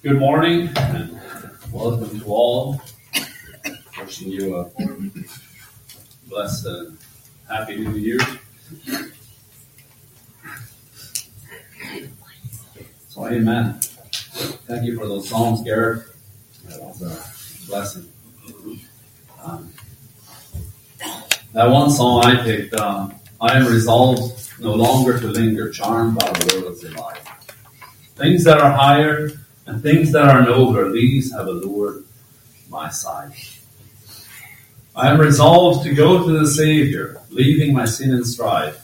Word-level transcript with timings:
Good 0.00 0.20
morning 0.20 0.70
and 0.76 1.20
welcome 1.72 2.20
to 2.20 2.26
all. 2.26 2.80
Wishing 3.98 4.30
you 4.30 4.54
a 4.54 4.70
blessed 6.28 6.66
and 6.66 6.98
happy 7.48 7.78
new 7.78 7.96
year. 7.96 8.20
So, 13.08 13.26
amen. 13.26 13.80
Thank 14.68 14.84
you 14.84 14.96
for 14.96 15.08
those 15.08 15.28
songs, 15.28 15.62
Garrett. 15.62 16.06
That 16.68 16.80
was 16.80 17.02
a 17.02 17.68
blessing. 17.68 18.08
Um, 19.42 19.72
that 21.54 21.68
one 21.68 21.90
song 21.90 22.24
I 22.24 22.40
picked, 22.44 22.72
um, 22.74 23.16
I 23.40 23.58
am 23.58 23.66
resolved 23.66 24.60
no 24.60 24.74
longer 24.74 25.18
to 25.18 25.26
linger, 25.26 25.70
charmed 25.70 26.20
by 26.20 26.30
the 26.30 26.54
world 26.54 26.64
world's 26.66 26.82
delight. 26.82 27.18
Things 28.14 28.44
that 28.44 28.60
are 28.60 28.70
higher 28.70 29.32
and 29.68 29.82
things 29.82 30.12
that 30.12 30.28
are 30.28 30.42
nobler, 30.42 30.90
these 30.90 31.30
have 31.32 31.46
allured 31.46 32.02
my 32.70 32.88
sight. 32.88 33.60
I 34.96 35.10
am 35.10 35.20
resolved 35.20 35.84
to 35.84 35.94
go 35.94 36.26
to 36.26 36.38
the 36.40 36.46
Savior, 36.46 37.20
leaving 37.28 37.74
my 37.74 37.84
sin 37.84 38.14
and 38.14 38.26
strife. 38.26 38.82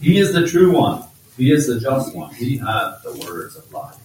He 0.00 0.18
is 0.18 0.32
the 0.32 0.46
true 0.46 0.72
one. 0.72 1.04
He 1.36 1.52
is 1.52 1.66
the 1.66 1.78
just 1.78 2.16
one. 2.16 2.32
He 2.34 2.56
hath 2.56 3.02
the 3.02 3.12
words 3.26 3.56
of 3.56 3.70
life. 3.70 3.96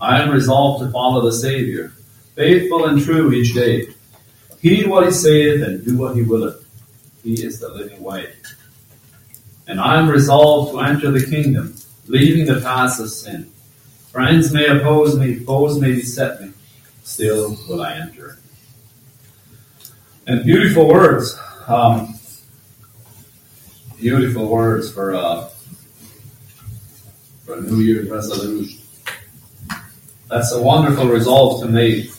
I 0.00 0.22
am 0.22 0.30
resolved 0.30 0.84
to 0.84 0.92
follow 0.92 1.22
the 1.22 1.32
Savior, 1.32 1.92
faithful 2.36 2.86
and 2.86 3.02
true 3.02 3.32
each 3.32 3.54
day. 3.54 3.88
Heed 4.60 4.86
what 4.86 5.04
he 5.04 5.10
saith 5.10 5.60
and 5.62 5.84
do 5.84 5.98
what 5.98 6.14
he 6.14 6.22
willeth. 6.22 6.64
He 7.24 7.44
is 7.44 7.58
the 7.58 7.68
living 7.68 8.00
way. 8.00 8.32
And 9.66 9.80
I 9.80 9.98
am 9.98 10.08
resolved 10.08 10.70
to 10.72 10.80
enter 10.80 11.10
the 11.10 11.26
kingdom, 11.26 11.74
leaving 12.06 12.46
the 12.46 12.60
paths 12.60 13.00
of 13.00 13.10
sin. 13.10 13.51
Friends 14.12 14.52
may 14.52 14.66
oppose 14.66 15.18
me, 15.18 15.36
foes 15.36 15.80
may 15.80 15.92
beset 15.92 16.42
me, 16.42 16.52
still 17.02 17.56
will 17.66 17.80
I 17.80 17.94
enter. 17.94 18.36
And 20.26 20.44
beautiful 20.44 20.86
words, 20.86 21.34
um, 21.66 22.20
beautiful 23.98 24.48
words 24.48 24.92
for 24.92 25.14
uh, 25.14 25.48
for 27.46 27.54
a 27.54 27.60
New 27.62 27.80
Year's 27.80 28.10
resolution. 28.10 28.82
That's 30.28 30.52
a 30.52 30.60
wonderful 30.60 31.06
resolve 31.06 31.62
to 31.62 31.68
make. 31.68 32.10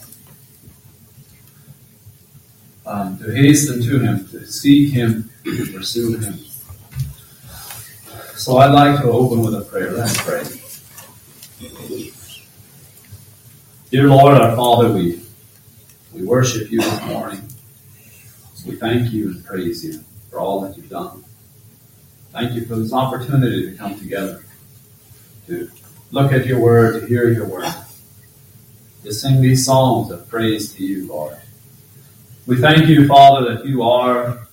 Um, 2.88 3.20
to 3.20 3.32
hasten 3.32 3.84
to 3.84 4.00
Him, 4.00 4.28
to 4.30 4.48
seek 4.48 4.94
Him, 4.94 5.30
to 5.44 5.72
pursue 5.72 6.18
Him. 6.18 6.40
So 8.36 8.58
I'd 8.58 8.72
like 8.72 9.00
to 9.02 9.12
open 9.12 9.42
with 9.42 9.54
a 9.54 9.62
prayer. 9.62 9.92
Let's 9.92 10.20
pray. 10.20 10.44
Dear 13.94 14.08
Lord, 14.08 14.42
our 14.42 14.56
Father, 14.56 14.92
we, 14.92 15.22
we 16.16 16.24
worship 16.24 16.72
you 16.72 16.82
this 16.82 17.06
morning. 17.06 17.48
We 18.66 18.76
thank 18.76 19.14
you 19.14 19.28
and 19.28 19.46
praise 19.46 19.86
you 19.86 20.04
for 20.32 20.40
all 20.40 20.62
that 20.62 20.76
you've 20.76 20.90
done. 20.90 21.24
Thank 22.32 22.54
you 22.54 22.66
for 22.66 22.76
this 22.76 22.92
opportunity 22.92 23.70
to 23.70 23.78
come 23.78 23.96
together, 24.00 24.46
to 25.46 25.70
look 26.10 26.32
at 26.32 26.48
your 26.48 26.60
word, 26.60 27.02
to 27.02 27.06
hear 27.06 27.30
your 27.30 27.46
word, 27.48 27.72
to 29.04 29.14
sing 29.14 29.42
these 29.42 29.64
songs 29.64 30.10
of 30.10 30.28
praise 30.28 30.74
to 30.74 30.84
you, 30.84 31.08
Lord. 31.08 31.38
We 32.48 32.58
thank 32.58 32.88
you, 32.88 33.08
Father, 33.08 33.54
that 33.54 33.64
you 33.64 33.84
are 33.84 34.48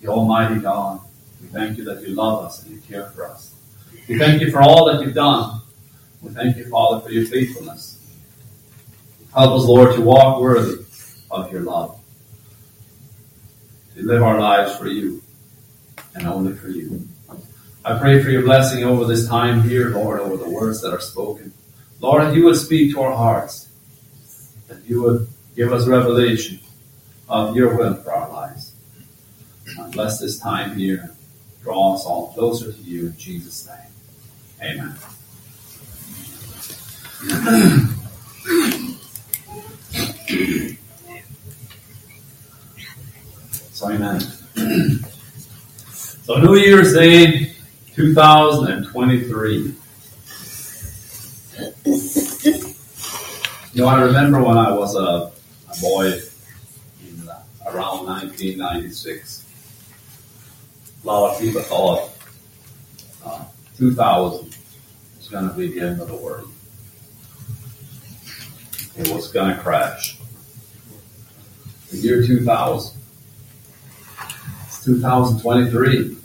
the 0.00 0.08
Almighty 0.08 0.60
God. 0.60 1.02
We 1.42 1.48
thank 1.48 1.76
you 1.76 1.84
that 1.84 2.08
you 2.08 2.14
love 2.14 2.42
us 2.42 2.64
and 2.64 2.74
you 2.74 2.80
care 2.80 3.10
for 3.10 3.26
us. 3.26 3.54
We 4.08 4.18
thank 4.18 4.40
you 4.40 4.50
for 4.50 4.62
all 4.62 4.86
that 4.86 5.02
you've 5.02 5.14
done. 5.14 5.60
We 6.22 6.30
thank 6.30 6.56
you, 6.56 6.70
Father, 6.70 7.02
for 7.02 7.10
your 7.10 7.26
faithfulness. 7.26 7.97
Help 9.38 9.60
us, 9.60 9.66
Lord, 9.66 9.94
to 9.94 10.00
walk 10.00 10.40
worthy 10.40 10.84
of 11.30 11.52
your 11.52 11.60
love, 11.60 12.00
to 13.94 14.02
live 14.04 14.20
our 14.20 14.40
lives 14.40 14.76
for 14.76 14.88
you 14.88 15.22
and 16.16 16.26
only 16.26 16.56
for 16.56 16.66
you. 16.66 17.06
I 17.84 17.96
pray 18.00 18.20
for 18.20 18.30
your 18.30 18.42
blessing 18.42 18.82
over 18.82 19.04
this 19.04 19.28
time 19.28 19.62
here, 19.62 19.90
Lord, 19.90 20.18
over 20.18 20.36
the 20.36 20.50
words 20.50 20.80
that 20.80 20.92
are 20.92 20.98
spoken. 20.98 21.52
Lord, 22.00 22.22
that 22.22 22.34
you 22.34 22.46
would 22.46 22.56
speak 22.56 22.94
to 22.94 23.00
our 23.02 23.14
hearts, 23.14 23.68
that 24.66 24.84
you 24.86 25.02
would 25.02 25.28
give 25.54 25.72
us 25.72 25.86
revelation 25.86 26.58
of 27.28 27.54
your 27.54 27.76
will 27.76 27.94
for 27.94 28.12
our 28.12 28.28
lives. 28.28 28.72
And 29.78 29.92
bless 29.92 30.18
this 30.18 30.40
time 30.40 30.76
here. 30.76 31.14
Draw 31.62 31.94
us 31.94 32.04
all 32.04 32.32
closer 32.32 32.72
to 32.72 32.80
you 32.80 33.06
in 33.06 33.16
Jesus' 33.16 33.68
name. 33.68 34.88
Amen. 37.20 37.84
So 43.72 43.88
amen. 43.90 44.20
so 45.80 46.36
New 46.36 46.56
Year's 46.56 46.92
Day 46.92 47.54
2023. 47.94 49.74
You 53.72 53.84
know, 53.84 53.86
I 53.86 54.02
remember 54.02 54.42
when 54.42 54.58
I 54.58 54.70
was 54.70 54.94
a, 54.96 55.32
a 55.72 55.80
boy 55.80 56.20
in 57.00 57.26
uh, 57.26 57.42
around 57.64 58.04
1996. 58.04 59.46
A 61.02 61.06
lot 61.06 61.32
of 61.32 61.40
people 61.40 61.62
thought 61.62 62.10
uh, 63.24 63.44
2000 63.78 64.54
was 65.16 65.28
going 65.30 65.48
to 65.48 65.54
be 65.54 65.68
the 65.68 65.86
end 65.86 66.02
of 66.02 66.08
the 66.08 66.16
world. 66.16 66.52
It 68.98 69.08
was 69.14 69.30
going 69.30 69.54
to 69.54 69.62
crash. 69.62 70.17
The 71.90 71.96
year 71.96 72.22
2000. 72.22 73.00
It's 74.66 74.84
2023. 74.84 76.16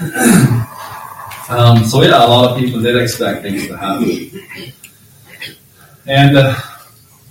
um, 1.50 1.84
so 1.84 2.02
yeah, 2.02 2.24
a 2.24 2.26
lot 2.26 2.50
of 2.52 2.58
people 2.58 2.80
did 2.80 2.96
expect 2.96 3.42
things 3.42 3.66
to 3.66 3.76
happen. 3.76 4.42
And, 6.06 6.38
uh, 6.38 6.58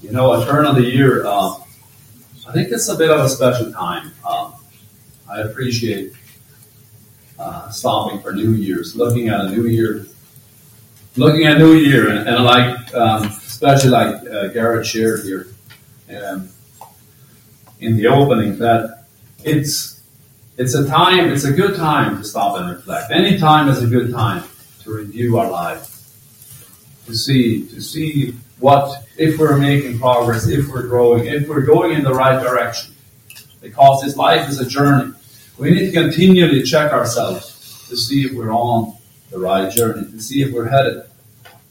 you 0.04 0.12
know, 0.12 0.34
a 0.34 0.46
turn 0.46 0.68
of 0.68 0.76
the 0.76 0.84
year, 0.84 1.26
uh, 1.26 1.56
I 2.48 2.54
think 2.54 2.70
it's 2.72 2.88
a 2.90 2.96
bit 2.96 3.10
of 3.10 3.22
a 3.22 3.30
special 3.30 3.72
time. 3.72 4.12
Um, 4.24 4.54
I 5.28 5.42
appreciate 5.42 6.14
uh, 7.40 7.70
stopping 7.72 8.22
for 8.22 8.34
New 8.34 8.52
Year's, 8.52 8.96
looking 8.96 9.30
at 9.30 9.42
a 9.42 9.50
New 9.50 9.66
Year, 9.66 10.06
looking 11.18 11.48
at 11.48 11.58
New 11.58 11.74
Year, 11.74 12.10
and, 12.10 12.30
and 12.30 12.44
like, 12.44 12.94
um, 12.94 13.24
especially 13.24 13.90
like 13.90 14.16
uh, 14.28 14.48
Garrett 14.50 14.86
shared 14.86 15.24
here 15.24 15.51
um, 16.12 16.50
in 17.80 17.98
the 17.98 18.08
opening, 18.08 18.58
that 18.60 19.06
it's 19.44 20.02
it's 20.58 20.76
a 20.76 20.88
time, 20.88 21.30
it's 21.30 21.46
a 21.46 21.52
good 21.52 21.76
time 21.76 22.18
to 22.18 22.24
stop 22.24 22.60
and 22.60 22.70
reflect. 22.70 23.12
Any 23.12 23.38
time 23.38 23.70
is 23.70 23.82
a 23.82 23.88
good 23.88 24.12
time 24.12 24.44
to 24.84 24.94
review 24.94 25.40
our 25.40 25.50
life, 25.50 25.88
to 27.08 27.16
see 27.16 27.68
to 27.68 27.82
see 27.82 28.36
what 28.60 29.08
if 29.18 29.40
we're 29.40 29.58
making 29.58 30.00
progress, 30.00 30.48
if 30.48 30.68
we're 30.68 30.88
growing, 30.88 31.26
if 31.26 31.48
we're 31.48 31.62
going 31.66 31.94
in 31.94 32.04
the 32.04 32.14
right 32.14 32.42
direction. 32.42 32.94
Because 33.62 34.04
this 34.04 34.16
life 34.16 34.50
is 34.50 34.60
a 34.60 34.66
journey. 34.66 35.14
We 35.58 35.72
need 35.72 35.92
to 35.92 35.92
continually 35.92 36.64
check 36.64 36.92
ourselves 36.92 37.88
to 37.90 37.98
see 37.98 38.24
if 38.26 38.34
we're 38.34 38.52
on 38.52 38.96
the 39.30 39.40
right 39.40 39.72
journey, 39.72 40.10
to 40.12 40.20
see 40.22 40.42
if 40.42 40.54
we're 40.54 40.68
headed 40.68 41.04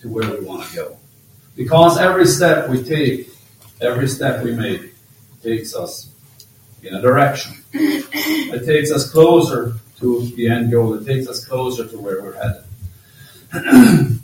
to 0.00 0.08
where 0.08 0.30
we 0.30 0.44
want 0.44 0.68
to 0.68 0.76
go. 0.76 0.96
Because 1.56 1.98
every 1.98 2.26
step 2.26 2.68
we 2.68 2.82
take, 2.82 3.29
every 3.80 4.08
step 4.08 4.44
we 4.44 4.54
make, 4.54 4.94
takes 5.42 5.74
us 5.74 6.10
in 6.82 6.94
a 6.94 7.02
direction. 7.02 7.54
It 8.52 8.66
takes 8.66 8.90
us 8.90 9.08
closer 9.08 9.74
to 10.00 10.26
the 10.34 10.48
end 10.48 10.72
goal. 10.72 10.94
It 10.94 11.06
takes 11.06 11.28
us 11.28 11.44
closer 11.44 11.86
to 11.86 11.98
where 11.98 12.20
we're 12.20 12.34
headed. 12.34 12.64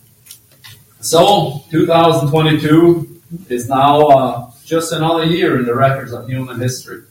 so, 1.00 1.62
2022 1.70 3.20
is 3.48 3.68
now 3.68 4.00
uh, 4.00 4.50
just 4.64 4.92
another 4.92 5.24
year 5.24 5.58
in 5.60 5.64
the 5.64 5.74
records 5.74 6.12
of 6.12 6.28
human 6.28 6.58
history. 6.60 7.04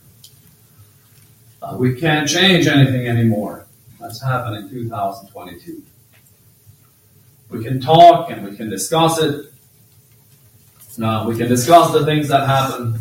Uh, 1.62 1.78
we 1.78 1.96
can't 1.96 2.28
change 2.28 2.68
anything 2.68 3.08
anymore. 3.08 3.66
That's 4.00 4.22
happened 4.22 4.58
in 4.58 4.70
2022. 4.70 5.82
We 7.50 7.64
can 7.64 7.80
talk 7.80 8.30
and 8.30 8.46
we 8.46 8.56
can 8.56 8.70
discuss 8.70 9.20
it. 9.20 9.52
Uh, 11.02 11.26
we 11.28 11.36
can 11.36 11.50
discuss 11.50 11.92
the 11.92 12.06
things 12.06 12.30
that 12.30 12.48
happen. 12.48 13.00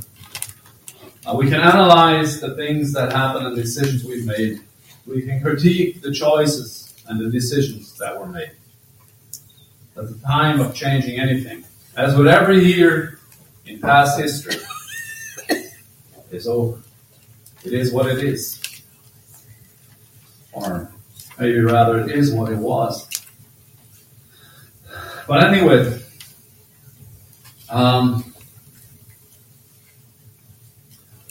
Uh, 1.27 1.35
we 1.37 1.49
can 1.49 1.61
analyze 1.61 2.41
the 2.41 2.55
things 2.57 2.93
that 2.93 3.13
happen 3.13 3.47
and 3.47 3.57
the 3.57 3.63
decisions 3.63 4.05
we've 4.05 4.27
made. 4.27 4.61
We 5.07 5.23
can 5.23 5.41
critique 5.41 6.03
the 6.03 6.13
choices 6.13 6.93
and 7.07 7.21
the 7.21 7.31
decisions 7.31 7.97
that 7.99 8.19
were 8.19 8.27
made. 8.27 8.51
At 9.97 10.09
the 10.09 10.19
time 10.27 10.61
of 10.61 10.75
changing 10.75 11.21
anything, 11.21 11.65
as 11.97 12.17
with 12.17 12.27
every 12.27 12.65
year 12.65 13.21
in 13.67 13.81
past 13.81 14.19
history, 14.19 14.57
is 16.33 16.49
over. 16.49 16.81
It 17.65 17.73
is 17.73 17.93
what 17.93 18.07
it 18.07 18.25
is. 18.25 18.61
Or 20.53 20.91
maybe 21.39 21.61
rather, 21.61 22.01
it 22.01 22.11
is 22.11 22.33
what 22.33 22.53
it 22.53 22.59
was. 22.59 23.09
But 25.29 25.45
anyway, 25.45 26.04
Um, 27.71 28.23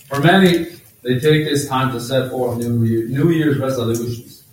for 0.07 0.19
many, 0.19 0.65
they 1.01 1.19
take 1.19 1.45
this 1.45 1.67
time 1.67 1.91
to 1.93 1.99
set 1.99 2.31
forth 2.31 2.57
New, 2.57 2.83
Year, 2.83 3.07
New 3.07 3.31
Year's 3.31 3.57
resolutions. 3.57 4.43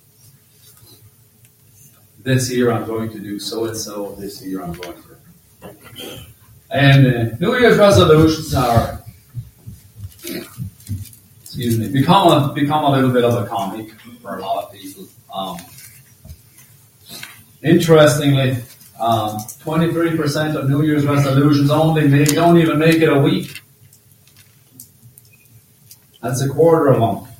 This 2.22 2.52
year 2.52 2.70
I'm 2.70 2.86
going 2.86 3.10
to 3.10 3.18
do 3.18 3.38
so 3.38 3.64
and 3.64 3.76
so. 3.76 4.14
This 4.18 4.44
year 4.44 4.62
I'm 4.62 4.72
going 4.72 4.96
to. 5.02 5.10
And 6.70 7.06
uh, 7.06 7.36
New 7.40 7.58
Year's 7.58 7.78
resolutions 7.78 8.54
are, 8.54 9.02
excuse 11.42 11.78
me, 11.78 11.88
become 11.88 12.28
a 12.28 12.52
become 12.52 12.84
a 12.84 12.90
little 12.90 13.10
bit 13.10 13.24
of 13.24 13.34
a 13.42 13.46
comic 13.46 13.90
for 14.22 14.38
a 14.38 14.42
lot 14.42 14.64
of 14.64 14.72
people. 14.72 15.08
Um, 15.32 15.56
interestingly, 17.62 18.56
um, 19.00 19.38
23% 19.38 20.56
of 20.56 20.68
New 20.68 20.82
Year's 20.82 21.06
resolutions 21.06 21.70
only 21.70 22.06
make, 22.06 22.34
don't 22.34 22.58
even 22.58 22.78
make 22.78 22.96
it 22.96 23.08
a 23.08 23.18
week. 23.18 23.62
That's 26.22 26.42
a 26.42 26.48
quarter 26.48 26.88
of 26.88 27.00
them. 27.00 27.32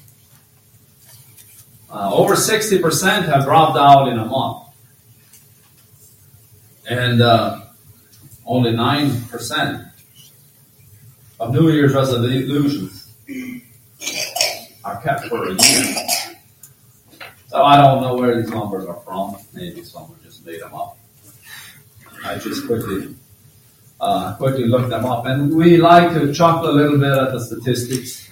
Uh, 1.90 2.14
over 2.14 2.34
60% 2.34 3.26
have 3.26 3.44
dropped 3.44 3.76
out 3.76 4.08
in 4.08 4.18
a 4.18 4.24
month. 4.24 4.68
And 6.88 7.20
uh, 7.20 7.60
only 8.46 8.72
9% 8.72 9.90
of 11.40 11.52
New 11.52 11.70
Year's 11.70 11.92
resolutions 11.92 13.12
are 14.82 15.00
kept 15.02 15.26
for 15.26 15.46
a 15.46 15.52
year. 15.52 15.94
So 17.48 17.62
I 17.62 17.76
don't 17.76 18.00
know 18.00 18.14
where 18.14 18.40
these 18.40 18.50
numbers 18.50 18.86
are 18.86 19.00
from. 19.00 19.36
Maybe 19.52 19.82
someone 19.84 20.18
just 20.24 20.46
made 20.46 20.62
them 20.62 20.72
up. 20.72 20.96
I 22.25 22.38
just 22.38 22.67
quickly 22.67 23.14
uh, 24.00 24.34
quickly 24.37 24.67
looked 24.67 24.90
them 24.90 25.05
up, 25.05 25.26
and 25.26 25.55
we 25.55 25.76
like 25.76 26.12
to 26.14 26.32
chuckle 26.32 26.70
a 26.70 26.72
little 26.72 26.99
bit 26.99 27.12
at 27.12 27.32
the 27.32 27.40
statistics. 27.40 28.28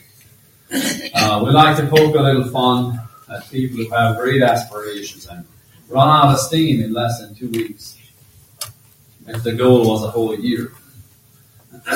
Uh, 1.15 1.43
we 1.45 1.51
like 1.51 1.77
to 1.77 1.87
poke 1.87 2.15
a 2.15 2.21
little 2.21 2.49
fun 2.49 2.99
at 3.31 3.49
people 3.51 3.79
who 3.79 3.91
have 3.91 4.17
great 4.17 4.43
aspirations 4.43 5.27
and 5.27 5.45
run 5.89 6.09
out 6.09 6.33
of 6.35 6.41
steam 6.41 6.83
in 6.83 6.93
less 6.93 7.21
than 7.21 7.35
two 7.35 7.49
weeks. 7.51 7.97
If 9.27 9.43
the 9.43 9.53
goal 9.53 9.89
was 9.89 10.05
a 10.05 10.09
whole 10.09 10.35
year. 10.39 10.73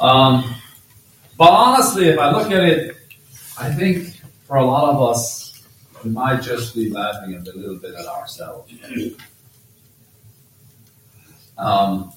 um, 0.00 0.54
but 1.38 1.50
honestly, 1.50 2.08
if 2.08 2.18
I 2.18 2.30
look 2.32 2.50
at 2.50 2.62
it, 2.62 2.96
I 3.58 3.72
think 3.72 4.20
for 4.44 4.56
a 4.56 4.64
lot 4.64 4.94
of 4.94 5.02
us, 5.02 5.64
we 6.04 6.10
might 6.10 6.42
just 6.42 6.74
be 6.74 6.90
laughing 6.90 7.34
a 7.34 7.38
little 7.40 7.76
bit 7.76 7.94
at 7.94 8.06
ourselves. 8.06 8.72
Um, 11.60 12.12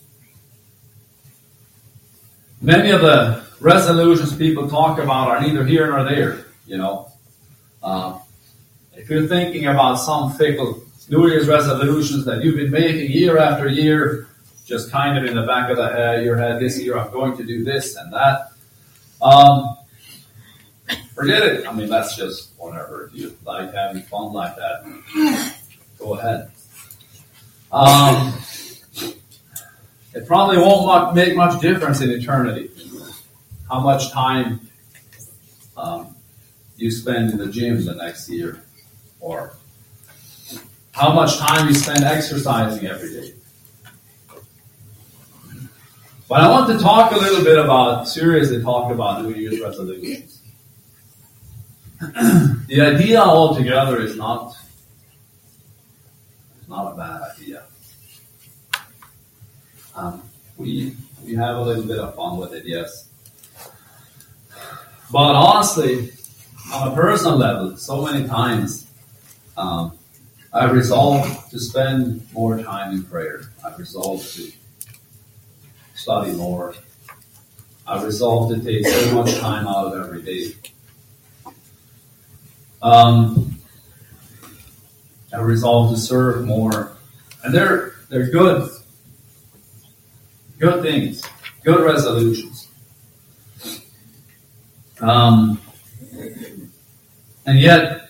many 2.61 2.91
of 2.91 3.01
the 3.01 3.43
resolutions 3.59 4.35
people 4.35 4.69
talk 4.69 4.99
about 4.99 5.27
are 5.27 5.41
neither 5.41 5.65
here 5.65 5.87
nor 5.87 6.05
there, 6.05 6.45
you 6.65 6.77
know. 6.77 7.11
Um, 7.83 8.21
if 8.95 9.09
you're 9.09 9.27
thinking 9.27 9.65
about 9.65 9.95
some 9.95 10.31
fickle 10.33 10.81
New 11.09 11.27
Year's 11.27 11.47
resolutions 11.47 12.23
that 12.25 12.41
you've 12.41 12.55
been 12.55 12.71
making 12.71 13.11
year 13.11 13.37
after 13.37 13.67
year, 13.67 14.29
just 14.65 14.89
kind 14.89 15.17
of 15.17 15.25
in 15.25 15.35
the 15.35 15.45
back 15.45 15.69
of 15.69 15.75
the 15.75 15.89
head, 15.89 16.23
your 16.23 16.37
head, 16.37 16.61
this 16.61 16.81
year 16.81 16.97
I'm 16.97 17.11
going 17.11 17.35
to 17.35 17.43
do 17.43 17.65
this 17.65 17.97
and 17.97 18.13
that. 18.13 18.53
Um, 19.21 19.77
forget 21.13 21.43
it. 21.43 21.67
I 21.67 21.73
mean, 21.73 21.89
that's 21.89 22.15
just 22.15 22.51
whatever. 22.57 23.07
If 23.07 23.15
you 23.15 23.37
like 23.45 23.73
having 23.73 24.03
fun 24.03 24.31
like 24.31 24.55
that, 24.55 25.53
go 25.99 26.13
ahead. 26.13 26.49
Um, 27.73 28.33
it 30.13 30.27
probably 30.27 30.57
won't 30.57 31.15
make 31.15 31.35
much 31.35 31.61
difference 31.61 32.01
in 32.01 32.11
eternity. 32.11 32.69
How 33.69 33.79
much 33.79 34.11
time 34.11 34.69
um, 35.75 36.15
you 36.77 36.91
spend 36.91 37.31
in 37.31 37.37
the 37.37 37.47
gym 37.47 37.83
the 37.85 37.95
next 37.95 38.29
year, 38.29 38.63
or 39.19 39.53
how 40.91 41.11
much 41.13 41.37
time 41.37 41.67
you 41.67 41.73
spend 41.73 42.03
exercising 42.03 42.87
every 42.87 43.11
day. 43.11 43.33
But 46.29 46.41
I 46.41 46.49
want 46.49 46.67
to 46.71 46.79
talk 46.79 47.11
a 47.11 47.17
little 47.17 47.43
bit 47.43 47.57
about, 47.57 48.07
seriously 48.07 48.61
talk 48.61 48.91
about 48.91 49.23
New 49.23 49.33
Year's 49.33 49.59
resolutions. 49.59 50.41
the 51.99 52.81
idea 52.81 53.19
altogether 53.19 54.01
is 54.01 54.15
not, 54.15 54.55
not 56.67 56.93
a 56.93 56.97
bad. 56.97 57.22
Um, 59.95 60.21
we 60.57 60.95
we 61.25 61.35
have 61.35 61.57
a 61.57 61.61
little 61.61 61.83
bit 61.83 61.99
of 61.99 62.15
fun 62.15 62.37
with 62.37 62.53
it, 62.53 62.65
yes. 62.65 63.07
But 65.11 65.35
honestly, 65.35 66.11
on 66.73 66.91
a 66.91 66.95
personal 66.95 67.37
level, 67.37 67.77
so 67.77 68.03
many 68.03 68.27
times 68.27 68.87
um, 69.57 69.97
I've 70.51 70.71
resolved 70.71 71.51
to 71.51 71.59
spend 71.59 72.25
more 72.33 72.61
time 72.61 72.93
in 72.93 73.03
prayer. 73.03 73.41
I've 73.63 73.77
resolved 73.77 74.35
to 74.35 74.51
study 75.93 76.31
more. 76.33 76.73
I've 77.85 78.03
resolved 78.03 78.55
to 78.55 78.63
take 78.63 78.87
so 78.87 79.13
much 79.13 79.37
time 79.37 79.67
out 79.67 79.93
of 79.93 80.05
every 80.05 80.21
day. 80.23 80.53
Um, 82.81 83.59
I 85.33 85.41
resolved 85.41 85.95
to 85.95 86.01
serve 86.01 86.45
more, 86.45 86.93
and 87.43 87.53
they're 87.53 87.93
they're 88.09 88.29
good 88.29 88.69
good 90.63 90.81
things, 90.81 91.21
good 91.63 91.81
resolutions. 91.83 92.69
Um, 95.01 95.59
and 97.45 97.59
yet, 97.59 98.09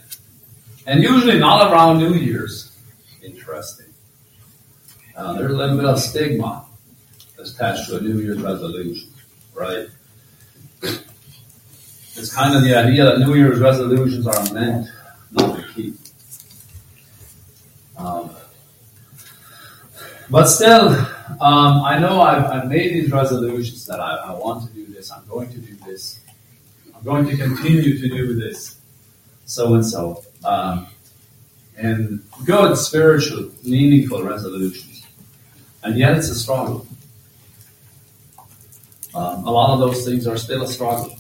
and 0.86 1.02
usually 1.02 1.40
not 1.40 1.72
around 1.72 1.98
New 1.98 2.14
Year's. 2.14 2.78
Interesting. 3.24 3.88
Uh, 5.18 5.34
there's 5.34 5.52
a 5.52 5.56
little 5.56 5.78
bit 5.78 5.86
of 5.86 6.00
stigma 6.00 6.66
attached 7.40 7.90
to 7.90 7.98
a 7.98 8.02
New 8.02 8.20
Year's 8.20 8.40
resolution, 8.40 9.10
right? 9.56 9.88
It's 10.84 12.32
kind 12.32 12.56
of 12.56 12.64
the 12.64 12.76
idea 12.76 13.06
that 13.06 13.20
New 13.20 13.34
Year's 13.34 13.60
resolutions 13.60 14.28
are 14.28 14.54
meant 14.54 14.88
not 15.32 15.58
to 15.58 15.66
keep. 15.74 15.96
Um, 17.98 18.30
but 20.30 20.46
still, 20.46 21.08
um, 21.44 21.84
I 21.84 22.00
know 22.00 22.22
I've, 22.22 22.46
I've, 22.46 22.68
made 22.70 22.94
these 22.94 23.12
resolutions 23.12 23.86
that 23.88 24.00
I, 24.00 24.16
I, 24.16 24.32
want 24.34 24.66
to 24.66 24.74
do 24.74 24.86
this, 24.86 25.12
I'm 25.12 25.26
going 25.28 25.50
to 25.50 25.58
do 25.58 25.76
this, 25.86 26.20
I'm 26.96 27.04
going 27.04 27.26
to 27.28 27.36
continue 27.36 28.00
to 28.00 28.08
do 28.08 28.36
this, 28.36 28.80
so 29.46 29.74
and 29.74 29.86
so. 29.86 30.24
Um, 30.46 30.88
and 31.76 32.24
good, 32.46 32.78
spiritual, 32.78 33.52
meaningful 33.64 34.24
resolutions. 34.24 35.06
And 35.84 35.98
yet 35.98 36.18
it's 36.18 36.30
a 36.30 36.36
struggle. 36.36 36.88
Um, 39.14 39.44
a 39.46 39.52
lot 39.52 39.74
of 39.74 39.80
those 39.80 40.06
things 40.06 40.28
are 40.28 40.38
still 40.38 40.64
a 40.64 40.68
struggle. 40.68 41.14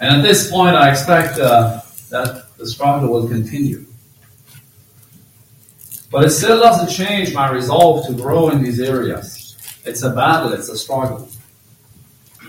And 0.00 0.16
at 0.16 0.22
this 0.22 0.50
point, 0.50 0.74
I 0.74 0.90
expect 0.90 1.38
uh, 1.38 1.80
that 2.10 2.56
the 2.56 2.66
struggle 2.66 3.10
will 3.10 3.28
continue. 3.28 3.84
But 6.16 6.24
it 6.24 6.30
still 6.30 6.58
doesn't 6.58 6.88
change 6.88 7.34
my 7.34 7.50
resolve 7.50 8.06
to 8.06 8.14
grow 8.14 8.48
in 8.48 8.62
these 8.62 8.80
areas. 8.80 9.54
It's 9.84 10.02
a 10.02 10.08
battle, 10.08 10.54
it's 10.54 10.70
a 10.70 10.78
struggle. 10.78 11.28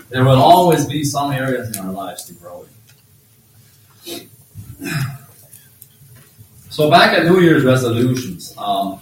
There 0.08 0.24
will 0.24 0.40
always 0.40 0.86
be 0.86 1.04
some 1.04 1.32
areas 1.32 1.76
in 1.76 1.84
our 1.84 1.92
lives 1.92 2.24
to 2.24 2.32
grow 2.32 2.64
in. 4.06 4.30
So 6.70 6.90
back 6.90 7.12
at 7.12 7.26
New 7.26 7.40
Year's 7.40 7.62
resolutions, 7.62 8.54
um, 8.56 9.00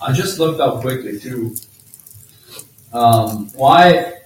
I 0.00 0.12
just 0.12 0.38
looked 0.38 0.60
up 0.60 0.80
quickly 0.80 1.18
too. 1.18 1.56
Um, 2.92 3.50
why? 3.56 4.20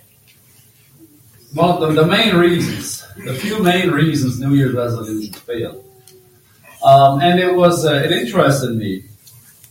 Well, 1.54 1.78
the, 1.80 2.02
the, 2.02 2.06
main 2.06 2.36
reasons, 2.36 3.06
the 3.24 3.32
few 3.32 3.62
main 3.62 3.90
reasons 3.90 4.38
New 4.38 4.52
Year's 4.52 4.74
resolutions 4.74 5.38
fail. 5.38 5.82
Um, 6.84 7.22
and 7.22 7.40
it 7.40 7.56
was, 7.56 7.86
uh, 7.86 7.94
it 7.94 8.12
interested 8.12 8.76
me 8.76 9.04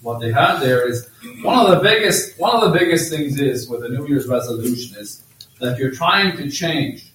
what 0.05 0.19
they 0.19 0.31
had 0.31 0.59
there 0.59 0.88
is 0.88 1.09
one 1.41 1.57
of 1.57 1.71
the 1.71 1.79
biggest 1.81 2.39
one 2.39 2.55
of 2.55 2.62
the 2.62 2.77
biggest 2.77 3.09
things 3.09 3.41
is 3.41 3.67
with 3.67 3.83
a 3.83 3.89
New 3.89 4.07
Year's 4.07 4.27
resolution 4.27 4.95
is 5.00 5.24
that 5.59 5.79
you're 5.79 5.91
trying 5.91 6.38
to 6.38 6.50
change. 6.50 7.12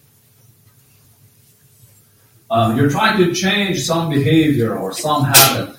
Um, 2.51 2.77
you're 2.77 2.91
trying 2.91 3.17
to 3.19 3.33
change 3.33 3.85
some 3.85 4.11
behavior 4.11 4.77
or 4.77 4.93
some 4.93 5.23
habit 5.23 5.77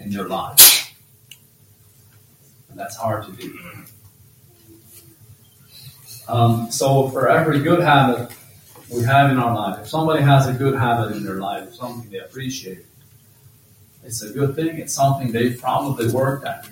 in 0.00 0.10
your 0.10 0.28
life. 0.28 0.92
And 2.68 2.76
that's 2.76 2.96
hard 2.96 3.24
to 3.26 3.32
do. 3.32 3.58
Um, 6.26 6.68
so 6.72 7.10
for 7.10 7.28
every 7.28 7.60
good 7.60 7.80
habit 7.80 8.34
we 8.90 9.04
have 9.04 9.30
in 9.30 9.38
our 9.38 9.54
life, 9.54 9.82
if 9.82 9.88
somebody 9.88 10.22
has 10.22 10.48
a 10.48 10.52
good 10.52 10.74
habit 10.74 11.14
in 11.14 11.22
their 11.22 11.36
life, 11.36 11.72
something 11.74 12.10
they 12.10 12.18
appreciate, 12.18 12.86
it's 14.04 14.22
a 14.22 14.32
good 14.32 14.54
thing. 14.56 14.78
It's 14.78 14.94
something 14.94 15.32
they've 15.32 15.58
probably 15.60 16.10
worked 16.10 16.46
at. 16.46 16.68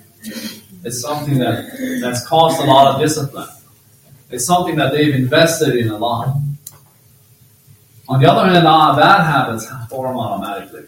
It's 0.83 1.01
something 1.01 1.37
that 1.39 1.99
that's 2.01 2.25
cost 2.27 2.61
a 2.61 2.65
lot 2.65 2.95
of 2.95 3.01
discipline. 3.01 3.47
It's 4.29 4.45
something 4.45 4.75
that 4.77 4.93
they've 4.93 5.13
invested 5.13 5.75
in 5.75 5.89
a 5.89 5.97
lot. 5.97 6.35
On 8.07 8.19
the 8.19 8.29
other 8.29 8.51
hand, 8.51 8.67
uh, 8.67 8.95
bad 8.95 9.23
habits 9.23 9.67
form 9.89 10.17
automatically. 10.17 10.85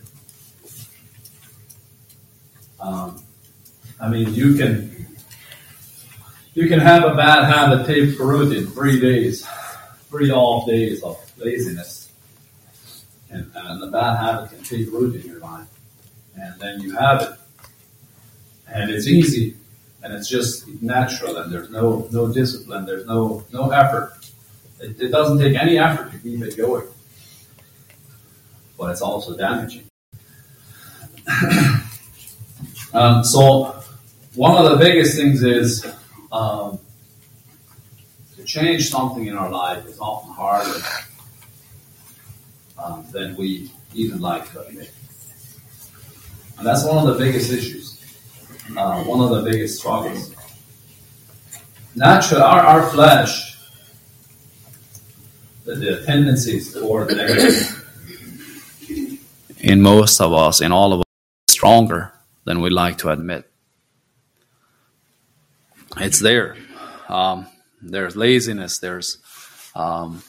Um, 2.80 3.24
I 4.00 4.10
mean, 4.10 4.34
you 4.34 4.56
can 4.56 5.08
you 6.54 6.68
can 6.68 6.80
have 6.80 7.04
a 7.04 7.16
bad 7.16 7.46
habit 7.46 7.88
take 7.88 8.20
root 8.20 8.56
in 8.56 8.68
three 8.68 9.00
days, 9.00 9.48
three 10.10 10.32
off 10.32 10.68
days 10.68 11.02
of 11.02 11.18
laziness, 11.38 12.12
and, 13.30 13.50
and 13.56 13.82
the 13.82 13.88
bad 13.88 14.18
habit 14.18 14.50
can 14.50 14.64
take 14.64 14.92
root 14.92 15.16
in 15.16 15.26
your 15.26 15.40
life, 15.40 15.68
and 16.36 16.60
then 16.60 16.82
you 16.82 16.96
have 16.96 17.22
it, 17.22 17.30
and 18.68 18.90
it's 18.90 19.08
easy, 19.08 19.56
and 20.02 20.14
it's 20.14 20.28
just 20.28 20.68
natural, 20.82 21.38
and 21.38 21.52
there's 21.52 21.70
no 21.70 22.08
no 22.12 22.32
discipline, 22.32 22.86
there's 22.86 23.06
no 23.06 23.44
no 23.52 23.72
effort. 23.72 24.14
It, 24.80 25.00
it 25.00 25.10
doesn't 25.10 25.40
take 25.40 25.56
any 25.56 25.78
effort 25.78 26.12
to 26.12 26.18
keep 26.20 26.42
it 26.42 26.58
going, 26.58 26.88
but 28.78 28.92
it's 28.92 29.02
also 29.02 29.38
damaging. 29.38 29.84
um, 32.94 33.24
so 33.24 33.84
one 34.36 34.58
of 34.58 34.72
the 34.72 34.78
biggest 34.78 35.16
things 35.16 35.44
is 35.44 35.86
um, 36.32 36.80
to 38.36 38.44
change 38.44 38.90
something 38.90 39.28
in 39.28 39.38
our 39.38 39.50
life 39.50 39.86
is 39.86 40.00
often 40.00 40.32
harder 40.34 40.80
um, 42.78 43.06
than 43.12 43.36
we 43.36 43.72
even 43.94 44.20
like 44.20 44.52
to 44.52 44.62
admit. 44.66 44.92
And 46.58 46.68
that's 46.68 46.86
one 46.86 46.98
of 46.98 47.18
the 47.18 47.24
biggest 47.24 47.52
issues, 47.52 48.00
uh, 48.78 49.04
one 49.04 49.20
of 49.22 49.44
the 49.44 49.50
biggest 49.50 49.80
struggles. 49.80 50.34
Naturally, 51.96 52.44
our, 52.44 52.62
our 52.62 52.90
flesh, 52.90 53.58
the, 55.66 55.76
the 55.76 56.04
tendencies 56.06 56.74
toward 56.74 57.16
negative 57.16 57.80
in 59.60 59.82
most 59.82 60.20
of 60.20 60.34
us, 60.34 60.62
in 60.62 60.72
all 60.72 60.94
of 60.94 61.00
us, 61.00 61.06
stronger 61.48 62.14
than 62.46 62.62
we 62.62 62.70
like 62.70 62.98
to 63.00 63.10
admit 63.10 63.50
it's 65.98 66.20
there. 66.20 66.58
Um, 67.08 67.48
there's 67.82 68.16
laziness. 68.16 68.80
There's 68.80 69.18
um, 69.76 70.24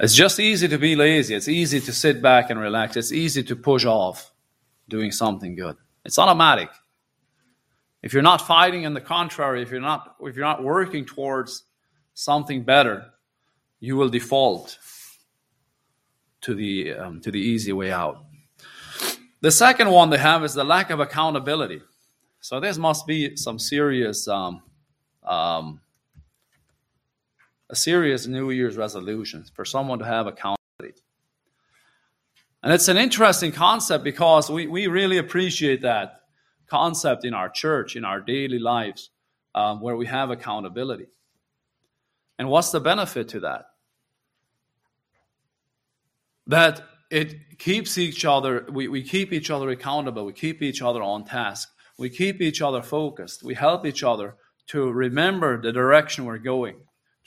it's 0.00 0.14
just 0.14 0.40
easy 0.40 0.66
to 0.68 0.78
be 0.78 0.96
lazy. 0.96 1.34
It's 1.34 1.48
easy 1.48 1.80
to 1.80 1.92
sit 1.92 2.20
back 2.22 2.50
and 2.50 2.58
relax. 2.58 2.96
It's 2.96 3.12
easy 3.12 3.42
to 3.44 3.56
push 3.56 3.84
off 3.84 4.32
doing 4.88 5.12
something 5.12 5.54
good. 5.54 5.76
It's 6.04 6.18
automatic. 6.18 6.70
If 8.02 8.12
you're 8.12 8.22
not 8.22 8.46
fighting, 8.46 8.86
on 8.86 8.94
the 8.94 9.00
contrary, 9.00 9.62
if 9.62 9.70
you're 9.70 9.80
not 9.80 10.16
if 10.22 10.34
you're 10.34 10.46
not 10.46 10.64
working 10.64 11.04
towards 11.04 11.64
something 12.14 12.64
better, 12.64 13.04
you 13.78 13.96
will 13.96 14.08
default 14.08 14.78
to 16.40 16.54
the 16.54 16.94
um, 16.94 17.20
to 17.20 17.30
the 17.30 17.38
easy 17.38 17.72
way 17.72 17.92
out. 17.92 18.24
The 19.42 19.50
second 19.50 19.90
one 19.90 20.10
they 20.10 20.18
have 20.18 20.44
is 20.44 20.54
the 20.54 20.64
lack 20.64 20.90
of 20.90 21.00
accountability. 21.00 21.82
So 22.40 22.58
this 22.58 22.78
must 22.78 23.06
be 23.06 23.36
some 23.36 23.58
serious, 23.58 24.26
um, 24.28 24.62
um, 25.22 25.80
a 27.70 27.76
serious 27.76 28.26
New 28.26 28.50
Year's 28.50 28.76
resolution 28.76 29.44
for 29.54 29.64
someone 29.64 29.98
to 30.00 30.04
have 30.04 30.26
accountability. 30.26 31.02
And 32.62 32.72
it's 32.72 32.88
an 32.88 32.96
interesting 32.96 33.52
concept 33.52 34.04
because 34.04 34.50
we, 34.50 34.66
we 34.66 34.86
really 34.86 35.18
appreciate 35.18 35.82
that 35.82 36.22
concept 36.66 37.24
in 37.24 37.32
our 37.32 37.48
church, 37.48 37.96
in 37.96 38.04
our 38.04 38.20
daily 38.20 38.58
lives, 38.58 39.10
um, 39.54 39.80
where 39.80 39.96
we 39.96 40.06
have 40.06 40.30
accountability. 40.30 41.06
And 42.38 42.48
what's 42.48 42.70
the 42.70 42.80
benefit 42.80 43.28
to 43.28 43.40
that? 43.40 43.66
That 46.46 46.82
it 47.10 47.58
keeps 47.58 47.96
each 47.96 48.24
other, 48.24 48.66
we, 48.70 48.88
we 48.88 49.02
keep 49.02 49.32
each 49.32 49.50
other 49.50 49.70
accountable, 49.70 50.26
we 50.26 50.32
keep 50.32 50.60
each 50.62 50.82
other 50.82 51.02
on 51.02 51.24
task. 51.24 51.68
We 52.00 52.08
keep 52.08 52.40
each 52.40 52.62
other 52.62 52.80
focused. 52.80 53.42
We 53.42 53.54
help 53.54 53.84
each 53.84 54.02
other 54.02 54.36
to 54.68 54.90
remember 54.90 55.60
the 55.60 55.70
direction 55.70 56.24
we're 56.24 56.38
going, 56.38 56.76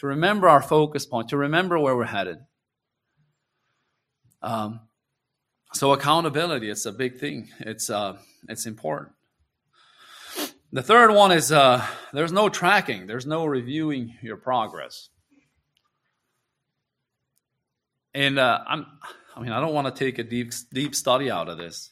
to 0.03 0.07
remember 0.07 0.49
our 0.49 0.61
focus 0.61 1.05
point, 1.05 1.29
to 1.29 1.37
remember 1.37 1.79
where 1.79 1.95
we're 1.95 2.03
headed. 2.03 2.39
Um, 4.41 4.81
so 5.71 5.93
accountability, 5.93 6.69
it's 6.69 6.85
a 6.85 6.91
big 6.91 7.19
thing. 7.19 7.47
It's 7.61 7.89
uh, 7.89 8.17
it's 8.49 8.65
important. 8.65 9.13
The 10.73 10.83
third 10.83 11.13
one 11.13 11.31
is 11.31 11.53
uh, 11.53 11.87
there's 12.11 12.33
no 12.33 12.49
tracking. 12.49 13.07
There's 13.07 13.25
no 13.25 13.45
reviewing 13.45 14.13
your 14.21 14.35
progress. 14.35 15.07
And 18.13 18.37
uh, 18.37 18.59
I'm, 18.67 18.85
I 19.37 19.39
mean, 19.39 19.53
I 19.53 19.61
don't 19.61 19.73
want 19.73 19.87
to 19.87 19.97
take 19.97 20.19
a 20.19 20.23
deep 20.23 20.51
deep 20.73 20.95
study 20.95 21.31
out 21.31 21.47
of 21.47 21.57
this, 21.57 21.91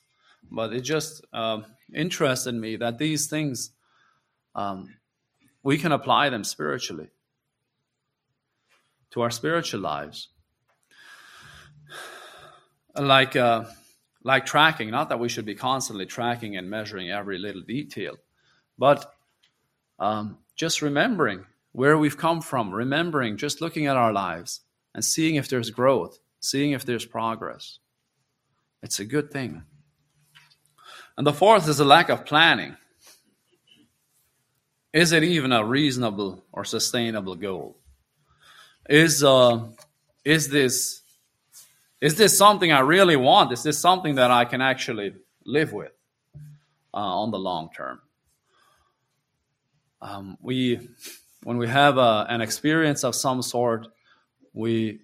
but 0.52 0.74
it 0.74 0.82
just 0.82 1.26
um, 1.32 1.66
interested 1.96 2.56
me 2.56 2.76
that 2.76 2.98
these 2.98 3.28
things 3.28 3.72
um, 4.54 4.90
we 5.64 5.78
can 5.78 5.94
apply 5.94 6.30
them 6.30 6.44
spiritually 6.44 7.08
to 9.12 9.22
our 9.22 9.32
spiritual 9.32 9.80
lives 9.80 10.30
like 12.96 13.36
uh, 13.36 13.64
like 14.24 14.46
tracking 14.46 14.90
not 14.90 15.10
that 15.10 15.20
we 15.20 15.30
should 15.30 15.46
be 15.46 15.56
constantly 15.56 16.06
tracking 16.06 16.58
and 16.58 16.70
measuring 16.70 17.10
every 17.10 17.38
little 17.38 17.62
detail 17.62 18.18
but 18.78 19.14
um, 20.00 20.38
just 20.56 20.82
remembering 20.82 21.46
where 21.72 21.98
we've 21.98 22.18
come 22.18 22.42
from 22.42 22.74
remembering 22.74 23.38
just 23.38 23.62
looking 23.62 23.88
at 23.88 23.98
our 23.98 24.12
lives 24.12 24.62
and 24.94 25.06
seeing 25.06 25.36
if 25.36 25.48
there's 25.48 25.70
growth 25.70 26.20
seeing 26.40 26.72
if 26.72 26.86
there's 26.86 27.06
progress 27.06 27.80
it's 28.84 29.00
a 29.00 29.06
good 29.06 29.32
thing 29.32 29.64
and 31.18 31.28
the 31.28 31.34
fourth 31.34 31.68
is 31.68 31.80
a 31.80 31.86
lack 31.86 32.10
of 32.10 32.26
planning. 32.26 32.78
Is 34.94 35.12
it 35.12 35.24
even 35.24 35.52
a 35.52 35.64
reasonable 35.64 36.44
or 36.52 36.66
sustainable 36.66 37.36
goal? 37.36 37.78
Is 38.90 39.24
uh, 39.24 39.68
is 40.26 40.50
this 40.50 41.02
is 42.00 42.16
this 42.16 42.36
something 42.36 42.72
I 42.72 42.80
really 42.80 43.16
want? 43.16 43.52
Is 43.52 43.64
this 43.64 43.80
something 43.80 44.16
that 44.16 44.32
I 44.32 44.46
can 44.46 44.62
actually 44.62 45.14
live 45.46 45.72
with 45.72 45.92
uh, 46.94 46.98
on 46.98 47.32
the 47.32 47.38
long 47.38 47.70
term? 47.76 48.02
Um, 50.02 50.38
we 50.42 50.90
when 51.44 51.58
we 51.58 51.68
have 51.68 51.98
a, 51.98 52.02
uh, 52.02 52.26
an 52.30 52.42
experience 52.42 53.04
of 53.04 53.14
some 53.14 53.42
sort, 53.44 53.88
we 54.54 55.00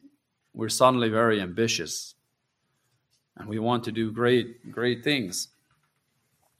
we're 0.54 0.70
suddenly 0.70 1.10
very 1.10 1.40
ambitious, 1.40 2.16
and 3.36 3.48
we 3.48 3.60
want 3.60 3.84
to 3.84 3.92
do 3.92 4.12
great 4.12 4.72
great 4.72 5.04
things. 5.04 5.50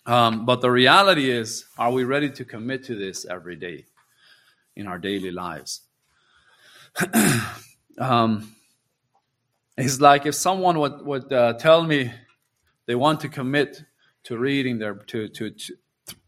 Um, 0.06 0.46
but 0.46 0.62
the 0.62 0.72
reality 0.72 1.30
is, 1.32 1.66
are 1.78 1.92
we 1.92 2.04
ready 2.04 2.30
to 2.30 2.46
commit 2.46 2.86
to 2.86 2.96
this 2.96 3.26
every 3.26 3.56
day 3.56 3.86
in 4.76 4.88
our 4.88 5.00
daily 5.00 5.32
lives? 5.32 5.82
um, 8.00 8.56
it's 9.78 10.02
like 10.02 10.26
if 10.26 10.36
someone 10.36 10.80
would, 10.80 11.02
would 11.06 11.32
uh, 11.34 11.54
tell 11.54 11.84
me 11.84 12.12
they 12.86 12.96
want 12.96 13.20
to 13.22 13.30
commit 13.30 13.84
to 14.24 14.38
reading 14.38 14.80
their 14.80 14.96
to, 14.96 15.28
to, 15.30 15.52
to 15.52 15.76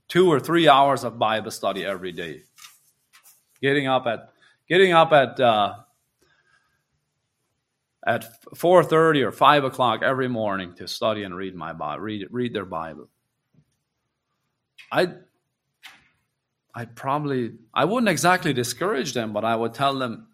two 0.07 0.31
or 0.31 0.39
three 0.39 0.67
hours 0.67 1.03
of 1.03 1.17
Bible 1.17 1.51
study 1.51 1.85
every 1.85 2.11
day, 2.11 2.43
getting 3.61 3.87
up 3.87 4.05
at 4.05 4.29
getting 4.67 4.93
up 4.93 5.11
at 5.11 5.39
uh, 5.39 5.75
at 8.05 8.25
four 8.55 8.83
thirty 8.83 9.23
or 9.23 9.31
five 9.31 9.63
o'clock 9.63 10.01
every 10.03 10.27
morning 10.27 10.75
to 10.75 10.87
study 10.87 11.23
and 11.23 11.35
read 11.35 11.55
my 11.55 11.73
Bible, 11.73 12.01
read 12.01 12.27
read 12.31 12.53
their 12.53 12.65
Bible. 12.65 13.09
I 14.91 15.13
I 16.75 16.85
probably 16.85 17.53
I 17.73 17.85
wouldn't 17.85 18.09
exactly 18.09 18.53
discourage 18.53 19.13
them, 19.13 19.33
but 19.33 19.43
I 19.43 19.55
would 19.55 19.73
tell 19.73 19.97
them 19.97 20.27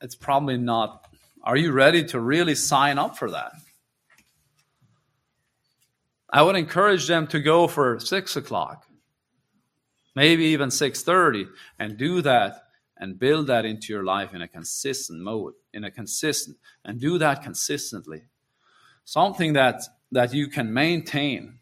it's 0.00 0.14
probably 0.14 0.56
not. 0.56 1.06
Are 1.42 1.56
you 1.56 1.72
ready 1.72 2.04
to 2.06 2.20
really 2.20 2.54
sign 2.54 2.98
up 2.98 3.16
for 3.16 3.30
that? 3.30 3.52
I 6.30 6.42
would 6.42 6.56
encourage 6.56 7.06
them 7.06 7.26
to 7.28 7.40
go 7.40 7.66
for 7.66 7.98
six 7.98 8.36
o'clock, 8.36 8.86
maybe 10.14 10.44
even 10.46 10.70
six 10.70 11.02
thirty, 11.02 11.46
and 11.78 11.96
do 11.96 12.22
that 12.22 12.64
and 12.98 13.18
build 13.18 13.46
that 13.46 13.64
into 13.64 13.92
your 13.92 14.04
life 14.04 14.34
in 14.34 14.42
a 14.42 14.48
consistent 14.48 15.22
mode, 15.22 15.54
in 15.72 15.84
a 15.84 15.90
consistent, 15.90 16.56
and 16.84 17.00
do 17.00 17.16
that 17.18 17.42
consistently. 17.42 18.22
Something 19.04 19.54
that 19.54 19.82
that 20.12 20.34
you 20.34 20.48
can 20.48 20.72
maintain 20.72 21.58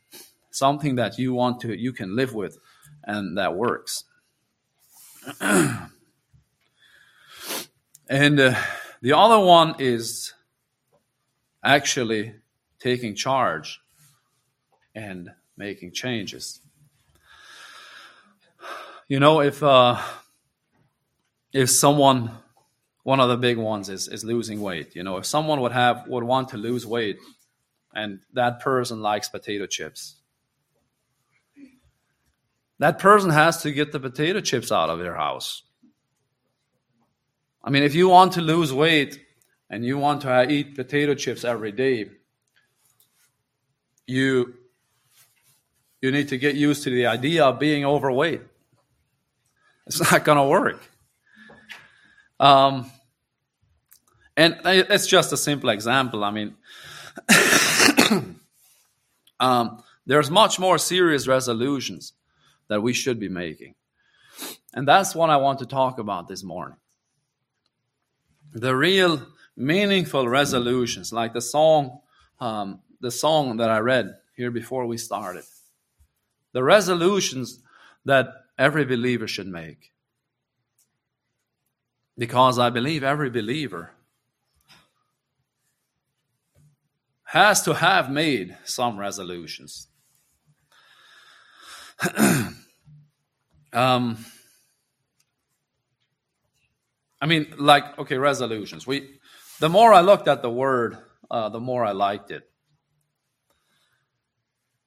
something 0.57 0.95
that 0.95 1.19
you 1.19 1.35
want 1.35 1.61
to 1.61 1.78
you 1.78 1.93
can 1.93 2.16
live 2.16 2.35
with 2.35 2.59
and 3.05 3.37
that 3.37 3.55
works 3.55 4.05
and 8.08 8.40
uh, 8.40 8.54
the 9.02 9.16
other 9.16 9.38
one 9.38 9.75
is 9.78 10.34
actually 11.64 12.34
taking 12.78 13.14
charge 13.14 13.80
and 14.94 15.30
making 15.56 15.92
changes 15.92 16.60
You 19.08 19.20
know, 19.20 19.40
if 19.40 19.62
uh, 19.62 20.00
if 21.52 21.70
someone, 21.70 22.32
one 23.04 23.20
of 23.20 23.28
the 23.28 23.36
big 23.36 23.56
ones 23.56 23.88
is 23.88 24.08
is 24.08 24.25
losing 24.25 24.60
weight. 24.60 24.96
You 24.96 25.04
know, 25.04 25.16
if 25.18 25.26
someone 25.26 25.60
would 25.60 25.70
have 25.70 26.08
would 26.08 26.25
want 26.25 26.48
to 26.48 26.56
lose 26.56 26.84
weight, 26.84 27.18
and 27.94 28.18
that 28.32 28.58
person 28.58 29.02
likes 29.02 29.28
potato 29.28 29.66
chips, 29.66 30.16
that 32.80 32.98
person 32.98 33.30
has 33.30 33.62
to 33.62 33.70
get 33.70 33.92
the 33.92 34.00
potato 34.00 34.40
chips 34.40 34.72
out 34.72 34.90
of 34.90 34.98
their 34.98 35.14
house. 35.14 35.62
I 37.66 37.70
mean, 37.70 37.82
if 37.82 37.96
you 37.96 38.08
want 38.08 38.35
to 38.35 38.40
lose 38.40 38.73
weight 38.73 39.20
and 39.68 39.85
you 39.85 39.99
want 39.99 40.20
to 40.23 40.49
eat 40.49 40.76
potato 40.76 41.14
chips 41.14 41.44
every 41.44 41.73
day, 41.73 42.08
you 44.06 44.54
you 46.00 46.12
need 46.12 46.28
to 46.28 46.38
get 46.38 46.54
used 46.54 46.85
to 46.85 46.90
the 46.90 47.06
idea 47.06 47.44
of 47.44 47.58
being 47.58 47.85
overweight. 47.85 48.42
It's 49.88 50.00
not 50.12 50.25
going 50.25 50.38
to 50.38 50.44
work. 50.44 50.80
Um, 52.38 52.88
and 54.37 54.61
it's 54.64 55.08
just 55.08 55.32
a 55.32 55.37
simple 55.37 55.70
example. 55.70 56.23
I 56.23 56.30
mean, 56.30 56.54
um, 59.40 59.82
there's 60.04 60.30
much 60.30 60.61
more 60.61 60.78
serious 60.78 61.26
resolutions 61.26 62.12
that 62.68 62.82
we 62.82 62.92
should 62.92 63.18
be 63.18 63.30
making. 63.30 63.75
And 64.73 64.87
that's 64.87 65.16
what 65.16 65.30
I 65.30 65.38
want 65.38 65.58
to 65.61 65.66
talk 65.66 65.99
about 65.99 66.28
this 66.28 66.44
morning. 66.44 66.76
The 68.53 68.75
real 68.75 69.26
meaningful 69.57 70.29
resolutions, 70.29 71.12
like 71.12 71.33
the 71.33 71.41
song, 71.41 72.00
um, 72.41 72.81
the 73.00 73.11
song 73.11 73.57
that 73.59 73.71
I 73.71 73.79
read 73.79 74.17
here 74.37 74.50
before 74.50 74.87
we 74.87 74.99
started. 74.99 75.45
The 76.53 76.62
resolutions 76.62 77.62
that 78.05 78.29
every 78.59 78.85
believer 78.85 79.29
should 79.29 79.47
make. 79.47 79.93
Because 82.19 82.59
I 82.59 82.71
believe 82.71 83.03
every 83.03 83.29
believer 83.29 83.91
has 87.25 87.62
to 87.62 87.75
have 87.75 88.11
made 88.11 88.57
some 88.65 88.99
resolutions. 88.99 89.88
um, 93.73 94.25
I 97.20 97.26
mean, 97.26 97.54
like, 97.56 97.99
okay, 97.99 98.18
resolutions. 98.18 98.87
We, 98.87 99.18
the 99.61 99.68
more 99.68 99.92
I 99.92 100.00
looked 100.00 100.28
at 100.28 100.42
the 100.42 100.50
word, 100.50 100.99
uh, 101.30 101.49
the 101.49 101.61
more 101.61 101.85
I 101.85 101.92
liked 101.92 102.30
it. 102.30 102.49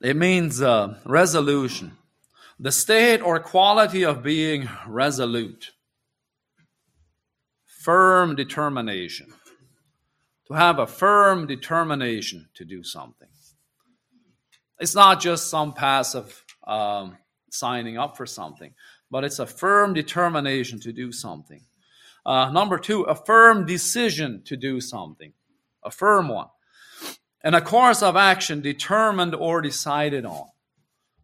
It 0.02 0.16
means 0.16 0.62
uh, 0.62 0.96
resolution, 1.06 1.98
the 2.60 2.72
state 2.72 3.22
or 3.22 3.40
quality 3.40 4.06
of 4.06 4.24
being 4.24 4.70
resolute, 4.88 5.72
firm 7.66 8.36
determination, 8.36 9.34
to 10.48 10.54
have 10.54 10.80
a 10.80 10.88
firm 10.88 11.48
determination 11.48 12.48
to 12.56 12.64
do 12.64 12.84
something. 12.84 13.28
It's 14.80 14.96
not 14.96 15.20
just 15.20 15.50
some 15.50 15.74
passive 15.74 16.46
um, 16.66 17.18
signing 17.52 17.98
up 17.98 18.16
for 18.16 18.26
something, 18.26 18.74
but 19.12 19.26
it's 19.26 19.40
a 19.40 19.46
firm 19.46 19.94
determination 19.94 20.80
to 20.82 20.94
do 20.94 21.12
something. 21.12 21.66
Uh, 22.26 22.52
number 22.52 22.78
two, 22.78 23.04
a 23.04 23.16
firm 23.16 23.66
decision 23.66 24.42
to 24.46 24.58
do 24.58 24.82
something, 24.82 25.34
a 25.84 25.92
firm 25.92 26.28
one. 26.30 26.48
And 27.42 27.56
a 27.56 27.62
course 27.62 28.04
of 28.04 28.16
action 28.18 28.62
determined 28.62 29.34
or 29.34 29.62
decided 29.62 30.26
on. 30.26 30.48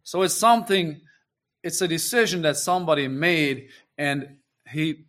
So 0.02 0.22
it's 0.22 0.34
something, 0.34 1.00
it's 1.62 1.82
a 1.82 1.88
decision 1.88 2.42
that 2.42 2.56
somebody 2.56 3.06
made 3.06 3.68
and 3.98 4.36
he 4.70 5.04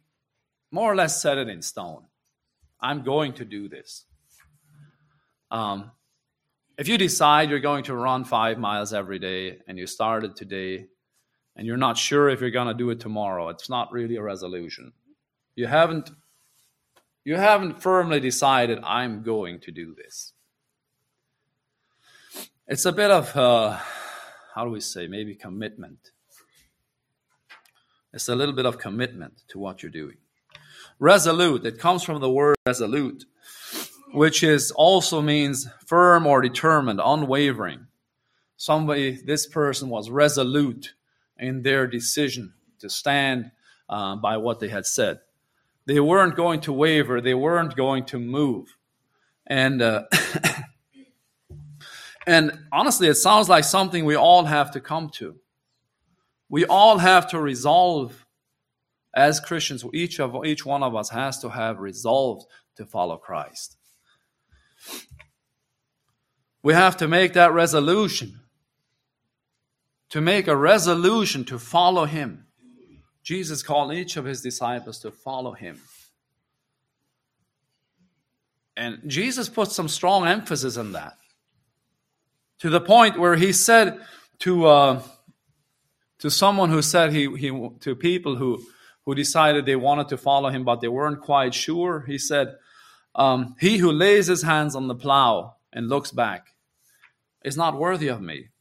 more 0.71 0.91
or 0.91 0.95
less 0.95 1.21
set 1.21 1.37
it 1.37 1.47
in 1.47 1.61
stone. 1.61 2.03
I'm 2.79 3.03
going 3.03 3.33
to 3.33 3.45
do 3.45 3.69
this. 3.69 4.05
Um, 5.49 5.91
if 6.77 6.87
you 6.87 6.97
decide 6.97 7.49
you're 7.49 7.59
going 7.59 7.85
to 7.85 7.95
run 7.95 8.23
five 8.23 8.59
miles 8.59 8.93
every 8.93 9.17
day 9.17 9.59
and 9.67 9.77
you 9.77 9.87
started 9.87 10.35
today 10.35 10.87
and 11.55 11.65
you're 11.65 11.77
not 11.77 11.97
sure 11.97 12.29
if 12.29 12.41
you're 12.41 12.51
going 12.51 12.67
to 12.67 12.73
do 12.73 12.89
it 12.89 12.99
tomorrow, 12.99 13.49
it's 13.49 13.69
not 13.69 13.91
really 13.91 14.17
a 14.17 14.21
resolution. 14.21 14.93
You 15.57 15.65
haven't 15.65 16.11
you 17.25 17.35
haven't 17.35 17.81
firmly 17.81 18.19
decided 18.19 18.77
I'm 18.83 19.23
going 19.23 19.59
to 19.61 19.71
do 19.71 19.95
this. 19.95 20.33
It's 22.67 22.85
a 22.85 22.91
bit 22.91 23.09
of 23.09 23.35
uh, 23.35 23.79
how 24.53 24.65
do 24.65 24.69
we 24.69 24.79
say 24.79 25.07
maybe 25.07 25.33
commitment. 25.33 26.11
It's 28.13 28.29
a 28.29 28.35
little 28.35 28.53
bit 28.53 28.67
of 28.67 28.77
commitment 28.77 29.41
to 29.47 29.57
what 29.57 29.81
you're 29.81 29.91
doing. 29.91 30.17
Resolute, 30.99 31.65
it 31.65 31.79
comes 31.79 32.03
from 32.03 32.21
the 32.21 32.29
word 32.29 32.55
resolute, 32.67 33.25
which 34.13 34.43
is 34.43 34.69
also 34.69 35.23
means 35.23 35.67
firm 35.87 36.27
or 36.27 36.39
determined, 36.39 37.01
unwavering. 37.03 37.87
Somebody, 38.57 39.19
this 39.25 39.47
person 39.47 39.89
was 39.89 40.11
resolute 40.11 40.93
in 41.39 41.63
their 41.63 41.87
decision 41.87 42.53
to 42.79 42.91
stand 42.91 43.51
uh, 43.89 44.15
by 44.17 44.37
what 44.37 44.59
they 44.59 44.67
had 44.67 44.85
said. 44.85 45.19
They 45.87 46.01
weren't 46.01 46.35
going 46.35 46.61
to 46.61 46.73
waver, 46.73 47.21
they 47.21 47.33
weren't 47.33 47.75
going 47.75 48.05
to 48.07 48.19
move. 48.19 48.77
And 49.47 49.81
uh, 49.81 50.03
and 52.27 52.59
honestly, 52.71 53.07
it 53.07 53.15
sounds 53.15 53.47
like 53.47 53.63
something 53.63 54.03
we 54.03 54.15
all 54.15 54.43
have 54.43 54.71
to 54.71 54.81
come 54.81 55.09
to. 55.15 55.37
We 56.49 56.65
all 56.65 56.97
have 56.97 57.29
to 57.29 57.39
resolve 57.39 58.25
as 59.15 59.39
Christians, 59.39 59.85
each 59.93 60.19
of 60.19 60.45
each 60.45 60.65
one 60.65 60.83
of 60.83 60.93
us 60.93 61.09
has 61.09 61.39
to 61.39 61.49
have 61.49 61.79
resolved 61.79 62.45
to 62.75 62.85
follow 62.85 63.17
Christ. 63.17 63.77
We 66.61 66.73
have 66.73 66.97
to 66.97 67.07
make 67.07 67.33
that 67.33 67.53
resolution. 67.53 68.41
To 70.09 70.21
make 70.21 70.47
a 70.47 70.55
resolution 70.55 71.45
to 71.45 71.57
follow 71.57 72.05
him. 72.05 72.46
Jesus 73.27 73.61
called 73.61 73.91
each 73.91 74.15
of 74.15 74.23
his 74.23 74.41
disciples 74.41 74.99
to 74.99 75.11
follow 75.11 75.51
him. 75.51 75.81
And 78.77 79.01
Jesus 79.05 79.49
put 79.49 79.69
some 79.69 79.89
strong 79.89 80.25
emphasis 80.25 80.77
on 80.77 80.93
that. 80.93 81.17
To 82.59 82.69
the 82.69 82.79
point 82.79 83.19
where 83.19 83.35
he 83.35 83.51
said 83.51 83.99
to 84.39 84.67
uh, 84.67 85.01
to 86.19 86.31
someone 86.31 86.69
who 86.69 86.81
said 86.81 87.11
he, 87.11 87.27
he 87.35 87.49
to 87.81 87.97
people 87.97 88.37
who 88.37 88.63
who 89.03 89.13
decided 89.13 89.65
they 89.65 89.75
wanted 89.75 90.07
to 90.07 90.17
follow 90.17 90.49
him 90.49 90.63
but 90.63 90.79
they 90.79 90.87
weren't 90.87 91.19
quite 91.19 91.53
sure, 91.53 92.05
he 92.07 92.17
said, 92.17 92.55
um, 93.13 93.57
"He 93.59 93.75
who 93.75 93.91
lays 93.91 94.27
his 94.27 94.43
hands 94.43 94.73
on 94.73 94.87
the 94.87 94.95
plow 94.95 95.57
and 95.73 95.89
looks 95.89 96.11
back 96.11 96.55
is 97.43 97.57
not 97.57 97.77
worthy 97.77 98.07
of 98.07 98.21
me." 98.21 98.51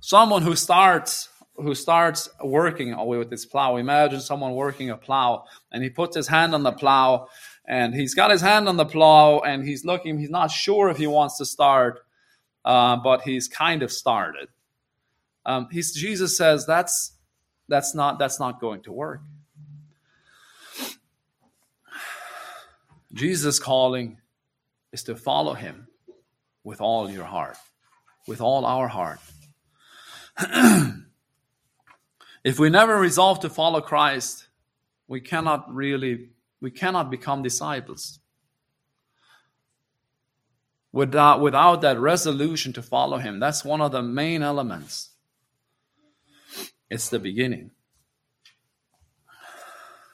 Someone 0.00 0.40
who 0.40 0.56
starts 0.56 1.28
who 1.62 1.74
starts 1.74 2.28
working 2.42 2.92
away 2.92 3.18
with 3.18 3.30
this 3.30 3.46
plow. 3.46 3.76
Imagine 3.76 4.20
someone 4.20 4.52
working 4.54 4.90
a 4.90 4.96
plow 4.96 5.44
and 5.70 5.82
he 5.82 5.90
puts 5.90 6.16
his 6.16 6.28
hand 6.28 6.54
on 6.54 6.62
the 6.62 6.72
plow 6.72 7.28
and 7.66 7.94
he's 7.94 8.14
got 8.14 8.30
his 8.30 8.40
hand 8.40 8.68
on 8.68 8.76
the 8.76 8.84
plow 8.84 9.40
and 9.40 9.64
he's 9.66 9.84
looking, 9.84 10.18
he's 10.18 10.30
not 10.30 10.50
sure 10.50 10.88
if 10.88 10.96
he 10.96 11.06
wants 11.06 11.38
to 11.38 11.46
start, 11.46 12.00
uh, 12.64 12.96
but 12.96 13.22
he's 13.22 13.48
kind 13.48 13.82
of 13.82 13.92
started. 13.92 14.48
Um, 15.46 15.68
he's, 15.70 15.92
Jesus 15.94 16.36
says 16.36 16.66
that's, 16.66 17.12
that's, 17.68 17.94
not, 17.94 18.18
that's 18.18 18.38
not 18.38 18.60
going 18.60 18.82
to 18.82 18.92
work. 18.92 19.22
Jesus' 23.12 23.58
calling 23.58 24.18
is 24.92 25.02
to 25.04 25.16
follow 25.16 25.54
him 25.54 25.88
with 26.64 26.80
all 26.80 27.10
your 27.10 27.24
heart, 27.24 27.56
with 28.26 28.40
all 28.40 28.64
our 28.64 28.88
heart. 28.88 29.20
If 32.44 32.58
we 32.58 32.70
never 32.70 32.98
resolve 32.98 33.40
to 33.40 33.50
follow 33.50 33.80
Christ, 33.80 34.48
we 35.06 35.20
cannot 35.20 35.72
really, 35.72 36.30
we 36.60 36.70
cannot 36.70 37.10
become 37.10 37.42
disciples. 37.42 38.18
Without, 40.92 41.40
without 41.40 41.80
that 41.82 41.98
resolution 41.98 42.72
to 42.74 42.82
follow 42.82 43.18
Him, 43.18 43.40
that's 43.40 43.64
one 43.64 43.80
of 43.80 43.92
the 43.92 44.02
main 44.02 44.42
elements. 44.42 45.10
It's 46.90 47.08
the 47.08 47.18
beginning. 47.18 47.70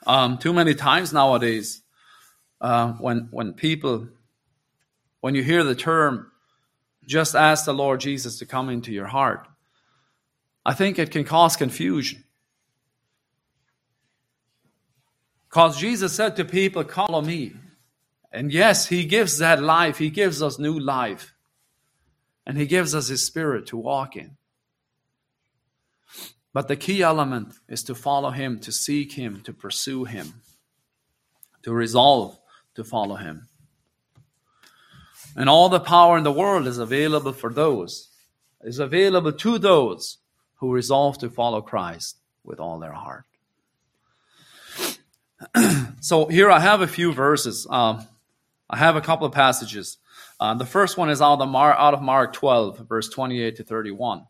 Um, 0.07 0.37
too 0.37 0.53
many 0.53 0.75
times 0.75 1.11
nowadays, 1.11 1.81
uh, 2.61 2.93
when 2.93 3.27
when 3.31 3.53
people, 3.53 4.07
when 5.19 5.35
you 5.35 5.43
hear 5.43 5.63
the 5.63 5.75
term, 5.75 6.31
just 7.05 7.35
ask 7.35 7.65
the 7.65 7.73
Lord 7.73 7.99
Jesus 7.99 8.39
to 8.39 8.45
come 8.45 8.69
into 8.69 8.91
your 8.91 9.07
heart, 9.07 9.47
I 10.69 10.73
think 10.75 10.99
it 10.99 11.09
can 11.09 11.23
cause 11.23 11.55
confusion. 11.55 12.23
Because 15.49 15.79
Jesus 15.79 16.13
said 16.13 16.35
to 16.35 16.45
people, 16.45 16.83
Follow 16.83 17.21
me. 17.21 17.53
And 18.31 18.53
yes, 18.53 18.85
He 18.85 19.05
gives 19.05 19.39
that 19.39 19.63
life, 19.63 19.97
He 19.97 20.11
gives 20.11 20.43
us 20.43 20.59
new 20.59 20.79
life. 20.79 21.33
And 22.45 22.55
He 22.55 22.67
gives 22.67 22.93
us 22.93 23.07
His 23.07 23.25
Spirit 23.25 23.65
to 23.67 23.77
walk 23.77 24.15
in. 24.15 24.37
But 26.53 26.67
the 26.67 26.75
key 26.75 27.01
element 27.01 27.55
is 27.67 27.81
to 27.85 27.95
follow 27.95 28.29
Him, 28.29 28.59
to 28.59 28.71
seek 28.71 29.13
Him, 29.13 29.41
to 29.45 29.53
pursue 29.53 30.03
Him, 30.03 30.43
to 31.63 31.73
resolve 31.73 32.39
to 32.75 32.83
follow 32.83 33.15
Him. 33.15 33.47
And 35.35 35.49
all 35.49 35.69
the 35.69 35.79
power 35.79 36.15
in 36.15 36.23
the 36.23 36.31
world 36.31 36.67
is 36.67 36.77
available 36.77 37.33
for 37.33 37.51
those, 37.51 38.09
is 38.61 38.77
available 38.77 39.31
to 39.31 39.57
those 39.57 40.19
who 40.59 40.71
resolve 40.73 41.17
to 41.19 41.29
follow 41.29 41.61
Christ 41.61 42.17
with 42.43 42.59
all 42.59 42.79
their 42.79 42.93
heart. 42.93 43.25
so 46.01 46.27
here 46.27 46.51
I 46.51 46.59
have 46.59 46.81
a 46.81 46.87
few 46.87 47.13
verses. 47.13 47.65
Um, 47.69 48.05
I 48.69 48.77
have 48.77 48.95
a 48.95 49.01
couple 49.01 49.25
of 49.25 49.33
passages. 49.33 49.97
Uh, 50.39 50.53
the 50.53 50.65
first 50.65 50.97
one 50.97 51.09
is 51.09 51.21
out 51.21 51.41
of, 51.41 51.49
Mar- 51.49 51.77
out 51.77 51.93
of 51.93 52.01
Mark 52.01 52.33
12, 52.33 52.87
verse 52.87 53.09
28 53.09 53.55
to 53.57 53.63
31, 53.63 54.25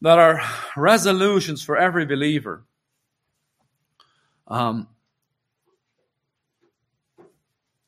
that 0.00 0.18
are 0.18 0.40
resolutions 0.76 1.62
for 1.62 1.76
every 1.76 2.06
believer. 2.06 2.64
Um, 4.46 4.88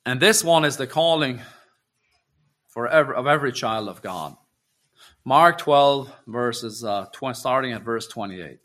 and 0.04 0.20
this 0.20 0.44
one 0.44 0.64
is 0.64 0.76
the 0.76 0.86
calling 0.86 1.40
for 2.68 2.86
every, 2.88 3.14
of 3.14 3.26
every 3.26 3.52
child 3.52 3.88
of 3.88 4.02
God. 4.02 4.36
Mark 5.24 5.58
12, 5.58 6.12
verses 6.26 6.84
uh, 6.84 7.06
20, 7.12 7.34
starting 7.34 7.72
at 7.72 7.82
verse 7.82 8.06
28. 8.08 8.58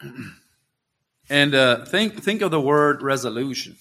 and 1.30 1.54
uh, 1.54 1.84
think 1.84 2.22
think 2.22 2.42
of 2.42 2.50
the 2.50 2.60
word 2.60 3.02
resolution. 3.02 3.76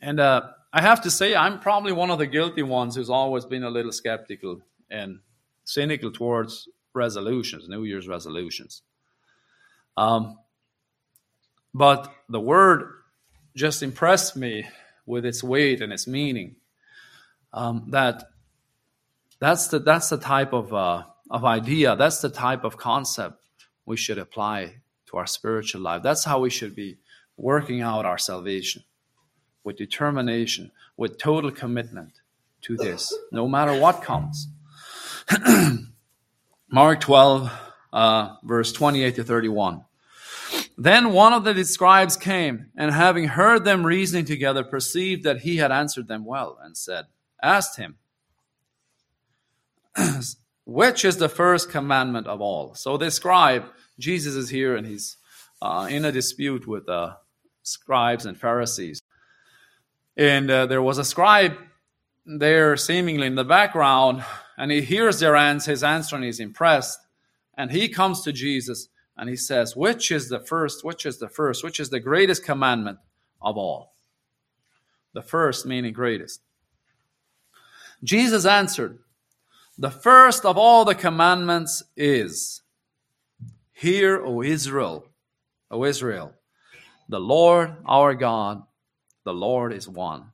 And 0.00 0.18
uh, 0.18 0.50
I 0.72 0.82
have 0.82 1.02
to 1.02 1.10
say, 1.10 1.34
I'm 1.34 1.60
probably 1.60 1.92
one 1.92 2.10
of 2.10 2.18
the 2.18 2.26
guilty 2.26 2.62
ones 2.62 2.96
who's 2.96 3.10
always 3.10 3.44
been 3.44 3.64
a 3.64 3.70
little 3.70 3.92
skeptical 3.92 4.60
and 4.90 5.20
cynical 5.64 6.10
towards 6.10 6.68
resolutions, 6.94 7.68
New 7.68 7.84
Year's 7.84 8.08
resolutions. 8.08 8.82
Um, 9.96 10.38
but 11.74 12.12
the 12.28 12.40
word 12.40 12.92
just 13.54 13.82
impressed 13.82 14.36
me 14.36 14.66
with 15.06 15.24
its 15.24 15.42
weight 15.42 15.82
and 15.82 15.92
its 15.92 16.06
meaning. 16.06 16.56
Um, 17.52 17.86
that 17.90 18.24
that's 19.40 19.68
the 19.68 19.78
that's 19.78 20.08
the 20.08 20.18
type 20.18 20.52
of 20.52 20.72
uh, 20.72 21.04
of 21.30 21.44
idea. 21.44 21.96
That's 21.96 22.20
the 22.20 22.28
type 22.28 22.64
of 22.64 22.76
concept 22.76 23.42
we 23.86 23.96
should 23.96 24.18
apply 24.18 24.76
to 25.06 25.16
our 25.16 25.26
spiritual 25.26 25.80
life. 25.80 26.02
That's 26.02 26.24
how 26.24 26.40
we 26.40 26.50
should 26.50 26.76
be 26.76 26.98
working 27.36 27.80
out 27.80 28.04
our 28.04 28.18
salvation 28.18 28.84
with 29.64 29.76
determination, 29.76 30.70
with 30.96 31.18
total 31.18 31.50
commitment 31.50 32.20
to 32.62 32.76
this, 32.76 33.12
no 33.32 33.48
matter 33.48 33.78
what 33.78 34.02
comes. 34.02 34.48
Mark 36.70 37.00
12, 37.00 37.50
uh, 37.92 38.36
verse 38.44 38.72
28 38.72 39.16
to 39.16 39.24
31. 39.24 39.84
Then 40.76 41.12
one 41.12 41.32
of 41.32 41.44
the 41.44 41.64
scribes 41.64 42.16
came, 42.16 42.66
and 42.76 42.90
having 42.90 43.28
heard 43.28 43.64
them 43.64 43.84
reasoning 43.84 44.24
together, 44.24 44.64
perceived 44.64 45.24
that 45.24 45.40
he 45.40 45.56
had 45.56 45.72
answered 45.72 46.08
them 46.08 46.24
well, 46.24 46.58
and 46.62 46.76
said, 46.76 47.06
Asked 47.42 47.78
him, 47.78 47.96
Which 50.64 51.04
is 51.04 51.16
the 51.16 51.28
first 51.28 51.70
commandment 51.70 52.26
of 52.26 52.40
all? 52.40 52.74
So 52.74 52.96
the 52.96 53.10
scribe, 53.10 53.64
Jesus 53.98 54.34
is 54.34 54.50
here, 54.50 54.76
and 54.76 54.86
he's 54.86 55.16
uh, 55.60 55.88
in 55.90 56.04
a 56.04 56.12
dispute 56.12 56.66
with 56.66 56.88
uh, 56.88 57.14
scribes 57.62 58.26
and 58.26 58.38
Pharisees. 58.38 59.02
And 60.16 60.50
uh, 60.50 60.66
there 60.66 60.82
was 60.82 60.98
a 60.98 61.04
scribe 61.04 61.56
there, 62.26 62.76
seemingly 62.76 63.26
in 63.26 63.34
the 63.34 63.44
background, 63.44 64.24
and 64.56 64.70
he 64.70 64.82
hears 64.82 65.20
their 65.20 65.36
answer, 65.36 65.70
his 65.70 65.82
answer, 65.82 66.16
and 66.16 66.24
he's 66.24 66.40
impressed. 66.40 66.98
And 67.56 67.70
he 67.70 67.88
comes 67.88 68.22
to 68.22 68.32
Jesus 68.32 68.88
and 69.16 69.28
he 69.28 69.36
says, 69.36 69.76
Which 69.76 70.10
is 70.10 70.28
the 70.28 70.40
first? 70.40 70.84
Which 70.84 71.04
is 71.04 71.18
the 71.18 71.28
first? 71.28 71.64
Which 71.64 71.80
is 71.80 71.90
the 71.90 72.00
greatest 72.00 72.44
commandment 72.44 72.98
of 73.42 73.56
all? 73.56 73.94
The 75.12 75.22
first 75.22 75.66
meaning 75.66 75.92
greatest. 75.92 76.40
Jesus 78.02 78.46
answered, 78.46 78.98
The 79.78 79.90
first 79.90 80.44
of 80.44 80.56
all 80.56 80.84
the 80.84 80.94
commandments 80.94 81.82
is, 81.96 82.62
Hear, 83.72 84.22
O 84.24 84.42
Israel, 84.42 85.06
O 85.70 85.84
Israel, 85.84 86.34
the 87.08 87.20
Lord 87.20 87.76
our 87.86 88.14
God, 88.14 88.62
the 89.24 89.32
Lord 89.32 89.72
is 89.72 89.88
one. 89.88 90.32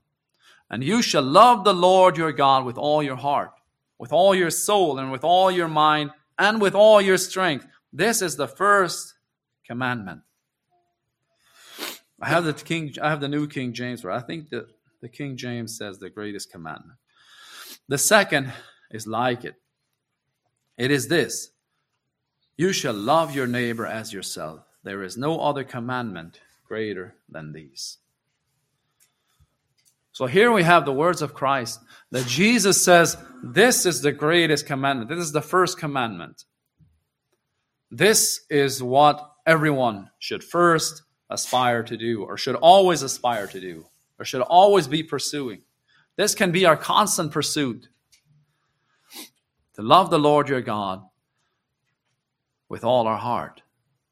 And 0.68 0.82
you 0.82 1.00
shall 1.00 1.22
love 1.22 1.64
the 1.64 1.74
Lord 1.74 2.16
your 2.16 2.32
God 2.32 2.64
with 2.64 2.76
all 2.76 3.02
your 3.02 3.16
heart, 3.16 3.52
with 3.98 4.12
all 4.12 4.34
your 4.34 4.50
soul, 4.50 4.98
and 4.98 5.12
with 5.12 5.22
all 5.22 5.50
your 5.50 5.68
mind, 5.68 6.10
and 6.38 6.60
with 6.60 6.74
all 6.74 7.00
your 7.00 7.18
strength. 7.18 7.66
This 7.92 8.20
is 8.20 8.36
the 8.36 8.48
first 8.48 9.14
commandment. 9.64 10.22
I 12.20 12.28
have 12.28 12.44
the 12.44 12.52
King. 12.52 12.94
I 13.00 13.10
have 13.10 13.20
the 13.20 13.28
New 13.28 13.46
King 13.46 13.72
James, 13.72 14.02
where 14.02 14.12
I 14.12 14.20
think 14.20 14.48
that 14.50 14.66
the 15.02 15.08
King 15.08 15.36
James 15.36 15.76
says 15.76 15.98
the 15.98 16.10
greatest 16.10 16.50
commandment. 16.50 16.98
The 17.88 17.98
second 17.98 18.52
is 18.90 19.06
like 19.06 19.44
it. 19.44 19.54
It 20.76 20.90
is 20.90 21.08
this: 21.08 21.50
You 22.56 22.72
shall 22.72 22.94
love 22.94 23.34
your 23.34 23.46
neighbor 23.46 23.86
as 23.86 24.12
yourself. 24.12 24.60
There 24.82 25.02
is 25.02 25.16
no 25.16 25.40
other 25.40 25.64
commandment 25.64 26.40
greater 26.66 27.14
than 27.28 27.52
these. 27.52 27.98
So 30.12 30.24
here 30.24 30.50
we 30.50 30.62
have 30.62 30.86
the 30.86 30.92
words 30.92 31.20
of 31.20 31.34
Christ 31.34 31.78
that 32.10 32.26
Jesus 32.26 32.82
says, 32.82 33.18
This 33.42 33.84
is 33.84 34.00
the 34.00 34.12
greatest 34.12 34.64
commandment. 34.64 35.10
This 35.10 35.18
is 35.18 35.32
the 35.32 35.42
first 35.42 35.78
commandment. 35.78 36.44
This 37.90 38.40
is 38.48 38.82
what 38.82 39.30
everyone 39.44 40.10
should 40.18 40.42
first 40.42 41.02
aspire 41.28 41.82
to 41.82 41.98
do, 41.98 42.24
or 42.24 42.38
should 42.38 42.54
always 42.54 43.02
aspire 43.02 43.46
to 43.48 43.60
do, 43.60 43.84
or 44.18 44.24
should 44.24 44.40
always 44.40 44.88
be 44.88 45.02
pursuing. 45.02 45.60
This 46.16 46.34
can 46.34 46.50
be 46.50 46.64
our 46.64 46.76
constant 46.76 47.30
pursuit 47.30 47.88
to 49.74 49.82
love 49.82 50.10
the 50.10 50.18
Lord 50.18 50.48
your 50.48 50.62
God 50.62 51.02
with 52.68 52.84
all 52.84 53.06
our 53.06 53.18
heart, 53.18 53.62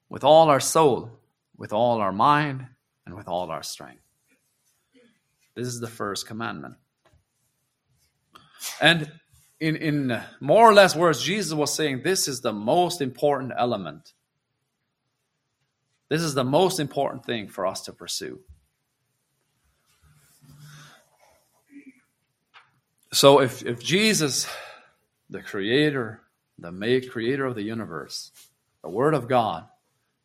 with 0.09 0.23
all 0.23 0.51
our 0.51 0.61
soul, 0.61 1.11
with 1.57 1.73
all 1.73 2.01
our 2.01 2.13
mind, 2.13 2.67
and 3.07 3.15
with 3.15 3.27
all 3.27 3.51
our 3.51 3.63
strength. 3.63 4.03
This 5.55 5.67
is 5.67 5.81
the 5.81 5.89
first 5.89 6.27
commandment. 6.27 6.75
And 8.81 9.11
in, 9.61 9.77
in 9.77 10.21
more 10.41 10.69
or 10.69 10.75
less 10.75 10.95
words, 10.97 11.23
Jesus 11.23 11.55
was 11.55 11.75
saying 11.75 12.03
this 12.03 12.29
is 12.29 12.41
the 12.41 12.53
most 12.53 13.01
important 13.01 13.53
element. 13.57 14.13
This 16.09 16.23
is 16.23 16.35
the 16.35 16.45
most 16.45 16.81
important 16.81 17.25
thing 17.25 17.49
for 17.49 17.67
us 17.67 17.83
to 17.83 17.93
pursue. 17.93 18.41
So 23.15 23.41
if, 23.41 23.65
if 23.65 23.81
Jesus, 23.81 24.49
the 25.31 25.41
creator, 25.41 26.21
the 26.59 26.73
made 26.73 27.13
creator 27.13 27.47
of 27.47 27.55
the 27.55 27.63
universe, 27.63 28.33
the 28.83 28.89
word 28.91 29.15
of 29.15 29.29
God, 29.29 29.69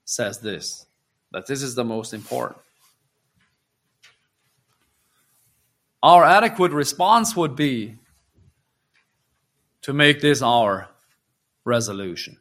says 0.06 0.40
this, 0.40 0.88
that 1.32 1.46
this 1.46 1.62
is 1.62 1.76
the 1.76 1.84
most 1.84 2.16
important. 2.16 2.60
Our 6.02 6.24
adequate 6.24 6.72
response 6.72 7.36
would 7.36 7.56
be 7.56 8.00
to 9.84 9.94
make 9.94 10.20
this 10.20 10.42
our 10.42 10.90
resolution, 11.66 12.38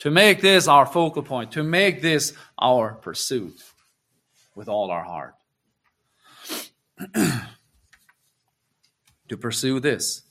to 0.00 0.10
make 0.10 0.40
this 0.40 0.66
our 0.66 0.86
focal 0.86 1.22
point, 1.22 1.52
to 1.52 1.62
make 1.62 2.02
this 2.02 2.32
our 2.58 2.94
pursuit 2.94 3.62
with 4.56 4.68
all 4.68 4.90
our 4.90 5.04
heart. 5.04 5.34
to 9.28 9.36
pursue 9.36 9.80
this. 9.80 10.22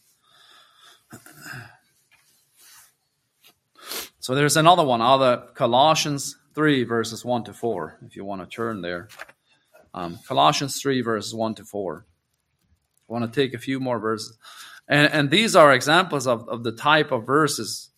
So 4.19 4.35
there's 4.35 4.55
another 4.55 4.85
one, 4.85 5.01
other 5.01 5.49
Colossians 5.53 6.37
3, 6.55 6.85
verses 6.85 7.25
1 7.25 7.43
to 7.43 7.53
4, 7.53 7.97
if 8.05 8.15
you 8.15 8.23
want 8.23 8.41
to 8.41 8.47
turn 8.47 8.81
there. 8.81 9.09
Um, 9.93 10.17
Colossians 10.25 10.81
3, 10.81 11.01
verses 11.01 11.35
1 11.35 11.55
to 11.55 11.65
4. 11.65 12.05
I 13.09 13.11
want 13.11 13.31
to 13.31 13.41
take 13.41 13.53
a 13.53 13.57
few 13.57 13.81
more 13.81 13.99
verses. 13.99 14.37
And, 14.87 15.11
and 15.11 15.29
these 15.29 15.57
are 15.57 15.73
examples 15.73 16.25
of, 16.25 16.47
of 16.47 16.63
the 16.63 16.71
type 16.71 17.11
of 17.11 17.25
verses, 17.25 17.89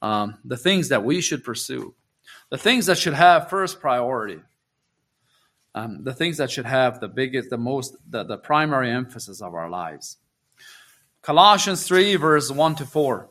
um, 0.00 0.38
the 0.42 0.56
things 0.56 0.88
that 0.88 1.04
we 1.04 1.20
should 1.20 1.44
pursue, 1.44 1.94
the 2.50 2.58
things 2.58 2.86
that 2.86 2.96
should 2.96 3.12
have 3.12 3.50
first 3.50 3.80
priority, 3.80 4.40
um, 5.74 6.02
the 6.04 6.14
things 6.14 6.38
that 6.38 6.50
should 6.50 6.66
have 6.66 7.00
the 7.00 7.08
biggest, 7.08 7.50
the 7.50 7.58
most, 7.58 7.94
the, 8.08 8.24
the 8.24 8.38
primary 8.38 8.90
emphasis 8.90 9.42
of 9.42 9.54
our 9.54 9.68
lives. 9.68 10.16
Colossians 11.24 11.86
3, 11.86 12.16
verse 12.16 12.50
1 12.50 12.74
to 12.74 12.84
4. 12.84 13.30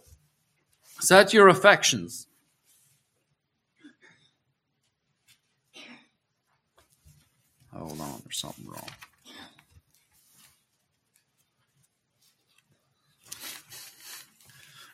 Set 1.00 1.32
your 1.32 1.48
affections. 1.48 2.26
Hold 7.72 8.02
on, 8.02 8.22
there's 8.24 8.40
something 8.40 8.66
wrong. 8.66 8.90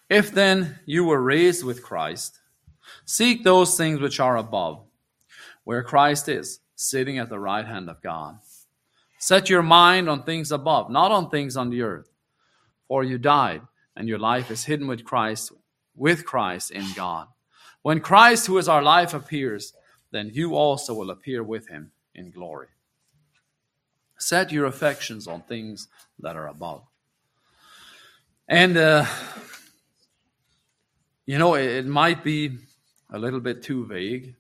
If 0.09 0.31
then 0.31 0.79
you 0.85 1.05
were 1.05 1.21
raised 1.21 1.63
with 1.63 1.81
Christ, 1.81 2.39
seek 3.05 3.45
those 3.45 3.77
things 3.77 4.01
which 4.01 4.19
are 4.19 4.35
above, 4.35 4.83
where 5.63 5.83
Christ 5.83 6.27
is, 6.27 6.59
sitting 6.75 7.17
at 7.17 7.29
the 7.29 7.39
right 7.39 7.65
hand 7.65 7.89
of 7.89 8.01
God. 8.01 8.39
Set 9.19 9.49
your 9.49 9.63
mind 9.63 10.09
on 10.09 10.23
things 10.23 10.51
above, 10.51 10.89
not 10.89 11.13
on 11.13 11.29
things 11.29 11.55
on 11.55 11.69
the 11.69 11.81
earth. 11.81 12.09
For 12.89 13.06
you 13.06 13.17
died, 13.17 13.62
and 13.95 14.10
your 14.10 14.19
life 14.19 14.52
is 14.52 14.65
hidden 14.65 14.88
with 14.88 15.06
Christ, 15.06 15.54
with 15.95 16.25
Christ 16.25 16.71
in 16.71 16.86
God. 16.95 17.28
When 17.82 18.02
Christ, 18.02 18.47
who 18.47 18.58
is 18.58 18.67
our 18.67 18.82
life, 18.82 19.13
appears, 19.13 19.73
then 20.12 20.32
you 20.34 20.56
also 20.56 20.93
will 20.93 21.12
appear 21.12 21.41
with 21.43 21.69
him 21.69 21.91
in 22.13 22.32
glory. 22.32 22.67
Set 24.17 24.52
your 24.52 24.65
affections 24.65 25.28
on 25.28 25.43
things 25.43 25.88
that 26.19 26.36
are 26.36 26.47
above. 26.47 26.84
And, 28.47 28.75
uh, 28.75 29.06
you 31.25 31.38
know, 31.38 31.54
it, 31.54 31.67
it 31.67 31.86
might 31.86 32.23
be 32.23 32.58
a 33.13 33.19
little 33.19 33.39
bit 33.39 33.63
too 33.63 33.86
vague 33.86 34.36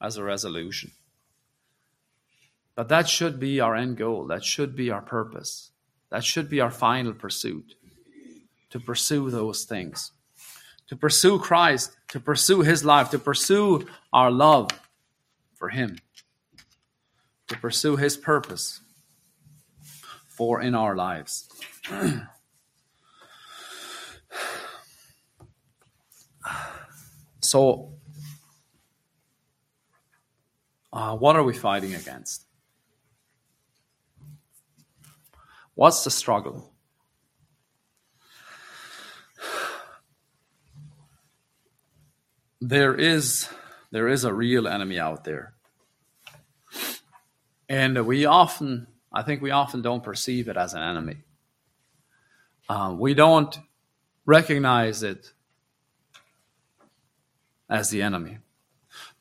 as 0.00 0.18
a 0.18 0.22
resolution. 0.22 0.92
But 2.74 2.90
that 2.90 3.08
should 3.08 3.40
be 3.40 3.60
our 3.60 3.74
end 3.74 3.96
goal. 3.96 4.26
That 4.26 4.44
should 4.44 4.76
be 4.76 4.90
our 4.90 5.02
purpose. 5.02 5.70
That 6.14 6.22
should 6.22 6.48
be 6.48 6.60
our 6.60 6.70
final 6.70 7.12
pursuit 7.12 7.74
to 8.70 8.78
pursue 8.78 9.30
those 9.30 9.64
things, 9.64 10.12
to 10.86 10.94
pursue 10.94 11.40
Christ, 11.40 11.90
to 12.10 12.20
pursue 12.20 12.60
His 12.60 12.84
life, 12.84 13.10
to 13.10 13.18
pursue 13.18 13.88
our 14.12 14.30
love 14.30 14.68
for 15.56 15.70
Him, 15.70 15.98
to 17.48 17.56
pursue 17.56 17.96
His 17.96 18.16
purpose 18.16 18.80
for 20.28 20.62
in 20.62 20.76
our 20.76 20.94
lives. 20.94 21.48
So, 27.40 27.92
uh, 30.92 31.14
what 31.16 31.36
are 31.36 31.42
we 31.42 31.52
fighting 31.52 31.94
against? 31.94 32.43
What's 35.74 36.04
the 36.04 36.10
struggle? 36.10 36.70
There 42.60 42.94
is 42.94 43.48
there 43.94 44.08
is 44.08 44.24
a 44.24 44.34
real 44.34 44.66
enemy 44.66 44.98
out 44.98 45.22
there. 45.22 45.54
And 47.68 48.06
we 48.06 48.24
often, 48.24 48.88
I 49.12 49.22
think 49.22 49.40
we 49.40 49.52
often 49.52 49.82
don't 49.82 50.02
perceive 50.02 50.48
it 50.48 50.56
as 50.56 50.74
an 50.74 50.82
enemy. 50.82 51.18
Uh, 52.68 52.92
we 52.98 53.14
don't 53.14 53.56
recognize 54.26 55.04
it 55.04 55.32
as 57.70 57.90
the 57.90 58.02
enemy. 58.02 58.38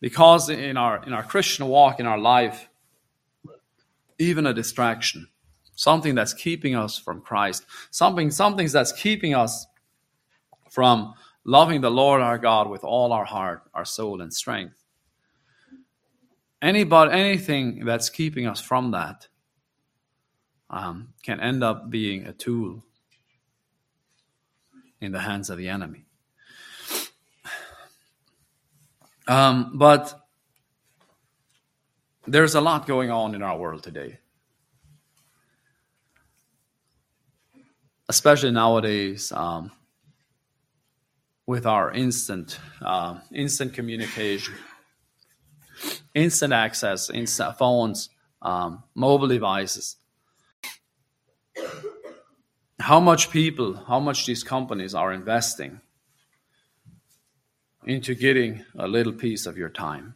Because 0.01 0.49
in 0.49 0.75
our, 0.75 1.03
in 1.05 1.13
our 1.13 1.23
Christian 1.23 1.67
walk, 1.67 1.99
in 1.99 2.07
our 2.07 2.17
life, 2.17 2.67
even 4.17 4.47
a 4.47 4.55
distraction, 4.55 5.27
something 5.83 6.15
that's 6.15 6.33
keeping 6.33 6.75
us 6.75 6.97
from 6.97 7.19
Christ, 7.19 7.65
something, 7.91 8.31
something 8.31 8.67
that's 8.67 8.93
keeping 8.93 9.35
us 9.35 9.67
from 10.69 11.13
loving 11.43 11.81
the 11.81 11.91
Lord 11.91 12.21
our 12.21 12.37
God 12.37 12.69
with 12.69 12.85
all 12.85 13.11
our 13.11 13.25
heart, 13.25 13.63
our 13.73 13.83
soul, 13.83 14.21
and 14.21 14.33
strength. 14.33 14.81
Anybody, 16.61 17.11
anything 17.11 17.83
that's 17.83 18.09
keeping 18.09 18.47
us 18.47 18.61
from 18.61 18.91
that 18.91 19.27
um, 20.69 21.09
can 21.21 21.41
end 21.41 21.63
up 21.63 21.89
being 21.89 22.25
a 22.25 22.31
tool 22.31 22.85
in 25.01 25.11
the 25.11 25.19
hands 25.19 25.49
of 25.49 25.57
the 25.57 25.67
enemy. 25.67 26.05
Um, 29.27 29.71
but 29.75 30.17
there's 32.25 32.55
a 32.55 32.61
lot 32.61 32.87
going 32.87 33.11
on 33.11 33.35
in 33.35 33.43
our 33.43 33.57
world 33.57 33.83
today. 33.83 34.19
Especially 38.09 38.51
nowadays, 38.51 39.31
um, 39.31 39.71
with 41.45 41.65
our 41.65 41.91
instant, 41.91 42.59
uh, 42.81 43.19
instant 43.33 43.73
communication, 43.73 44.53
instant 46.13 46.53
access, 46.53 47.09
instant 47.09 47.57
phones, 47.57 48.09
um, 48.41 48.83
mobile 48.95 49.27
devices. 49.27 49.97
How 52.79 52.99
much 52.99 53.29
people, 53.29 53.75
how 53.87 53.99
much 53.99 54.25
these 54.25 54.43
companies 54.43 54.93
are 54.93 55.13
investing 55.13 55.81
into 57.85 58.15
getting 58.15 58.63
a 58.77 58.87
little 58.87 59.13
piece 59.13 59.45
of 59.45 59.57
your 59.57 59.69
time. 59.69 60.15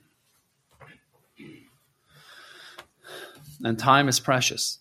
And 3.63 3.77
time 3.77 4.07
is 4.07 4.19
precious. 4.19 4.79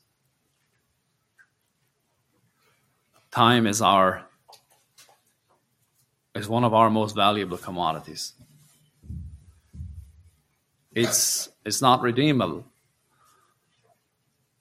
Time 3.36 3.66
is 3.66 3.82
our 3.82 4.24
is 6.34 6.48
one 6.48 6.64
of 6.64 6.72
our 6.72 6.88
most 6.88 7.14
valuable 7.14 7.58
commodities. 7.58 8.32
It's 10.94 11.50
it's 11.62 11.82
not 11.82 12.00
redeemable. 12.00 12.64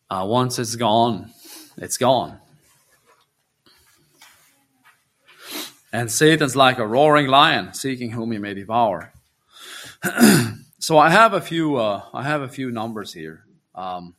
Uh, 0.09 0.25
once 0.27 0.59
it's 0.59 0.75
gone, 0.75 1.31
it's 1.77 1.97
gone. 1.97 2.38
And 5.93 6.11
Satan's 6.11 6.57
like 6.57 6.77
a 6.77 6.85
roaring 6.85 7.27
lion, 7.27 7.73
seeking 7.73 8.11
whom 8.11 8.33
he 8.33 8.39
may 8.39 8.55
devour. 8.55 9.13
so 10.79 10.97
I 10.97 11.11
have 11.11 11.31
a 11.31 11.39
few. 11.39 11.77
Uh, 11.77 12.01
I 12.13 12.23
have 12.23 12.41
a 12.41 12.49
few 12.49 12.71
numbers 12.71 13.13
here 13.13 13.45
um, 13.73 14.15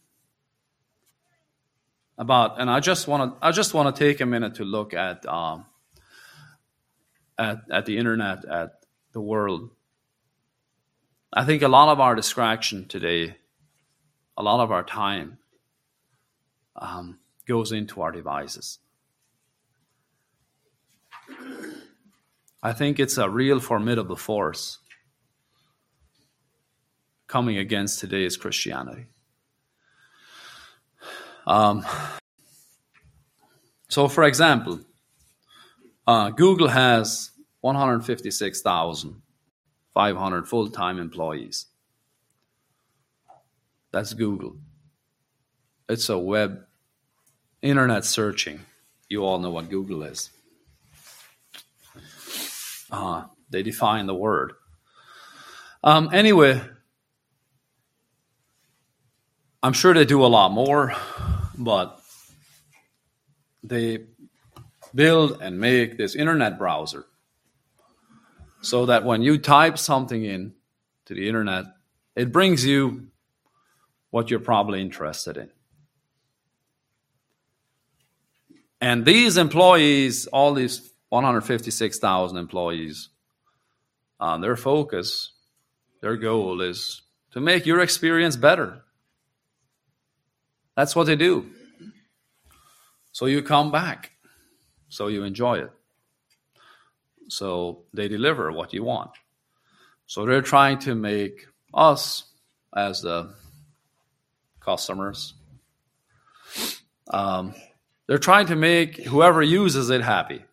about, 2.19 2.61
and 2.61 2.71
I 2.71 2.81
just 2.81 3.07
want 3.09 3.41
to. 3.41 3.47
I 3.47 3.53
just 3.53 3.75
want 3.75 3.95
to 3.95 4.05
take 4.05 4.21
a 4.21 4.27
minute 4.27 4.57
to 4.57 4.65
look 4.65 4.95
at 4.95 5.27
um, 5.27 5.67
at 7.39 7.59
at 7.71 7.87
the 7.87 7.99
internet, 7.99 8.45
at 8.45 8.85
the 9.13 9.21
world. 9.21 9.71
I 11.33 11.45
think 11.45 11.63
a 11.63 11.69
lot 11.69 11.91
of 11.91 12.01
our 12.01 12.15
distraction 12.15 12.89
today, 12.89 13.37
a 14.37 14.43
lot 14.43 14.61
of 14.61 14.71
our 14.73 14.83
time, 14.83 15.39
um, 16.77 17.19
goes 17.47 17.73
into 17.73 18.01
our 18.01 18.13
devices. 18.13 18.79
I 22.63 22.73
think 22.73 22.99
it's 22.99 23.19
a 23.19 23.29
real 23.29 23.61
formidable 23.61 24.17
force 24.17 24.79
coming 27.27 27.59
against 27.59 28.01
today's 28.01 28.37
Christianity. 28.37 29.07
Um, 31.47 31.85
so, 33.89 34.09
for 34.09 34.25
example, 34.25 34.81
uh, 36.07 36.31
Google 36.31 36.69
has 36.69 37.31
156,500 37.61 40.49
full 40.49 40.71
time 40.71 40.99
employees. 40.99 41.67
That's 43.93 44.13
Google. 44.13 44.57
It's 45.89 46.09
a 46.09 46.19
web 46.19 46.65
internet 47.63 48.05
searching. 48.05 48.59
You 49.09 49.25
all 49.25 49.39
know 49.39 49.51
what 49.51 49.71
Google 49.71 50.03
is. 50.03 50.31
Uh, 52.91 53.25
they 53.51 53.63
define 53.63 54.07
the 54.07 54.15
word. 54.15 54.53
Um, 55.83 56.11
anyway, 56.13 56.61
I'm 59.63 59.73
sure 59.73 59.95
they 59.95 60.05
do 60.05 60.25
a 60.25 60.27
lot 60.27 60.53
more, 60.53 60.93
but 61.59 62.01
they 63.63 64.05
build 64.95 65.41
and 65.41 65.59
make 65.59 65.99
this 65.99 66.15
internet 66.15 66.59
browser 66.59 67.05
so 68.61 68.87
that 68.87 69.05
when 69.05 69.23
you 69.23 69.39
type 69.39 69.79
something 69.79 70.25
in 70.25 70.55
to 71.07 71.15
the 71.15 71.29
internet, 71.29 71.67
it 72.15 72.33
brings 72.33 72.65
you 72.65 73.09
what 74.11 74.31
you're 74.31 74.41
probably 74.41 74.81
interested 74.81 75.37
in. 75.37 75.51
And 78.81 79.05
these 79.05 79.37
employees, 79.37 80.27
all 80.27 80.55
these 80.55 80.93
156,000 81.11 82.37
employees. 82.37 83.11
Uh, 84.19 84.39
their 84.39 84.57
focus, 84.57 85.33
their 86.01 86.17
goal 86.17 86.61
is 86.61 87.03
to 87.33 87.41
make 87.41 87.67
your 87.67 87.81
experience 87.81 88.37
better. 88.37 88.83
That's 90.77 90.95
what 90.95 91.07
they 91.07 91.17
do. 91.17 91.51
So 93.13 93.27
you 93.27 93.43
come 93.43 93.73
back. 93.73 94.13
So 94.89 95.09
you 95.09 95.25
enjoy 95.25 95.59
it. 95.59 95.71
So 97.29 97.85
they 97.93 98.09
deliver 98.09 98.53
what 98.53 98.73
you 98.73 98.85
want. 98.85 99.11
So 100.07 100.27
they're 100.27 100.43
trying 100.43 100.79
to 100.81 100.95
make 100.95 101.47
us, 101.75 102.25
as 102.77 103.03
the 103.03 103.35
customers, 104.61 105.35
um, 107.11 107.55
they're 108.07 108.19
trying 108.19 108.47
to 108.47 108.57
make 108.57 108.99
whoever 109.05 109.43
uses 109.43 109.91
it 109.91 110.03
happy. 110.03 110.45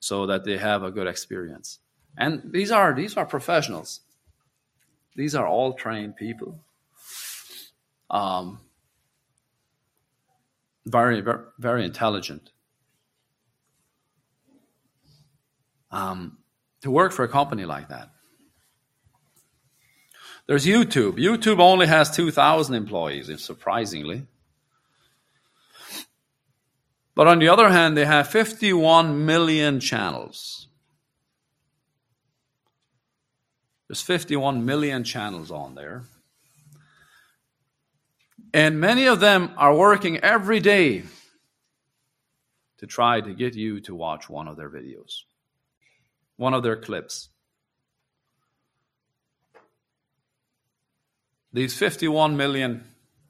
so 0.00 0.26
that 0.26 0.44
they 0.44 0.56
have 0.56 0.82
a 0.82 0.90
good 0.90 1.06
experience. 1.06 1.80
And 2.16 2.42
these 2.52 2.70
are 2.70 2.94
these 2.94 3.16
are 3.16 3.26
professionals. 3.26 4.00
These 5.16 5.34
are 5.34 5.46
all 5.46 5.72
trained 5.74 6.16
people. 6.16 6.60
Um, 8.10 8.60
very, 10.88 11.20
very, 11.20 11.44
very 11.58 11.84
intelligent. 11.84 12.50
Um, 15.90 16.38
to 16.82 16.90
work 16.90 17.12
for 17.12 17.24
a 17.24 17.28
company 17.28 17.64
like 17.64 17.88
that. 17.88 18.10
There's 20.46 20.64
YouTube. 20.64 21.18
YouTube 21.18 21.60
only 21.60 21.86
has 21.86 22.10
2,000 22.14 22.74
employees, 22.74 23.30
surprisingly. 23.42 24.26
But 27.14 27.26
on 27.26 27.38
the 27.38 27.48
other 27.48 27.68
hand, 27.68 27.96
they 27.96 28.06
have 28.06 28.28
51 28.28 29.26
million 29.26 29.80
channels. 29.80 30.68
There's 33.88 34.02
51 34.02 34.64
million 34.64 35.02
channels 35.04 35.50
on 35.50 35.74
there. 35.74 36.04
And 38.54 38.80
many 38.80 39.06
of 39.06 39.20
them 39.20 39.50
are 39.56 39.74
working 39.74 40.18
every 40.18 40.60
day 40.60 41.02
to 42.78 42.86
try 42.86 43.20
to 43.20 43.34
get 43.34 43.54
you 43.54 43.80
to 43.80 43.94
watch 43.94 44.30
one 44.30 44.48
of 44.48 44.56
their 44.56 44.70
videos, 44.70 45.22
one 46.36 46.54
of 46.54 46.62
their 46.62 46.76
clips. 46.76 47.28
These 51.52 51.76
51 51.76 52.36
million 52.36 52.84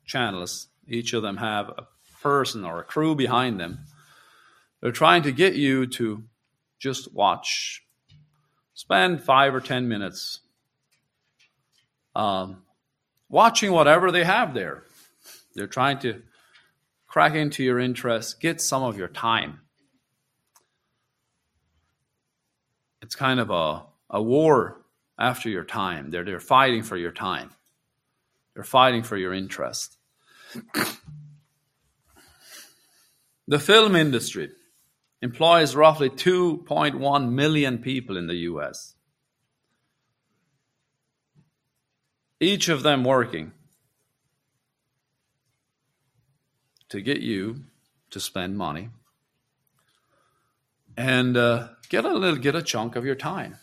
channels, 0.05 0.69
each 0.87 1.13
of 1.15 1.23
them 1.23 1.39
have 1.39 1.69
a 1.69 1.87
person 2.23 2.65
or 2.65 2.81
a 2.81 2.85
crew 2.85 3.15
behind 3.15 3.59
them. 3.59 3.81
They're 4.81 4.93
trying 4.93 5.23
to 5.23 5.33
get 5.33 5.55
you 5.55 5.87
to 5.87 6.25
just 6.79 7.13
watch, 7.13 7.83
spend 8.75 9.23
five 9.23 9.55
or 9.55 9.61
10 9.61 9.89
minutes 9.89 10.41
um, 12.15 12.63
watching 13.29 13.73
whatever 13.73 14.13
they 14.13 14.25
have 14.25 14.55
there. 14.55 14.85
They're 15.55 15.67
trying 15.67 15.99
to 16.01 16.23
crack 17.07 17.35
into 17.35 17.65
your 17.65 17.79
interest, 17.79 18.41
get 18.41 18.61
some 18.61 18.83
of 18.83 18.99
your 18.99 19.09
time. 19.09 19.61
It's 23.03 23.15
kind 23.15 23.41
of 23.41 23.51
a, 23.51 23.85
a 24.11 24.23
war 24.23 24.83
after 25.19 25.49
your 25.49 25.65
time. 25.65 26.11
They're, 26.11 26.25
they're 26.25 26.41
fighting 26.41 26.83
for 26.83 26.97
your 26.97 27.13
time, 27.13 27.51
they're 28.55 28.65
fighting 28.65 29.03
for 29.03 29.17
your 29.17 29.33
interest. 29.33 29.97
the 33.49 33.59
film 33.59 33.97
industry 33.97 34.51
employs 35.21 35.75
roughly 35.75 36.11
2.1 36.11 37.31
million 37.31 37.79
people 37.79 38.17
in 38.17 38.27
the 38.27 38.37
US. 38.37 38.95
Each 42.41 42.69
of 42.69 42.83
them 42.83 43.05
working 43.05 43.53
to 46.89 47.01
get 47.01 47.21
you 47.21 47.65
to 48.11 48.21
spend 48.21 48.57
money 48.57 48.89
and 50.97 51.37
uh, 51.37 51.69
get 51.89 52.05
a 52.05 52.13
little 52.13 52.39
get 52.39 52.55
a 52.55 52.63
chunk 52.63 52.97
of 52.97 53.05
your 53.05 53.15
time. 53.15 53.57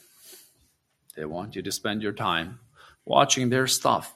They 1.15 1.25
want 1.25 1.55
you 1.55 1.61
to 1.61 1.71
spend 1.71 2.01
your 2.01 2.13
time 2.13 2.59
watching 3.05 3.49
their 3.49 3.67
stuff. 3.67 4.15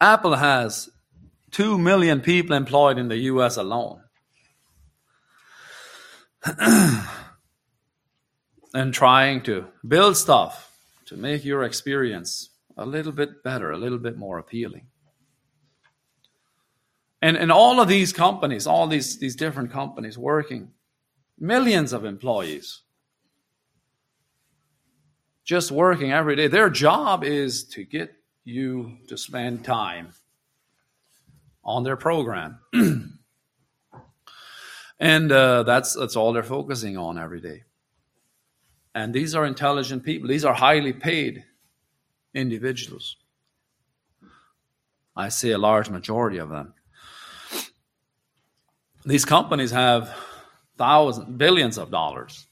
Apple 0.00 0.36
has 0.36 0.90
2 1.52 1.78
million 1.78 2.20
people 2.20 2.54
employed 2.54 2.98
in 2.98 3.08
the 3.08 3.16
US 3.16 3.56
alone. 3.56 4.02
and 8.74 8.92
trying 8.92 9.42
to 9.42 9.66
build 9.86 10.16
stuff 10.16 10.70
to 11.06 11.16
make 11.16 11.44
your 11.44 11.64
experience 11.64 12.50
a 12.76 12.86
little 12.86 13.12
bit 13.12 13.42
better, 13.42 13.72
a 13.72 13.78
little 13.78 13.98
bit 13.98 14.16
more 14.16 14.38
appealing. 14.38 14.86
And, 17.20 17.36
and 17.36 17.50
all 17.50 17.80
of 17.80 17.88
these 17.88 18.12
companies, 18.12 18.66
all 18.66 18.86
these, 18.86 19.18
these 19.18 19.34
different 19.34 19.72
companies 19.72 20.16
working, 20.16 20.70
millions 21.38 21.92
of 21.92 22.04
employees 22.04 22.82
just 25.44 25.72
working 25.72 26.12
every 26.12 26.36
day. 26.36 26.46
Their 26.46 26.68
job 26.68 27.24
is 27.24 27.64
to 27.68 27.82
get 27.82 28.12
you 28.44 28.98
to 29.08 29.16
spend 29.16 29.64
time 29.64 30.12
on 31.64 31.84
their 31.84 31.96
program. 31.96 32.58
and 35.00 35.32
uh, 35.32 35.62
that's, 35.62 35.94
that's 35.94 36.16
all 36.16 36.34
they're 36.34 36.42
focusing 36.42 36.98
on 36.98 37.18
every 37.18 37.40
day. 37.40 37.64
And 38.94 39.14
these 39.14 39.34
are 39.34 39.46
intelligent 39.46 40.04
people, 40.04 40.28
these 40.28 40.44
are 40.44 40.54
highly 40.54 40.92
paid 40.92 41.44
individuals. 42.34 43.16
I 45.16 45.30
see 45.30 45.52
a 45.52 45.58
large 45.58 45.88
majority 45.88 46.38
of 46.38 46.50
them 46.50 46.74
these 49.08 49.24
companies 49.24 49.70
have 49.70 50.14
thousands, 50.76 51.34
billions 51.38 51.78
of 51.78 51.90
dollars 51.90 52.46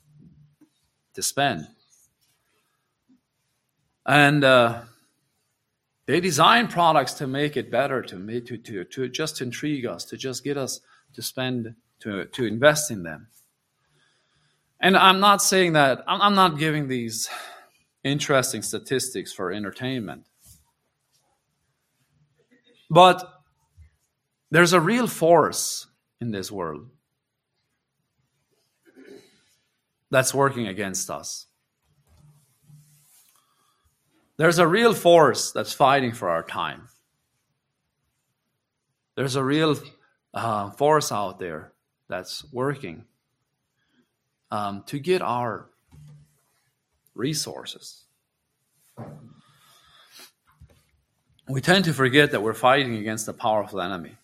to 1.13 1.23
spend. 1.23 1.69
And 4.07 4.43
uh, 4.43 4.81
they 6.07 6.19
design 6.21 6.69
products 6.69 7.13
to 7.15 7.27
make 7.27 7.59
it 7.59 7.71
better, 7.71 8.01
to, 8.01 8.17
make, 8.17 8.47
to, 8.47 8.57
to, 8.57 8.85
to 8.85 9.09
just 9.11 9.43
intrigue 9.43 9.85
us, 9.85 10.07
to 10.07 10.17
just 10.17 10.45
get 10.45 10.57
us 10.57 10.81
to 11.13 11.21
spend, 11.21 11.75
to, 12.01 12.25
to 12.25 12.45
invest 12.47 12.91
in 12.91 13.03
them. 13.03 13.29
And 14.81 14.97
I'm 14.97 15.21
not 15.21 15.43
saying 15.43 15.75
that, 15.75 16.05
I'm 16.07 16.35
not 16.35 16.59
giving 16.59 16.89
these 16.89 17.29
interesting 18.03 18.63
statistics 18.63 19.31
for 19.31 19.53
entertainment. 19.53 20.25
But 22.89 23.31
there's 24.51 24.73
a 24.73 24.81
real 24.81 25.07
force 25.07 25.87
in 26.21 26.31
this 26.31 26.51
world 26.51 26.89
that's 30.11 30.33
working 30.35 30.67
against 30.69 31.11
us. 31.11 31.47
There's 34.37 34.59
a 34.59 34.67
real 34.67 34.95
force 34.95 35.53
that's 35.53 35.73
fighting 35.73 36.13
for 36.13 36.29
our 36.29 36.43
time. 36.43 36.89
There's 39.15 39.37
a 39.37 39.43
real 39.43 39.77
uh, 40.35 40.71
force 40.71 41.11
out 41.11 41.39
there 41.39 41.73
that's 42.09 42.45
working 42.53 43.05
um, 44.51 44.85
to 44.87 44.99
get 44.99 45.23
our 45.23 45.71
resources. 47.15 48.05
We 51.49 51.61
tend 51.61 51.87
to 51.87 51.95
forget 51.95 52.33
that 52.33 52.43
we're 52.43 52.55
fighting 52.55 52.97
against 52.97 53.29
a 53.29 53.33
powerful 53.33 53.81
enemy. 53.81 54.17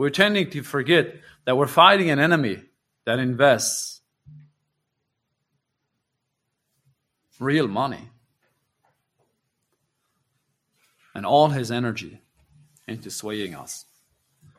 We're 0.00 0.08
tending 0.08 0.48
to 0.52 0.62
forget 0.62 1.16
that 1.44 1.58
we're 1.58 1.66
fighting 1.66 2.08
an 2.08 2.18
enemy 2.18 2.62
that 3.04 3.18
invests 3.18 4.00
real 7.38 7.68
money 7.68 8.08
and 11.14 11.26
all 11.26 11.50
his 11.50 11.70
energy 11.70 12.22
into 12.88 13.10
swaying 13.10 13.54
us, 13.54 13.84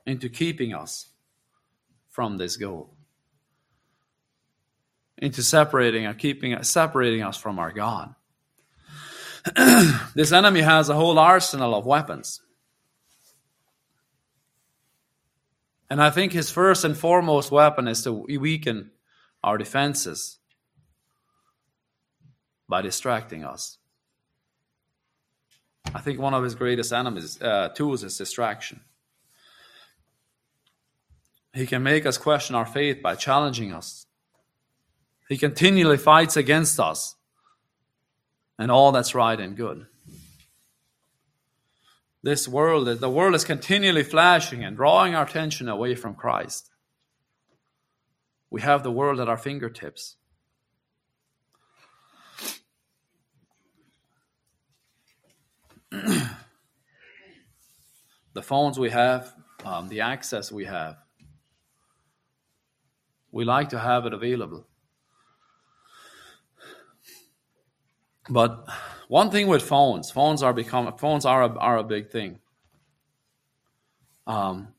into 0.06 0.30
keeping 0.30 0.76
us 0.76 1.10
from 2.12 2.38
this 2.38 2.56
goal, 2.56 2.94
into 5.18 5.42
separating 5.42 6.06
and 6.06 6.20
keeping 6.20 6.62
separating 6.62 7.24
us 7.24 7.36
from 7.36 7.58
our 7.58 7.72
God. 7.72 8.14
this 10.14 10.32
enemy 10.32 10.62
has 10.62 10.90
a 10.90 10.94
whole 10.94 11.18
arsenal 11.18 11.74
of 11.74 11.88
weapons. 11.88 12.42
And 15.92 16.02
I 16.02 16.10
think 16.10 16.32
his 16.32 16.50
first 16.50 16.86
and 16.86 16.98
foremost 16.98 17.52
weapon 17.52 17.86
is 17.90 18.06
to 18.06 18.14
weaken 18.14 18.92
our 19.44 19.58
defenses 19.58 20.40
by 22.70 22.82
distracting 22.82 23.44
us. 23.44 23.78
I 25.94 26.00
think 26.00 26.18
one 26.18 26.34
of 26.34 26.46
his 26.46 26.56
greatest 26.56 26.94
enemies, 26.94 27.42
uh, 27.42 27.74
tools 27.76 28.06
is 28.06 28.18
distraction. 28.18 28.80
He 31.54 31.68
can 31.68 31.84
make 31.84 32.06
us 32.06 32.18
question 32.18 32.56
our 32.56 32.66
faith 32.66 33.02
by 33.02 33.16
challenging 33.16 33.74
us. 33.74 34.06
He 35.28 35.38
continually 35.38 35.98
fights 35.98 36.38
against 36.38 36.80
us 36.80 37.18
and 38.58 38.72
all 38.72 38.94
that's 38.94 39.14
right 39.14 39.38
and 39.38 39.58
good 39.58 39.88
this 42.24 42.48
world, 42.48 42.88
the 42.88 43.10
world 43.10 43.36
is 43.36 43.44
continually 43.44 44.04
flashing 44.04 44.64
and 44.64 44.78
drawing 44.78 45.16
our 45.16 45.26
attention 45.26 45.68
away 45.68 45.96
from 45.96 46.14
Christ. 46.14 46.70
We 48.50 48.62
have 48.62 48.84
the 48.84 48.92
world 48.92 49.20
at 49.20 49.28
our 49.30 49.38
fingertips. 49.38 50.18
the 58.34 58.42
phones 58.42 58.80
we 58.80 58.92
have, 58.92 59.34
um, 59.66 59.90
the 59.90 60.02
access 60.02 60.52
we 60.52 60.66
have 60.66 60.98
We 63.32 63.46
like 63.46 63.70
to 63.70 63.80
have 63.80 64.06
it 64.06 64.14
available. 64.14 64.68
But 68.30 68.68
one 69.08 69.32
thing 69.32 69.48
with 69.48 69.64
phones, 69.64 70.12
phones 70.12 70.44
are 70.44 70.54
become 70.54 70.96
phones 70.98 71.26
are 71.26 71.44
a, 71.44 71.58
are 71.58 71.78
a 71.78 71.84
big 71.84 72.10
thing. 72.10 72.40
Um, 74.28 74.70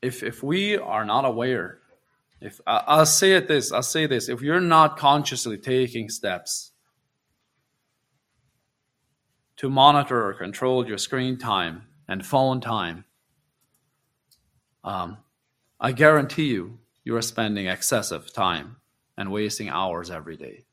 if 0.00 0.22
if 0.22 0.42
we 0.42 0.76
are 0.76 1.04
not 1.04 1.24
aware, 1.24 1.78
if 2.40 2.60
I, 2.66 2.82
I'll 2.86 3.06
say 3.06 3.32
it 3.32 3.46
this, 3.46 3.72
I'll 3.72 3.82
say 3.82 4.06
this: 4.06 4.28
if 4.28 4.40
you're 4.40 4.60
not 4.60 4.96
consciously 4.96 5.58
taking 5.58 6.08
steps 6.08 6.72
to 9.56 9.70
monitor 9.70 10.26
or 10.26 10.34
control 10.34 10.86
your 10.86 10.98
screen 10.98 11.38
time 11.38 11.82
and 12.08 12.24
phone 12.24 12.60
time, 12.60 13.04
um, 14.82 15.18
I 15.78 15.92
guarantee 15.92 16.46
you, 16.46 16.78
you 17.04 17.14
are 17.16 17.22
spending 17.22 17.66
excessive 17.66 18.32
time 18.32 18.76
and 19.16 19.30
wasting 19.30 19.68
hours 19.68 20.10
every 20.10 20.36
day. 20.36 20.64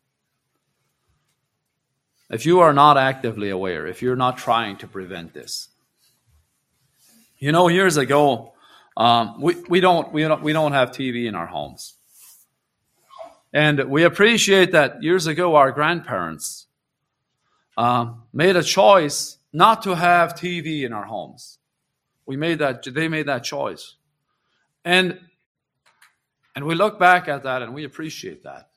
If 2.31 2.45
you 2.45 2.61
are 2.61 2.71
not 2.71 2.97
actively 2.97 3.49
aware, 3.49 3.85
if 3.85 4.01
you're 4.01 4.15
not 4.15 4.37
trying 4.37 4.77
to 4.77 4.87
prevent 4.87 5.33
this, 5.33 5.67
you 7.39 7.51
know, 7.51 7.67
years 7.67 7.97
ago, 7.97 8.53
um, 8.95 9.41
we, 9.41 9.55
we 9.67 9.81
don't 9.81 10.13
we 10.13 10.21
don't 10.21 10.41
we 10.41 10.53
don't 10.53 10.71
have 10.71 10.91
TV 10.91 11.27
in 11.27 11.35
our 11.35 11.47
homes, 11.47 11.95
and 13.51 13.83
we 13.89 14.03
appreciate 14.03 14.71
that 14.71 15.03
years 15.03 15.27
ago 15.27 15.55
our 15.55 15.73
grandparents 15.73 16.67
um, 17.77 18.23
made 18.31 18.55
a 18.55 18.63
choice 18.63 19.37
not 19.51 19.83
to 19.83 19.95
have 19.95 20.33
TV 20.33 20.85
in 20.85 20.93
our 20.93 21.05
homes. 21.05 21.57
We 22.25 22.37
made 22.37 22.59
that 22.59 22.83
they 22.83 23.09
made 23.09 23.25
that 23.25 23.43
choice, 23.43 23.95
and 24.85 25.19
and 26.55 26.65
we 26.65 26.75
look 26.75 26.97
back 26.97 27.27
at 27.27 27.43
that 27.43 27.61
and 27.61 27.73
we 27.73 27.83
appreciate 27.83 28.43
that. 28.43 28.70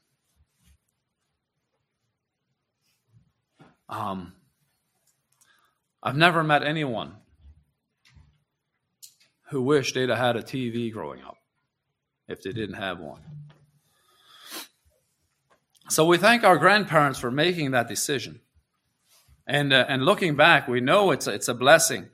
Um, 3.88 4.34
I've 6.02 6.16
never 6.16 6.42
met 6.44 6.62
anyone 6.62 7.14
who 9.48 9.62
wished 9.62 9.94
they'd 9.94 10.08
have 10.08 10.18
had 10.18 10.36
a 10.36 10.42
TV 10.42 10.92
growing 10.92 11.22
up 11.22 11.36
if 12.28 12.42
they 12.42 12.52
didn't 12.52 12.76
have 12.76 12.98
one. 12.98 13.20
So 15.88 16.06
we 16.06 16.16
thank 16.16 16.44
our 16.44 16.56
grandparents 16.56 17.18
for 17.18 17.30
making 17.30 17.72
that 17.72 17.88
decision. 17.88 18.40
And, 19.46 19.72
uh, 19.72 19.84
and 19.88 20.04
looking 20.04 20.36
back, 20.36 20.66
we 20.66 20.80
know 20.80 21.10
it's 21.10 21.26
a, 21.26 21.32
it's 21.32 21.48
a 21.48 21.54
blessing 21.54 22.08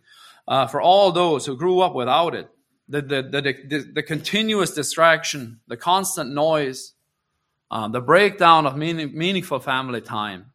uh, 0.48 0.66
for 0.66 0.80
all 0.80 1.12
those 1.12 1.46
who 1.46 1.56
grew 1.56 1.80
up 1.80 1.94
without 1.94 2.34
it. 2.34 2.48
The, 2.88 3.02
the, 3.02 3.22
the, 3.22 3.40
the, 3.40 3.92
the 3.94 4.02
continuous 4.02 4.72
distraction, 4.72 5.60
the 5.68 5.76
constant 5.76 6.32
noise, 6.34 6.94
uh, 7.70 7.86
the 7.86 8.00
breakdown 8.00 8.66
of 8.66 8.76
meaning, 8.76 9.16
meaningful 9.16 9.60
family 9.60 10.00
time, 10.00 10.49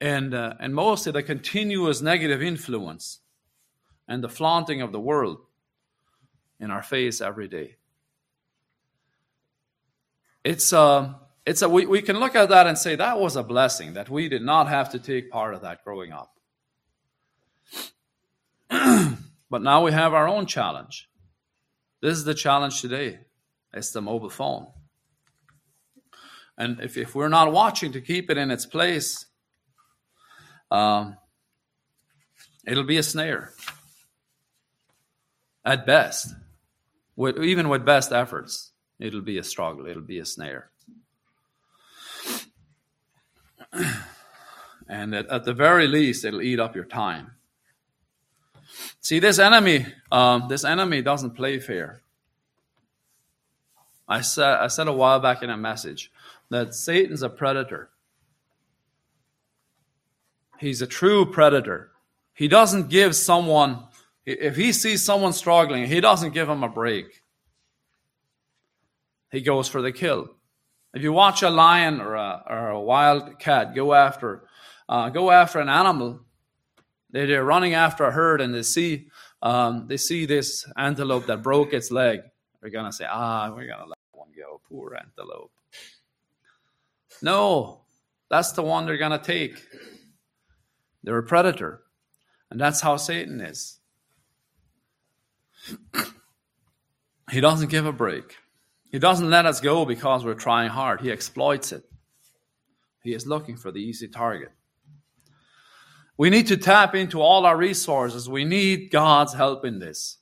and, 0.00 0.34
uh, 0.34 0.54
and 0.60 0.74
mostly 0.74 1.12
the 1.12 1.22
continuous 1.22 2.00
negative 2.00 2.42
influence 2.42 3.20
and 4.08 4.22
the 4.22 4.28
flaunting 4.28 4.82
of 4.82 4.92
the 4.92 5.00
world 5.00 5.38
in 6.60 6.70
our 6.70 6.82
face 6.82 7.20
every 7.20 7.48
day. 7.48 7.76
It's, 10.44 10.72
uh, 10.72 11.14
it's 11.44 11.62
a, 11.62 11.68
we, 11.68 11.86
we 11.86 12.02
can 12.02 12.18
look 12.20 12.36
at 12.36 12.48
that 12.50 12.66
and 12.66 12.78
say 12.78 12.96
that 12.96 13.18
was 13.18 13.36
a 13.36 13.42
blessing 13.42 13.94
that 13.94 14.08
we 14.08 14.28
did 14.28 14.42
not 14.42 14.68
have 14.68 14.90
to 14.90 14.98
take 14.98 15.30
part 15.30 15.54
of 15.54 15.62
that 15.62 15.82
growing 15.84 16.12
up. 16.12 16.32
but 19.50 19.62
now 19.62 19.84
we 19.84 19.92
have 19.92 20.14
our 20.14 20.28
own 20.28 20.46
challenge. 20.46 21.08
This 22.00 22.16
is 22.16 22.24
the 22.24 22.34
challenge 22.34 22.80
today. 22.80 23.20
It's 23.72 23.90
the 23.90 24.02
mobile 24.02 24.30
phone. 24.30 24.68
And 26.58 26.80
if, 26.80 26.96
if 26.96 27.14
we're 27.14 27.28
not 27.28 27.52
watching 27.52 27.92
to 27.92 28.00
keep 28.00 28.30
it 28.30 28.38
in 28.38 28.50
its 28.50 28.66
place, 28.66 29.25
um, 30.70 31.16
it'll 32.66 32.84
be 32.84 32.98
a 32.98 33.02
snare 33.02 33.52
at 35.64 35.86
best. 35.86 36.34
With, 37.16 37.42
even 37.42 37.68
with 37.68 37.84
best 37.84 38.12
efforts, 38.12 38.72
it'll 38.98 39.22
be 39.22 39.38
a 39.38 39.42
struggle, 39.42 39.86
it'll 39.86 40.02
be 40.02 40.18
a 40.18 40.26
snare. 40.26 40.70
And 44.88 45.14
at, 45.14 45.26
at 45.28 45.44
the 45.44 45.52
very 45.52 45.86
least, 45.86 46.24
it'll 46.24 46.42
eat 46.42 46.60
up 46.60 46.74
your 46.74 46.84
time. 46.84 47.32
See, 49.00 49.18
this 49.18 49.38
enemy, 49.38 49.86
um, 50.12 50.46
this 50.48 50.64
enemy 50.64 51.02
doesn't 51.02 51.32
play 51.32 51.58
fair. 51.58 52.02
I 54.08 54.20
said, 54.20 54.58
I 54.58 54.68
said 54.68 54.86
a 54.86 54.92
while 54.92 55.18
back 55.18 55.42
in 55.42 55.50
a 55.50 55.56
message 55.56 56.12
that 56.50 56.74
Satan's 56.74 57.22
a 57.22 57.28
predator. 57.28 57.90
He's 60.58 60.82
a 60.82 60.86
true 60.86 61.26
predator. 61.26 61.90
He 62.34 62.48
doesn't 62.48 62.88
give 62.88 63.14
someone 63.16 63.86
if 64.26 64.56
he 64.56 64.72
sees 64.72 65.04
someone 65.04 65.32
struggling, 65.32 65.86
he 65.86 66.00
doesn't 66.00 66.34
give 66.34 66.48
him 66.48 66.64
a 66.64 66.68
break. 66.68 67.22
He 69.30 69.40
goes 69.40 69.68
for 69.68 69.80
the 69.80 69.92
kill. 69.92 70.28
If 70.92 71.02
you 71.02 71.12
watch 71.12 71.42
a 71.42 71.50
lion 71.50 72.00
or 72.00 72.14
a, 72.14 72.42
or 72.48 72.68
a 72.70 72.80
wild 72.80 73.38
cat 73.38 73.74
go 73.74 73.94
after 73.94 74.48
uh, 74.88 75.10
go 75.10 75.30
after 75.30 75.60
an 75.60 75.68
animal, 75.68 76.20
they, 77.10 77.26
they're 77.26 77.44
running 77.44 77.74
after 77.74 78.04
a 78.04 78.10
herd 78.10 78.40
and 78.40 78.54
they 78.54 78.62
see 78.62 79.08
um, 79.42 79.86
they 79.86 79.96
see 79.96 80.26
this 80.26 80.66
antelope 80.76 81.26
that 81.26 81.42
broke 81.42 81.72
its 81.72 81.90
leg. 81.90 82.20
They're 82.60 82.70
gonna 82.70 82.92
say, 82.92 83.06
"Ah, 83.08 83.50
we're 83.50 83.66
gonna 83.66 83.86
let 83.86 83.98
one 84.12 84.30
go, 84.36 84.60
poor 84.68 84.96
antelope." 84.96 85.52
No, 87.22 87.82
that's 88.28 88.52
the 88.52 88.62
one 88.62 88.86
they're 88.86 88.96
gonna 88.96 89.22
take. 89.22 89.62
They're 91.06 91.16
a 91.16 91.22
predator, 91.22 91.82
and 92.50 92.60
that's 92.60 92.82
how 92.82 92.98
Satan 92.98 93.40
is. 93.40 93.78
He 97.28 97.40
doesn't 97.40 97.70
give 97.70 97.86
a 97.86 97.92
break. 97.92 98.36
He 98.92 99.00
doesn't 99.00 99.28
let 99.28 99.46
us 99.46 99.60
go 99.60 99.84
because 99.84 100.24
we're 100.24 100.34
trying 100.34 100.68
hard. 100.68 101.00
He 101.00 101.10
exploits 101.10 101.72
it. 101.72 101.82
He 103.02 103.14
is 103.14 103.26
looking 103.26 103.56
for 103.56 103.72
the 103.72 103.80
easy 103.80 104.06
target. 104.06 104.52
We 106.16 106.30
need 106.30 106.46
to 106.46 106.56
tap 106.56 106.94
into 106.94 107.20
all 107.20 107.44
our 107.44 107.56
resources. 107.56 108.28
We 108.28 108.44
need 108.44 108.92
God's 108.92 109.34
help 109.34 109.64
in 109.64 109.80
this. 109.80 110.18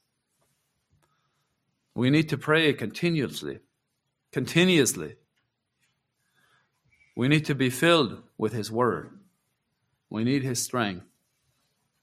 We 1.94 2.08
need 2.08 2.30
to 2.30 2.38
pray 2.38 2.72
continuously, 2.72 3.58
continuously. 4.32 5.16
We 7.14 7.28
need 7.28 7.44
to 7.44 7.54
be 7.54 7.68
filled 7.68 8.22
with 8.38 8.54
His 8.54 8.72
Word. 8.72 9.20
We 10.14 10.22
need 10.22 10.44
His 10.44 10.62
strength 10.62 11.06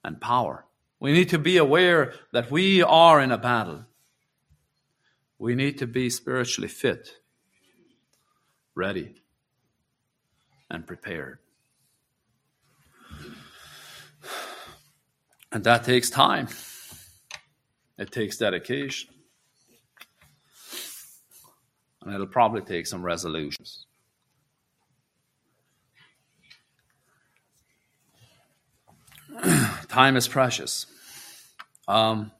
and 0.04 0.20
power. 0.20 0.66
We 1.00 1.14
need 1.14 1.30
to 1.30 1.38
be 1.38 1.56
aware 1.56 2.12
that 2.34 2.50
we 2.50 2.82
are 2.82 3.18
in 3.22 3.32
a 3.32 3.38
battle. 3.38 3.86
We 5.38 5.54
need 5.54 5.78
to 5.78 5.86
be 5.86 6.10
spiritually 6.10 6.68
fit, 6.68 7.08
ready, 8.74 9.14
and 10.70 10.86
prepared. 10.86 11.38
And 15.50 15.64
that 15.64 15.84
takes 15.84 16.10
time. 16.10 16.48
It 17.96 18.12
takes 18.12 18.36
dedication. 18.36 19.08
And 22.02 22.12
it'll 22.12 22.26
probably 22.26 22.60
take 22.60 22.86
some 22.86 23.02
resolutions. 23.02 23.86
time 29.88 30.16
is 30.16 30.28
precious. 30.28 30.86
Um, 31.88 32.32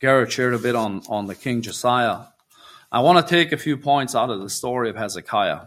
Garrett 0.00 0.32
shared 0.32 0.54
a 0.54 0.58
bit 0.58 0.74
on, 0.74 1.02
on 1.08 1.26
the 1.26 1.34
King 1.34 1.62
Josiah. 1.62 2.26
I 2.90 3.00
want 3.00 3.26
to 3.26 3.34
take 3.34 3.52
a 3.52 3.56
few 3.56 3.76
points 3.76 4.14
out 4.14 4.30
of 4.30 4.40
the 4.40 4.50
story 4.50 4.90
of 4.90 4.96
Hezekiah. 4.96 5.66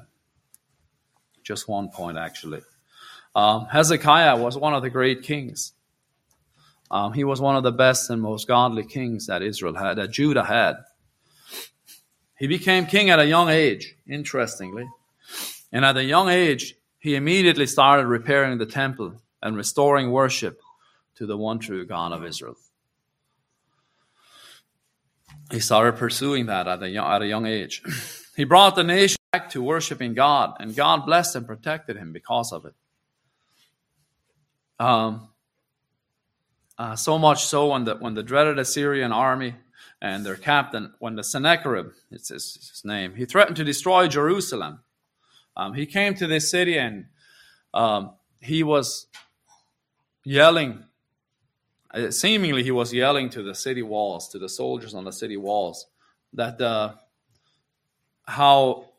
Just 1.44 1.68
one 1.68 1.90
point, 1.90 2.18
actually. 2.18 2.62
Um, 3.34 3.66
Hezekiah 3.66 4.38
was 4.38 4.58
one 4.58 4.74
of 4.74 4.82
the 4.82 4.90
great 4.90 5.24
kings. 5.24 5.74
Um, 6.92 7.14
he 7.14 7.24
was 7.24 7.42
one 7.42 7.56
of 7.56 7.64
the 7.64 7.72
best 7.72 8.10
and 8.10 8.22
most 8.22 8.48
godly 8.48 8.86
kings 8.86 9.28
that 9.28 9.42
Israel 9.42 9.76
had, 9.76 9.96
that 9.96 10.12
Judah 10.12 10.44
had. 10.44 10.76
He 12.38 12.48
became 12.48 12.86
king 12.86 13.10
at 13.10 13.20
a 13.20 13.26
young 13.26 13.50
age, 13.50 13.96
interestingly. 14.08 14.88
And 15.72 15.84
at 15.84 15.98
a 15.98 16.04
young 16.04 16.30
age, 16.30 16.76
he 17.00 17.16
immediately 17.16 17.66
started 17.66 18.06
repairing 18.06 18.58
the 18.58 18.66
temple 18.66 19.22
and 19.46 19.56
restoring 19.56 20.12
worship 20.12 20.60
to 21.14 21.28
the 21.28 21.38
one 21.38 21.60
true 21.60 21.86
God 21.86 22.12
of 22.12 22.26
Israel. 22.26 22.58
He 25.52 25.60
started 25.60 25.98
pursuing 25.98 26.48
that 26.48 26.68
at 26.68 26.82
a 26.82 26.90
young, 26.90 27.14
at 27.14 27.22
a 27.22 27.28
young 27.28 27.46
age. 27.46 27.82
He 28.36 28.44
brought 28.44 28.76
the 28.76 28.84
nation 28.84 29.16
back 29.32 29.52
to 29.52 29.64
worshiping 29.64 30.14
God, 30.14 30.58
and 30.60 30.76
God 30.76 31.06
blessed 31.06 31.38
and 31.38 31.48
protected 31.48 31.96
him 31.96 32.12
because 32.12 32.52
of 32.52 32.66
it. 32.66 32.74
Um, 34.78 35.30
uh, 36.78 36.98
so 36.98 37.18
much 37.18 37.46
so 37.46 37.68
when 37.72 37.86
the 37.86 37.96
when 37.96 38.14
the 38.14 38.24
dreaded 38.24 38.60
Assyrian 38.60 39.14
army 39.14 39.56
and 40.02 40.26
their 40.26 40.36
captain, 40.36 40.92
when 41.00 41.16
the 41.16 41.24
Sennacherib, 41.24 41.92
it's 42.12 42.28
his, 42.28 42.56
his 42.56 42.82
name, 42.84 43.16
he 43.16 43.24
threatened 43.24 43.56
to 43.56 43.64
destroy 43.64 44.10
Jerusalem. 44.10 44.82
Um, 45.56 45.74
he 45.74 45.86
came 45.86 46.14
to 46.16 46.28
this 46.28 46.52
city 46.52 46.78
and 46.78 47.06
um, 47.74 48.16
he 48.42 48.64
was 48.64 49.08
yelling. 50.26 50.84
uh, 51.94 52.12
Seemingly, 52.12 52.64
he 52.64 52.72
was 52.72 52.94
yelling 52.94 53.30
to 53.30 53.44
the 53.44 53.56
city 53.56 53.84
walls, 53.84 54.28
to 54.30 54.40
the 54.40 54.50
soldiers 54.50 54.94
on 54.94 55.06
the 55.06 55.14
city 55.14 55.38
walls, 55.38 55.88
that 56.34 56.60
uh, 56.60 56.96
how 58.26 58.90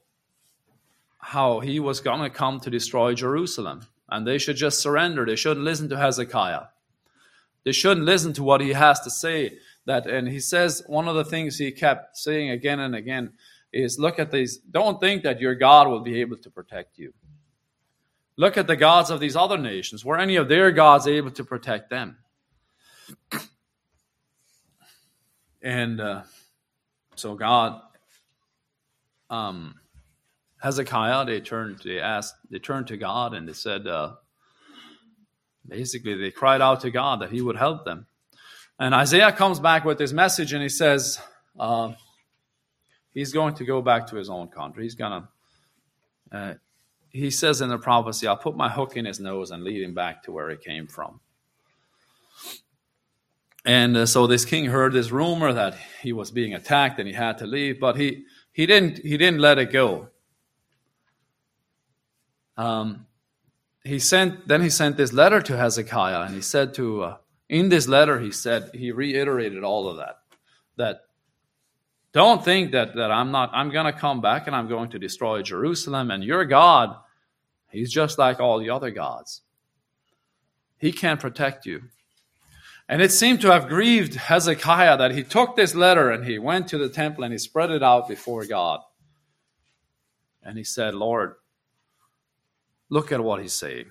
how 1.19 1.59
he 1.59 1.81
was 1.81 2.01
going 2.01 2.21
to 2.21 2.31
come 2.31 2.61
to 2.61 2.71
destroy 2.71 3.13
Jerusalem, 3.13 3.83
and 4.09 4.27
they 4.27 4.39
should 4.39 4.57
just 4.57 4.81
surrender. 4.81 5.27
They 5.27 5.37
shouldn't 5.37 5.65
listen 5.65 5.89
to 5.89 5.99
Hezekiah. 5.99 6.67
They 7.65 7.73
shouldn't 7.73 8.07
listen 8.07 8.33
to 8.35 8.45
what 8.45 8.61
he 8.61 8.73
has 8.73 9.01
to 9.01 9.11
say. 9.11 9.59
That 9.87 10.07
and 10.07 10.29
he 10.29 10.41
says 10.41 10.83
one 10.87 11.09
of 11.09 11.17
the 11.17 11.25
things 11.25 11.59
he 11.59 11.73
kept 11.73 12.17
saying 12.17 12.51
again 12.51 12.81
and 12.81 12.95
again 12.95 13.33
is, 13.73 13.99
"Look 13.99 14.19
at 14.19 14.31
these. 14.31 14.59
Don't 14.59 15.01
think 15.01 15.25
that 15.25 15.41
your 15.41 15.55
God 15.57 15.89
will 15.89 16.01
be 16.01 16.21
able 16.21 16.37
to 16.39 16.51
protect 16.51 16.99
you." 16.99 17.13
Look 18.37 18.57
at 18.57 18.67
the 18.67 18.77
gods 18.77 19.11
of 19.11 19.21
these 19.21 19.37
other 19.37 19.57
nations. 19.57 20.05
Were 20.05 20.19
any 20.19 20.37
of 20.37 20.49
their 20.49 20.71
gods 20.71 21.07
able 21.07 21.31
to 21.33 21.45
protect 21.45 21.91
them? 21.91 22.19
And 25.63 26.01
uh, 26.01 26.23
so 27.17 27.35
God, 27.35 27.81
um, 29.31 29.75
Hezekiah, 30.59 31.25
they 31.25 31.41
turned, 31.41 31.81
they 31.85 31.99
asked, 31.99 32.35
they 32.51 32.59
turned 32.59 32.89
to 32.89 32.97
God 32.97 33.35
and 33.35 33.49
they 33.49 33.53
said, 33.53 33.87
uh, 33.87 34.15
basically, 35.67 36.15
they 36.15 36.31
cried 36.31 36.61
out 36.61 36.81
to 36.83 36.91
God 36.91 37.21
that 37.21 37.31
He 37.31 37.41
would 37.41 37.57
help 37.57 37.85
them. 37.85 38.07
And 38.79 38.95
Isaiah 38.95 39.33
comes 39.33 39.59
back 39.59 39.85
with 39.85 39.97
this 39.97 40.13
message 40.13 40.53
and 40.53 40.63
he 40.63 40.69
says, 40.69 41.19
uh, 41.59 41.95
he's 43.15 43.33
going 43.33 43.55
to 43.55 43.65
go 43.65 43.81
back 43.81 44.09
to 44.09 44.17
his 44.17 44.29
own 44.29 44.49
country. 44.49 44.83
He's 44.83 44.95
going 44.95 45.23
to, 45.23 46.37
uh, 46.37 46.55
he 47.11 47.31
says 47.31 47.61
in 47.61 47.69
the 47.69 47.79
prophecy, 47.79 48.27
I'll 48.27 48.37
put 48.37 48.57
my 48.57 48.69
hook 48.69 48.97
in 48.97 49.05
his 49.05 49.21
nose 49.21 49.51
and 49.51 49.65
lead 49.65 49.83
him 49.83 49.95
back 49.95 50.23
to 50.25 50.33
where 50.33 50.51
he 50.51 50.57
came 50.57 50.87
from. 50.87 51.21
And 53.65 53.97
uh, 53.97 54.07
so 54.07 54.27
this 54.27 54.45
king 54.45 54.67
heard 54.67 54.93
this 54.93 55.11
rumor 55.11 55.53
that 55.53 55.77
he 56.01 56.13
was 56.13 56.31
being 56.31 56.55
attacked 56.55 57.01
and 57.01 57.09
he 57.09 57.15
had 57.15 57.39
to 57.39 57.47
leave, 57.47 57.81
but 57.81 57.97
he, 57.97 58.25
he 58.53 58.65
didn't 58.65 58.99
he 58.99 59.19
didn't 59.19 59.41
let 59.41 59.59
it 59.59 59.73
go. 59.73 60.09
Um, 62.57 63.07
he 63.83 63.99
sent 63.99 64.47
then 64.47 64.63
he 64.63 64.71
sent 64.71 64.97
this 64.97 65.13
letter 65.13 65.41
to 65.43 65.57
Hezekiah 65.57 66.23
and 66.23 66.35
he 66.35 66.41
said 66.41 66.75
to 66.75 67.03
uh, 67.03 67.17
in 67.49 67.69
this 67.69 67.89
letter 67.89 68.21
he 68.21 68.31
said 68.31 68.71
he 68.73 68.93
reiterated 68.93 69.63
all 69.65 69.89
of 69.89 69.97
that 69.99 70.21
that 70.77 71.06
don't 72.17 72.43
think 72.43 72.73
that 72.73 72.95
that 72.97 73.11
I'm 73.11 73.31
not 73.31 73.51
I'm 73.53 73.71
going 73.71 73.85
to 73.85 73.93
come 73.93 74.23
back 74.23 74.47
and 74.47 74.57
I'm 74.57 74.69
going 74.69 74.89
to 74.91 74.99
destroy 74.99 75.43
Jerusalem 75.43 76.11
and 76.11 76.25
your 76.25 76.47
God 76.47 76.97
he's 77.71 77.93
just 77.93 78.19
like 78.19 78.41
all 78.41 78.59
the 78.59 78.71
other 78.71 78.91
gods. 78.91 79.43
He 80.79 80.93
can't 80.93 81.21
protect 81.21 81.67
you. 81.67 81.83
And 82.89 83.03
it 83.03 83.13
seemed 83.13 83.43
to 83.43 83.53
have 83.53 83.69
grieved 83.69 84.15
Hezekiah 84.15 84.97
that 84.97 85.11
he 85.11 85.25
took 85.25 85.57
this 85.57 85.75
letter 85.75 86.11
and 86.11 86.25
he 86.25 86.39
went 86.39 86.69
to 86.69 86.79
the 86.79 86.89
temple 86.89 87.25
and 87.25 87.33
he 87.33 87.39
spread 87.39 87.71
it 87.71 87.83
out 87.83 88.09
before 88.09 88.47
God. 88.47 88.81
And 90.43 90.57
he 90.57 90.65
said, 90.65 90.95
Lord, 90.95 91.35
look 92.89 93.13
at 93.13 93.23
what 93.23 93.43
he's 93.43 93.53
saying. 93.53 93.91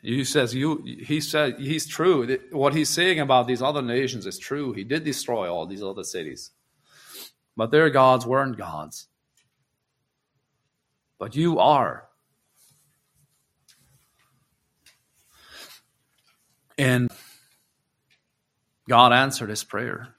He 0.00 0.24
says, 0.24 0.54
you, 0.54 0.82
he 0.84 1.20
said, 1.20 1.58
he's 1.58 1.86
true. 1.86 2.38
What 2.52 2.74
he's 2.74 2.88
saying 2.88 3.18
about 3.18 3.48
these 3.48 3.60
other 3.60 3.82
nations 3.82 4.26
is 4.26 4.38
true. 4.38 4.72
He 4.72 4.84
did 4.84 5.04
destroy 5.04 5.52
all 5.52 5.66
these 5.66 5.82
other 5.82 6.04
cities. 6.04 6.50
But 7.56 7.72
their 7.72 7.90
gods 7.90 8.24
weren't 8.24 8.56
gods. 8.56 9.08
But 11.18 11.34
you 11.34 11.58
are. 11.58 12.08
And 16.78 17.10
God 18.88 19.12
answered 19.12 19.50
his 19.50 19.64
prayer. 19.64 20.14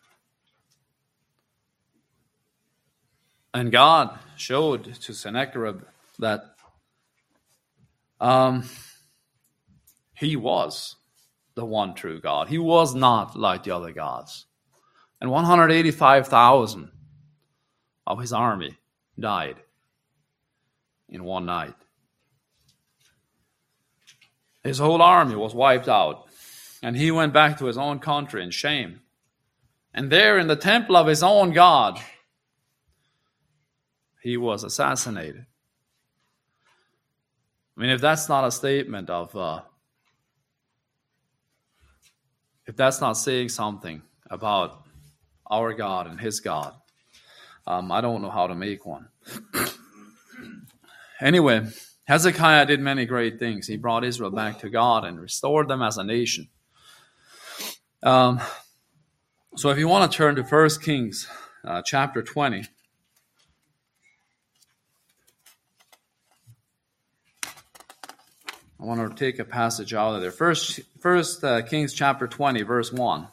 And 3.54 3.72
God 3.72 4.20
showed 4.36 4.94
to 4.94 5.14
Sennacherib 5.14 5.84
that 6.20 6.56
um, 8.20 8.66
he 10.20 10.36
was 10.36 10.98
the 11.56 11.64
one 11.64 11.94
true 11.94 12.20
God. 12.20 12.50
He 12.50 12.58
was 12.58 12.94
not 12.94 13.40
like 13.40 13.64
the 13.64 13.72
other 13.72 13.94
gods. 13.94 14.48
And 15.22 15.32
185,000 15.32 16.92
of 18.06 18.20
his 18.20 18.34
army 18.34 18.78
died 19.18 19.56
in 21.08 21.24
one 21.24 21.46
night. 21.46 21.76
His 24.62 24.78
whole 24.78 25.02
army 25.02 25.36
was 25.36 25.56
wiped 25.56 25.88
out, 25.88 26.28
and 26.84 26.98
he 26.98 27.12
went 27.12 27.32
back 27.32 27.58
to 27.60 27.66
his 27.66 27.78
own 27.78 28.00
country 28.00 28.44
in 28.44 28.52
shame. 28.52 29.00
And 29.94 30.12
there 30.12 30.38
in 30.38 30.48
the 30.48 30.58
temple 30.58 30.98
of 30.98 31.08
his 31.08 31.24
own 31.24 31.52
God, 31.52 31.98
he 34.22 34.36
was 34.36 34.66
assassinated. 34.66 35.46
I 37.78 37.82
mean, 37.82 37.90
if 37.90 38.02
that's 38.02 38.28
not 38.28 38.44
a 38.44 38.52
statement 38.52 39.10
of, 39.10 39.34
uh, 39.34 39.62
if 42.70 42.76
that's 42.76 43.02
not 43.02 43.14
saying 43.14 43.50
something 43.50 44.04
about 44.30 44.84
our 45.50 45.74
God 45.74 46.06
and 46.06 46.22
his 46.22 46.40
God, 46.40 46.76
um, 47.66 47.92
I 47.92 48.00
don't 48.00 48.22
know 48.22 48.30
how 48.30 48.46
to 48.46 48.54
make 48.54 48.86
one. 48.86 49.08
anyway, 51.20 51.68
Hezekiah 52.04 52.68
did 52.68 52.80
many 52.80 53.08
great 53.08 53.40
things. 53.40 53.66
He 53.66 53.76
brought 53.76 54.04
Israel 54.04 54.30
back 54.30 54.60
to 54.60 54.70
God 54.70 55.04
and 55.04 55.20
restored 55.20 55.68
them 55.68 55.82
as 55.82 55.98
a 55.98 56.04
nation. 56.04 56.48
Um, 58.04 58.40
so 59.56 59.72
if 59.72 59.80
you 59.80 59.88
want 59.88 60.12
to 60.12 60.16
turn 60.16 60.36
to 60.36 60.44
1 60.44 60.70
Kings 60.80 61.28
uh, 61.66 61.82
chapter 61.84 62.22
20, 62.22 62.66
I 68.82 68.86
want 68.86 69.10
to 69.10 69.26
take 69.26 69.40
a 69.40 69.46
passage 69.46 69.94
out 69.94 70.16
of 70.16 70.22
there. 70.22 70.32
First, 70.32 70.80
First 71.00 71.44
uh, 71.44 71.64
Kings 71.64 71.94
chapter 71.94 72.28
20, 72.28 72.62
verse 72.62 72.94
1. 72.94 73.28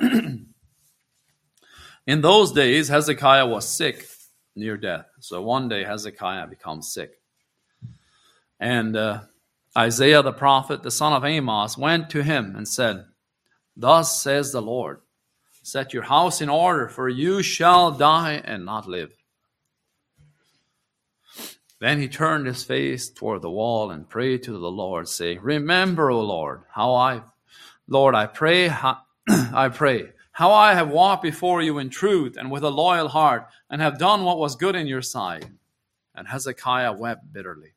In 2.06 2.20
those 2.20 2.52
days, 2.52 2.86
Hezekiah 2.88 3.46
was 3.46 3.68
sick 3.68 4.06
near 4.54 4.76
death. 4.76 5.06
So 5.18 5.42
one 5.42 5.68
day, 5.68 5.82
Hezekiah 5.82 6.46
becomes 6.46 6.92
sick. 6.92 7.20
And 8.60 8.96
uh, 8.96 9.22
Isaiah 9.76 10.22
the 10.22 10.32
prophet, 10.32 10.84
the 10.84 10.90
son 10.92 11.12
of 11.12 11.24
Amos, 11.24 11.76
went 11.76 12.10
to 12.10 12.22
him 12.22 12.54
and 12.54 12.68
said, 12.68 13.04
Thus 13.76 14.22
says 14.22 14.52
the 14.52 14.62
Lord, 14.62 15.00
set 15.64 15.92
your 15.92 16.04
house 16.04 16.40
in 16.40 16.48
order, 16.48 16.88
for 16.88 17.08
you 17.08 17.42
shall 17.42 17.90
die 17.90 18.40
and 18.44 18.64
not 18.64 18.86
live. 18.86 19.12
Then 21.82 21.98
he 21.98 22.06
turned 22.06 22.46
his 22.46 22.62
face 22.62 23.10
toward 23.10 23.42
the 23.42 23.50
wall 23.50 23.90
and 23.90 24.08
prayed 24.08 24.44
to 24.44 24.52
the 24.52 24.70
Lord, 24.70 25.08
saying, 25.08 25.40
Remember, 25.42 26.12
O 26.12 26.20
Lord, 26.20 26.60
how 26.72 26.94
I, 26.94 27.22
Lord, 27.88 28.14
I 28.14 28.26
pray, 28.26 28.68
I 29.28 29.68
pray, 29.68 30.10
how 30.30 30.52
I 30.52 30.74
have 30.74 30.90
walked 30.90 31.24
before 31.24 31.60
you 31.60 31.78
in 31.78 31.90
truth 31.90 32.36
and 32.36 32.52
with 32.52 32.62
a 32.62 32.70
loyal 32.70 33.08
heart, 33.08 33.48
and 33.68 33.82
have 33.82 33.98
done 33.98 34.22
what 34.22 34.38
was 34.38 34.54
good 34.54 34.76
in 34.76 34.86
your 34.86 35.02
sight. 35.02 35.44
And 36.14 36.28
Hezekiah 36.28 36.92
wept 36.92 37.32
bitterly. 37.32 37.72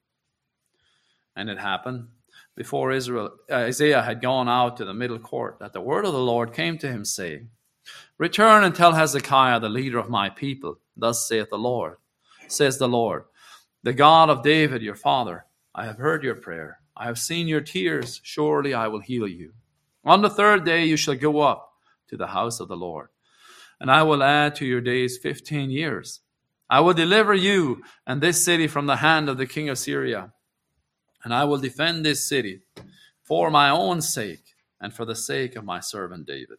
And 1.36 1.50
it 1.50 1.58
happened 1.58 2.10
before 2.56 2.92
Israel, 2.92 3.32
uh, 3.50 3.56
Isaiah 3.56 4.04
had 4.04 4.22
gone 4.22 4.48
out 4.48 4.78
to 4.78 4.86
the 4.86 4.94
middle 4.94 5.18
court 5.18 5.58
that 5.62 5.74
the 5.74 5.82
word 5.82 6.06
of 6.06 6.14
the 6.14 6.20
Lord 6.20 6.54
came 6.54 6.78
to 6.78 6.88
him, 6.88 7.06
saying, 7.06 7.50
Return 8.20 8.66
and 8.66 8.76
tell 8.76 8.94
Hezekiah, 8.94 9.62
the 9.62 9.70
leader 9.70 9.98
of 9.98 10.12
my 10.12 10.30
people, 10.30 10.78
Thus 10.96 11.28
saith 11.28 11.50
the 11.50 11.58
Lord, 11.58 11.96
says 12.48 12.78
the 12.78 12.88
Lord. 12.88 13.24
The 13.86 13.94
God 13.94 14.32
of 14.32 14.42
David, 14.42 14.82
your 14.82 14.96
father, 14.96 15.46
I 15.76 15.86
have 15.86 16.00
heard 16.00 16.24
your 16.24 16.34
prayer. 16.34 16.80
I 16.98 17.06
have 17.06 17.20
seen 17.20 17.48
your 17.48 17.62
tears. 17.62 18.20
Surely 18.24 18.74
I 18.74 18.88
will 18.88 19.00
heal 19.00 19.28
you. 19.28 19.54
On 20.04 20.24
the 20.24 20.30
third 20.30 20.66
day 20.66 20.86
you 20.86 20.98
shall 20.98 21.14
go 21.14 21.42
up 21.42 21.72
to 22.08 22.18
the 22.18 22.26
house 22.26 22.60
of 22.60 22.68
the 22.68 22.76
Lord, 22.76 23.10
and 23.80 23.92
I 23.92 24.02
will 24.02 24.24
add 24.24 24.56
to 24.56 24.66
your 24.66 24.82
days 24.82 25.20
fifteen 25.20 25.70
years. 25.70 26.22
I 26.68 26.80
will 26.80 26.96
deliver 26.96 27.36
you 27.36 27.84
and 28.08 28.22
this 28.22 28.44
city 28.44 28.66
from 28.66 28.88
the 28.88 28.96
hand 28.96 29.30
of 29.30 29.38
the 29.38 29.46
king 29.46 29.70
of 29.70 29.78
Syria, 29.78 30.34
and 31.24 31.32
I 31.32 31.44
will 31.44 31.60
defend 31.60 32.04
this 32.04 32.28
city 32.28 32.62
for 33.22 33.52
my 33.52 33.70
own 33.70 34.02
sake 34.02 34.56
and 34.82 34.96
for 34.96 35.06
the 35.06 35.16
sake 35.16 35.56
of 35.56 35.64
my 35.64 35.80
servant 35.80 36.26
David. 36.26 36.58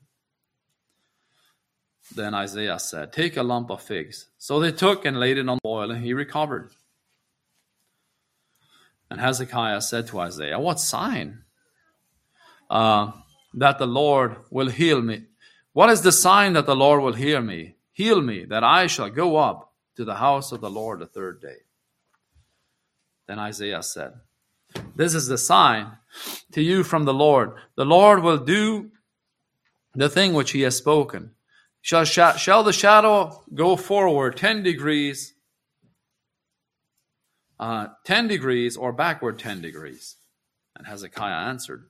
Then 2.14 2.34
Isaiah 2.34 2.78
said, 2.78 3.12
Take 3.12 3.36
a 3.36 3.42
lump 3.42 3.68
of 3.72 3.82
figs. 3.82 4.28
So 4.38 4.60
they 4.60 4.70
took 4.70 5.04
and 5.04 5.18
laid 5.18 5.38
it 5.38 5.48
on 5.48 5.58
oil, 5.66 5.90
and 5.90 6.04
he 6.04 6.14
recovered. 6.14 6.70
And 9.10 9.20
Hezekiah 9.20 9.80
said 9.80 10.08
to 10.08 10.20
Isaiah, 10.20 10.58
What 10.58 10.80
sign 10.80 11.44
uh, 12.70 13.12
that 13.54 13.78
the 13.78 13.86
Lord 13.86 14.36
will 14.50 14.68
heal 14.68 15.00
me. 15.00 15.24
What 15.72 15.90
is 15.90 16.02
the 16.02 16.12
sign 16.12 16.54
that 16.54 16.66
the 16.66 16.76
Lord 16.76 17.02
will 17.02 17.12
heal 17.12 17.40
me? 17.40 17.76
Heal 17.92 18.20
me, 18.20 18.44
that 18.44 18.64
I 18.64 18.86
shall 18.86 19.10
go 19.10 19.36
up 19.36 19.72
to 19.96 20.04
the 20.04 20.16
house 20.16 20.52
of 20.52 20.60
the 20.60 20.70
Lord 20.70 21.00
the 21.00 21.06
third 21.06 21.40
day. 21.40 21.56
Then 23.26 23.38
Isaiah 23.38 23.82
said, 23.82 24.12
This 24.94 25.14
is 25.14 25.26
the 25.26 25.38
sign 25.38 25.92
to 26.52 26.62
you 26.62 26.84
from 26.84 27.04
the 27.04 27.14
Lord. 27.14 27.52
The 27.76 27.84
Lord 27.84 28.22
will 28.22 28.38
do 28.38 28.90
the 29.94 30.08
thing 30.08 30.34
which 30.34 30.52
he 30.52 30.60
has 30.62 30.76
spoken. 30.76 31.30
Shall, 31.80 32.04
shall 32.04 32.62
the 32.62 32.72
shadow 32.72 33.44
go 33.54 33.76
forward 33.76 34.36
10 34.36 34.62
degrees, 34.62 35.34
uh, 37.58 37.88
10 38.04 38.28
degrees, 38.28 38.76
or 38.76 38.92
backward 38.92 39.38
10 39.38 39.60
degrees? 39.60 40.16
And 40.76 40.86
Hezekiah 40.86 41.48
answered, 41.48 41.86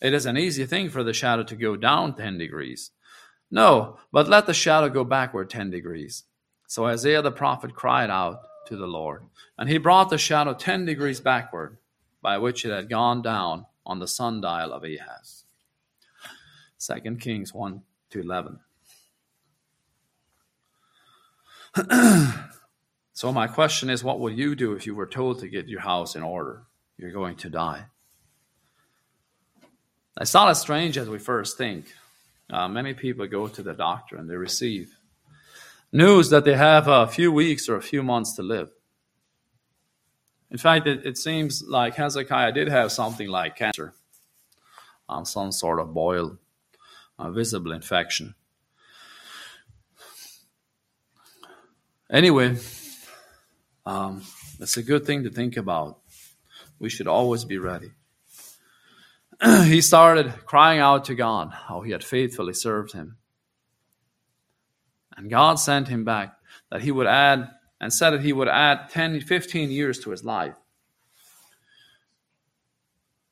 It 0.00 0.14
is 0.14 0.26
an 0.26 0.36
easy 0.36 0.66
thing 0.66 0.90
for 0.90 1.02
the 1.02 1.12
shadow 1.12 1.42
to 1.44 1.56
go 1.56 1.76
down 1.76 2.14
10 2.14 2.38
degrees. 2.38 2.90
No, 3.50 3.98
but 4.12 4.28
let 4.28 4.46
the 4.46 4.54
shadow 4.54 4.88
go 4.88 5.04
backward 5.04 5.50
10 5.50 5.70
degrees. 5.70 6.24
So 6.66 6.86
Isaiah 6.86 7.22
the 7.22 7.30
prophet 7.30 7.74
cried 7.74 8.10
out 8.10 8.40
to 8.66 8.76
the 8.76 8.88
Lord, 8.88 9.22
and 9.56 9.68
he 9.68 9.78
brought 9.78 10.10
the 10.10 10.18
shadow 10.18 10.52
10 10.54 10.84
degrees 10.84 11.20
backward, 11.20 11.78
by 12.20 12.38
which 12.38 12.64
it 12.64 12.72
had 12.72 12.88
gone 12.88 13.22
down 13.22 13.66
on 13.84 14.00
the 14.00 14.08
sundial 14.08 14.72
of 14.72 14.82
Ahaz. 14.82 15.44
2 16.80 17.16
Kings 17.16 17.54
1 17.54 17.82
to 18.10 18.20
11. 18.20 18.58
so, 23.16 23.32
my 23.32 23.46
question 23.46 23.88
is 23.88 24.04
what 24.04 24.20
would 24.20 24.36
you 24.36 24.54
do 24.54 24.74
if 24.74 24.84
you 24.84 24.94
were 24.94 25.06
told 25.06 25.38
to 25.38 25.48
get 25.48 25.68
your 25.68 25.80
house 25.80 26.16
in 26.16 26.22
order? 26.22 26.64
You're 26.98 27.12
going 27.12 27.36
to 27.36 27.48
die. 27.48 27.86
It's 30.20 30.34
not 30.34 30.50
as 30.50 30.60
strange 30.60 30.98
as 30.98 31.08
we 31.08 31.18
first 31.18 31.56
think. 31.56 31.86
Uh, 32.50 32.68
many 32.68 32.92
people 32.92 33.26
go 33.26 33.48
to 33.48 33.62
the 33.62 33.72
doctor 33.72 34.16
and 34.16 34.28
they 34.28 34.34
receive 34.36 34.98
news 35.90 36.28
that 36.28 36.44
they 36.44 36.56
have 36.56 36.88
a 36.88 37.06
few 37.06 37.32
weeks 37.32 37.70
or 37.70 37.76
a 37.76 37.82
few 37.82 38.02
months 38.02 38.34
to 38.34 38.42
live. 38.42 38.68
In 40.50 40.58
fact, 40.58 40.86
it, 40.86 41.06
it 41.06 41.16
seems 41.16 41.62
like 41.66 41.94
Hezekiah 41.94 42.52
did 42.52 42.68
have 42.68 42.92
something 42.92 43.28
like 43.28 43.56
cancer, 43.56 43.94
um, 45.08 45.24
some 45.24 45.52
sort 45.52 45.80
of 45.80 45.94
boil, 45.94 46.36
a 47.18 47.32
visible 47.32 47.72
infection. 47.72 48.34
Anyway, 52.10 52.58
um, 53.86 54.22
it's 54.58 54.76
a 54.76 54.82
good 54.82 55.06
thing 55.06 55.22
to 55.22 55.30
think 55.30 55.56
about. 55.56 55.98
We 56.78 56.90
should 56.90 57.06
always 57.06 57.44
be 57.44 57.58
ready. 57.58 57.92
he 59.64 59.80
started 59.80 60.32
crying 60.44 60.80
out 60.80 61.04
to 61.06 61.14
God 61.14 61.52
how 61.52 61.82
he 61.82 61.92
had 61.92 62.02
faithfully 62.02 62.52
served 62.52 62.92
him. 62.92 63.16
And 65.16 65.30
God 65.30 65.54
sent 65.54 65.88
him 65.88 66.04
back 66.04 66.36
that 66.70 66.82
he 66.82 66.90
would 66.90 67.06
add 67.06 67.50
and 67.80 67.92
said 67.92 68.10
that 68.10 68.22
he 68.22 68.32
would 68.32 68.48
add 68.48 68.90
10, 68.90 69.20
15 69.20 69.70
years 69.70 69.98
to 70.00 70.10
his 70.10 70.24
life. 70.24 70.56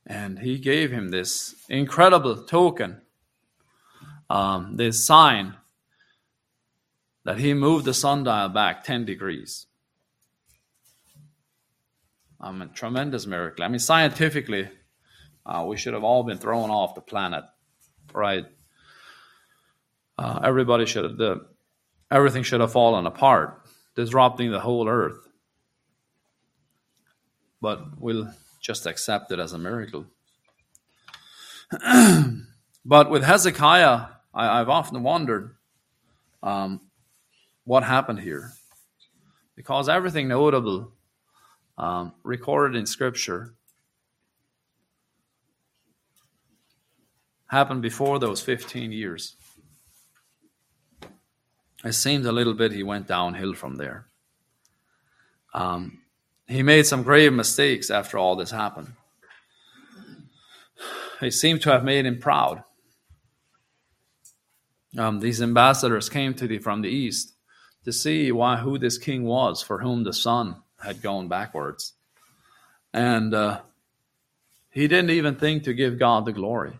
And 0.06 0.38
he 0.38 0.58
gave 0.58 0.90
him 0.90 1.08
this 1.08 1.54
incredible 1.68 2.44
token, 2.44 3.00
um, 4.30 4.76
this 4.76 5.04
sign 5.04 5.56
that 7.24 7.38
he 7.38 7.54
moved 7.54 7.86
the 7.86 7.94
sundial 7.94 8.50
back 8.50 8.84
10 8.84 9.06
degrees. 9.06 9.66
Um, 12.44 12.60
a 12.60 12.66
tremendous 12.66 13.26
miracle. 13.26 13.64
I 13.64 13.68
mean, 13.68 13.78
scientifically, 13.78 14.68
uh, 15.46 15.64
we 15.66 15.78
should 15.78 15.94
have 15.94 16.04
all 16.04 16.24
been 16.24 16.36
thrown 16.36 16.68
off 16.68 16.94
the 16.94 17.00
planet, 17.00 17.42
right? 18.12 18.44
Uh, 20.18 20.40
everybody 20.44 20.84
should 20.84 21.04
have, 21.04 21.16
the, 21.16 21.46
everything 22.10 22.42
should 22.42 22.60
have 22.60 22.70
fallen 22.70 23.06
apart, 23.06 23.62
disrupting 23.96 24.50
the 24.50 24.60
whole 24.60 24.90
earth. 24.90 25.26
But 27.62 27.98
we'll 27.98 28.28
just 28.60 28.84
accept 28.84 29.32
it 29.32 29.38
as 29.38 29.54
a 29.54 29.58
miracle. 29.58 30.04
but 32.84 33.08
with 33.08 33.24
Hezekiah, 33.24 34.00
I, 34.34 34.58
have 34.58 34.68
often 34.68 35.02
wondered 35.02 35.56
um, 36.42 36.82
what 37.64 37.84
happened 37.84 38.20
here. 38.20 38.52
Because 39.56 39.88
everything 39.88 40.28
notable 40.28 40.92
um, 41.76 42.12
recorded 42.22 42.78
in 42.78 42.86
Scripture 42.86 43.54
happened 47.46 47.82
before 47.82 48.18
those 48.18 48.40
15 48.40 48.92
years. 48.92 49.36
It 51.84 51.92
seems 51.92 52.26
a 52.26 52.32
little 52.32 52.54
bit 52.54 52.72
he 52.72 52.82
went 52.82 53.06
downhill 53.06 53.54
from 53.54 53.76
there. 53.76 54.06
Um, 55.52 56.00
he 56.46 56.62
made 56.62 56.86
some 56.86 57.02
grave 57.02 57.32
mistakes 57.32 57.90
after 57.90 58.18
all 58.18 58.36
this 58.36 58.50
happened. 58.50 58.92
He 61.20 61.30
seemed 61.30 61.62
to 61.62 61.70
have 61.70 61.84
made 61.84 62.06
him 62.06 62.18
proud. 62.18 62.64
Um, 64.98 65.20
these 65.20 65.42
ambassadors 65.42 66.08
came 66.08 66.34
to 66.34 66.46
the, 66.46 66.58
from 66.58 66.82
the 66.82 66.88
east 66.88 67.34
to 67.84 67.92
see 67.92 68.32
why 68.32 68.56
who 68.56 68.78
this 68.78 68.98
king 68.98 69.24
was 69.24 69.62
for 69.62 69.78
whom 69.78 70.04
the 70.04 70.12
sun 70.12 70.56
had 70.84 71.02
gone 71.02 71.28
backwards. 71.28 71.94
And 72.92 73.34
uh, 73.34 73.60
he 74.70 74.88
didn't 74.88 75.10
even 75.10 75.36
think 75.36 75.64
to 75.64 75.72
give 75.72 75.98
God 75.98 76.24
the 76.24 76.32
glory. 76.32 76.78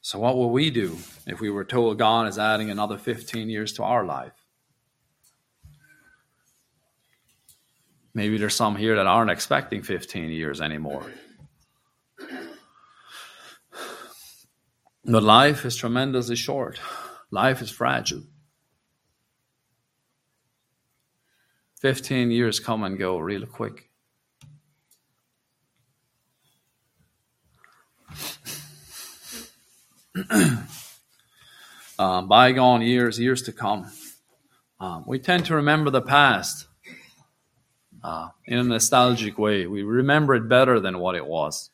So, 0.00 0.18
what 0.18 0.36
will 0.36 0.50
we 0.50 0.70
do 0.70 0.98
if 1.26 1.40
we 1.40 1.50
were 1.50 1.64
told 1.64 1.98
God 1.98 2.26
is 2.26 2.36
adding 2.36 2.68
another 2.68 2.98
15 2.98 3.48
years 3.48 3.72
to 3.74 3.84
our 3.84 4.04
life? 4.04 4.32
Maybe 8.12 8.36
there's 8.36 8.56
some 8.56 8.74
here 8.74 8.96
that 8.96 9.06
aren't 9.06 9.30
expecting 9.30 9.82
15 9.82 10.30
years 10.30 10.60
anymore. 10.60 11.06
But 15.04 15.22
life 15.22 15.64
is 15.64 15.76
tremendously 15.76 16.36
short. 16.36 16.80
Life 17.30 17.62
is 17.62 17.70
fragile. 17.70 18.22
15 21.80 22.30
years 22.30 22.60
come 22.60 22.82
and 22.82 22.98
go 22.98 23.18
real 23.18 23.46
quick. 23.46 23.88
uh, 31.98 32.22
bygone 32.22 32.82
years, 32.82 33.18
years 33.18 33.42
to 33.42 33.52
come. 33.52 33.90
Um, 34.78 35.04
we 35.06 35.18
tend 35.18 35.46
to 35.46 35.54
remember 35.54 35.90
the 35.90 36.02
past 36.02 36.66
uh, 38.02 38.28
in 38.46 38.58
a 38.58 38.64
nostalgic 38.64 39.38
way. 39.38 39.66
We 39.66 39.82
remember 39.82 40.34
it 40.34 40.48
better 40.48 40.80
than 40.80 40.98
what 40.98 41.14
it 41.14 41.26
was. 41.26 41.70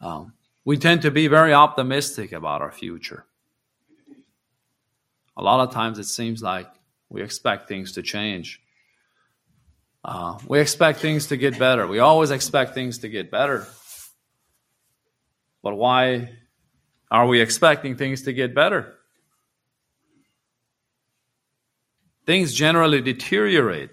Um, 0.00 0.34
we 0.64 0.76
tend 0.76 1.02
to 1.02 1.10
be 1.10 1.28
very 1.28 1.54
optimistic 1.54 2.32
about 2.32 2.60
our 2.60 2.72
future. 2.72 3.26
A 5.36 5.42
lot 5.42 5.66
of 5.66 5.74
times 5.74 5.98
it 5.98 6.04
seems 6.04 6.42
like 6.42 6.68
we 7.08 7.22
expect 7.22 7.68
things 7.68 7.92
to 7.92 8.02
change. 8.02 8.60
Uh, 10.04 10.38
we 10.46 10.60
expect 10.60 11.00
things 11.00 11.28
to 11.28 11.36
get 11.36 11.58
better. 11.58 11.86
We 11.86 11.98
always 11.98 12.30
expect 12.30 12.74
things 12.74 12.98
to 12.98 13.08
get 13.08 13.30
better. 13.30 13.66
But 15.62 15.76
why 15.76 16.30
are 17.10 17.26
we 17.26 17.40
expecting 17.40 17.96
things 17.96 18.22
to 18.22 18.32
get 18.32 18.54
better? 18.54 18.94
Things 22.26 22.52
generally 22.52 23.00
deteriorate. 23.00 23.90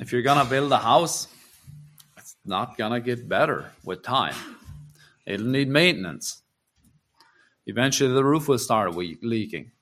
If 0.00 0.12
you're 0.12 0.22
going 0.22 0.44
to 0.44 0.50
build 0.50 0.72
a 0.72 0.78
house, 0.78 1.28
it's 2.18 2.36
not 2.44 2.76
going 2.76 2.92
to 2.92 3.00
get 3.00 3.28
better 3.28 3.70
with 3.84 4.02
time. 4.02 4.34
It'll 5.24 5.46
need 5.46 5.68
maintenance. 5.68 6.41
Eventually, 7.66 8.12
the 8.12 8.24
roof 8.24 8.48
will 8.48 8.58
start 8.58 8.94
leaking. 8.94 9.72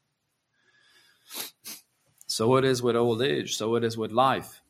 So 2.27 2.57
it 2.57 2.65
is 2.65 2.83
with 2.83 2.97
old 2.97 3.23
age. 3.23 3.57
So 3.57 3.75
it 3.75 3.85
is 3.85 3.97
with 3.99 4.13
life. 4.13 4.63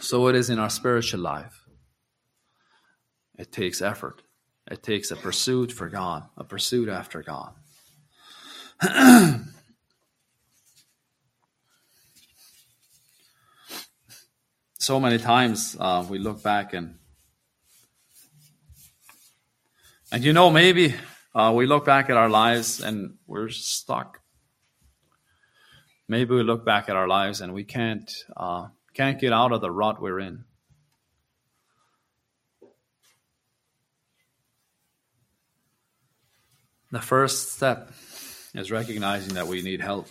So 0.00 0.28
it 0.28 0.36
is 0.36 0.50
in 0.50 0.58
our 0.58 0.70
spiritual 0.70 1.20
life. 1.20 1.64
It 3.38 3.52
takes 3.52 3.80
effort. 3.82 4.22
It 4.70 4.82
takes 4.82 5.10
a 5.10 5.16
pursuit 5.16 5.72
for 5.72 5.88
God, 5.88 6.28
a 6.36 6.44
pursuit 6.44 6.88
after 6.88 7.22
God. 7.22 7.54
so 14.78 15.00
many 15.00 15.18
times 15.18 15.76
uh, 15.78 16.04
we 16.08 16.18
look 16.18 16.42
back 16.42 16.72
and 16.72 16.96
and 20.12 20.24
you 20.24 20.32
know 20.32 20.50
maybe 20.50 20.94
uh, 21.34 21.52
we 21.54 21.66
look 21.66 21.84
back 21.84 22.10
at 22.10 22.16
our 22.16 22.28
lives 22.28 22.80
and 22.80 23.14
we're 23.26 23.48
stuck 23.48 24.20
maybe 26.10 26.34
we 26.34 26.42
look 26.42 26.64
back 26.64 26.88
at 26.88 26.96
our 26.96 27.06
lives 27.06 27.40
and 27.40 27.54
we 27.54 27.62
can't 27.62 28.12
uh, 28.36 28.66
can't 28.92 29.18
get 29.20 29.32
out 29.32 29.52
of 29.52 29.60
the 29.60 29.70
rut 29.70 30.02
we're 30.02 30.18
in. 30.18 30.44
The 36.90 37.00
first 37.00 37.52
step 37.52 37.92
is 38.52 38.72
recognizing 38.72 39.34
that 39.34 39.46
we 39.46 39.62
need 39.62 39.80
help. 39.80 40.08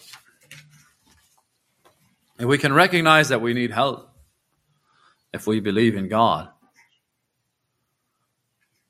And 2.39 2.47
we 2.47 2.57
can 2.57 2.71
recognize 2.71 3.29
that 3.29 3.41
we 3.41 3.53
need 3.53 3.71
help 3.71 4.09
if 5.33 5.45
we 5.45 5.59
believe 5.59 5.97
in 5.97 6.07
God. 6.07 6.47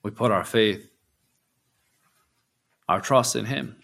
We 0.04 0.12
put 0.12 0.30
our 0.30 0.44
faith, 0.44 0.88
our 2.90 3.00
trust 3.00 3.36
in 3.36 3.46
Him. 3.46 3.76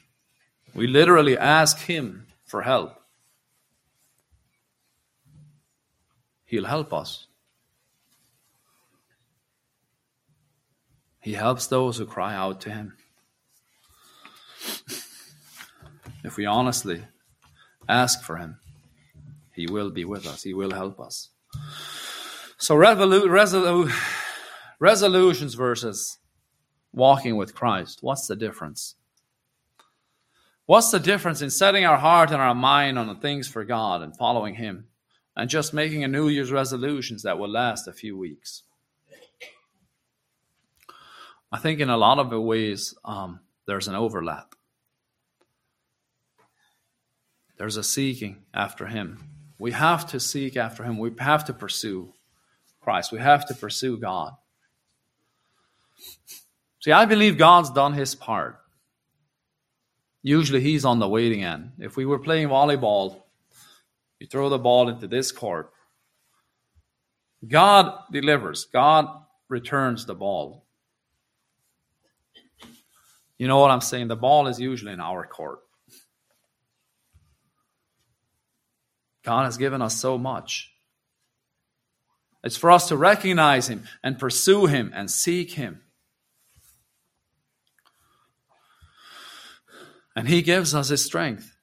We 0.73 0.87
literally 0.87 1.37
ask 1.37 1.77
Him 1.77 2.25
for 2.43 2.63
help. 2.63 2.99
He'll 6.45 6.65
help 6.65 6.91
us. 6.91 7.27
He 11.21 11.33
helps 11.33 11.67
those 11.67 11.97
who 11.97 12.05
cry 12.05 12.33
out 12.33 12.61
to 12.61 12.71
Him. 12.71 12.97
If 16.23 16.37
we 16.37 16.47
honestly 16.47 17.03
ask 17.87 18.23
for 18.23 18.37
Him, 18.37 18.57
He 19.53 19.67
will 19.67 19.91
be 19.91 20.03
with 20.03 20.25
us, 20.25 20.41
He 20.41 20.55
will 20.55 20.71
help 20.71 20.99
us. 20.99 21.29
So, 22.57 22.75
revolu- 22.75 23.27
resolu- 23.27 23.93
resolutions 24.79 25.53
versus 25.53 26.17
walking 26.95 27.35
with 27.35 27.53
Christ. 27.53 27.99
What's 28.01 28.25
the 28.27 28.35
difference? 28.35 28.95
What's 30.65 30.89
the 30.89 30.99
difference 30.99 31.41
in 31.41 31.51
setting 31.51 31.85
our 31.85 31.97
heart 31.97 32.31
and 32.31 32.41
our 32.41 32.55
mind 32.55 32.97
on 32.97 33.07
the 33.07 33.15
things 33.15 33.47
for 33.47 33.63
God 33.63 34.01
and 34.01 34.17
following 34.17 34.55
Him 34.55 34.87
and 35.35 35.49
just 35.49 35.73
making 35.73 36.03
a 36.03 36.07
New 36.07 36.27
Year's 36.27 36.51
resolutions 36.51 37.21
that 37.23 37.37
will 37.37 37.49
last 37.49 37.87
a 37.87 37.93
few 37.93 38.17
weeks? 38.17 38.63
I 41.51 41.59
think 41.59 41.79
in 41.79 41.89
a 41.89 41.97
lot 41.97 42.17
of 42.17 42.31
ways 42.31 42.95
um, 43.05 43.41
there's 43.67 43.87
an 43.87 43.95
overlap. 43.95 44.55
There's 47.57 47.77
a 47.77 47.83
seeking 47.83 48.43
after 48.53 48.87
Him. 48.87 49.29
We 49.59 49.71
have 49.71 50.07
to 50.07 50.19
seek 50.19 50.57
after 50.57 50.83
Him. 50.83 50.97
We 50.97 51.11
have 51.19 51.45
to 51.45 51.53
pursue 51.53 52.13
Christ. 52.81 53.11
We 53.11 53.19
have 53.19 53.45
to 53.47 53.53
pursue 53.53 53.97
God. 53.97 54.33
See, 56.85 56.91
I 56.91 57.05
believe 57.05 57.39
God's 57.39 57.71
done 57.71 57.93
His 57.93 58.13
part. 58.13 58.59
Usually 60.21 60.61
He's 60.61 60.85
on 60.85 60.99
the 60.99 61.09
waiting 61.09 61.43
end. 61.43 61.71
If 61.79 61.97
we 61.97 62.05
were 62.05 62.19
playing 62.19 62.49
volleyball, 62.49 63.23
you 64.19 64.27
throw 64.27 64.49
the 64.49 64.59
ball 64.59 64.87
into 64.89 65.07
this 65.07 65.31
court. 65.31 65.71
God 67.47 67.91
delivers, 68.11 68.65
God 68.65 69.07
returns 69.49 70.05
the 70.05 70.13
ball. 70.13 70.67
You 73.39 73.47
know 73.47 73.57
what 73.57 73.71
I'm 73.71 73.81
saying? 73.81 74.07
The 74.09 74.15
ball 74.15 74.45
is 74.45 74.59
usually 74.59 74.93
in 74.93 75.01
our 75.01 75.25
court. 75.25 75.61
God 79.23 79.45
has 79.45 79.57
given 79.57 79.81
us 79.81 79.95
so 79.95 80.19
much. 80.19 80.71
It's 82.43 82.57
for 82.57 82.69
us 82.69 82.89
to 82.89 82.95
recognize 82.95 83.69
Him 83.69 83.85
and 84.03 84.19
pursue 84.19 84.67
Him 84.67 84.91
and 84.93 85.09
seek 85.09 85.53
Him. 85.53 85.81
And 90.15 90.27
He 90.27 90.41
gives 90.41 90.73
us 90.73 90.89
His 90.89 91.03
strength. 91.03 91.55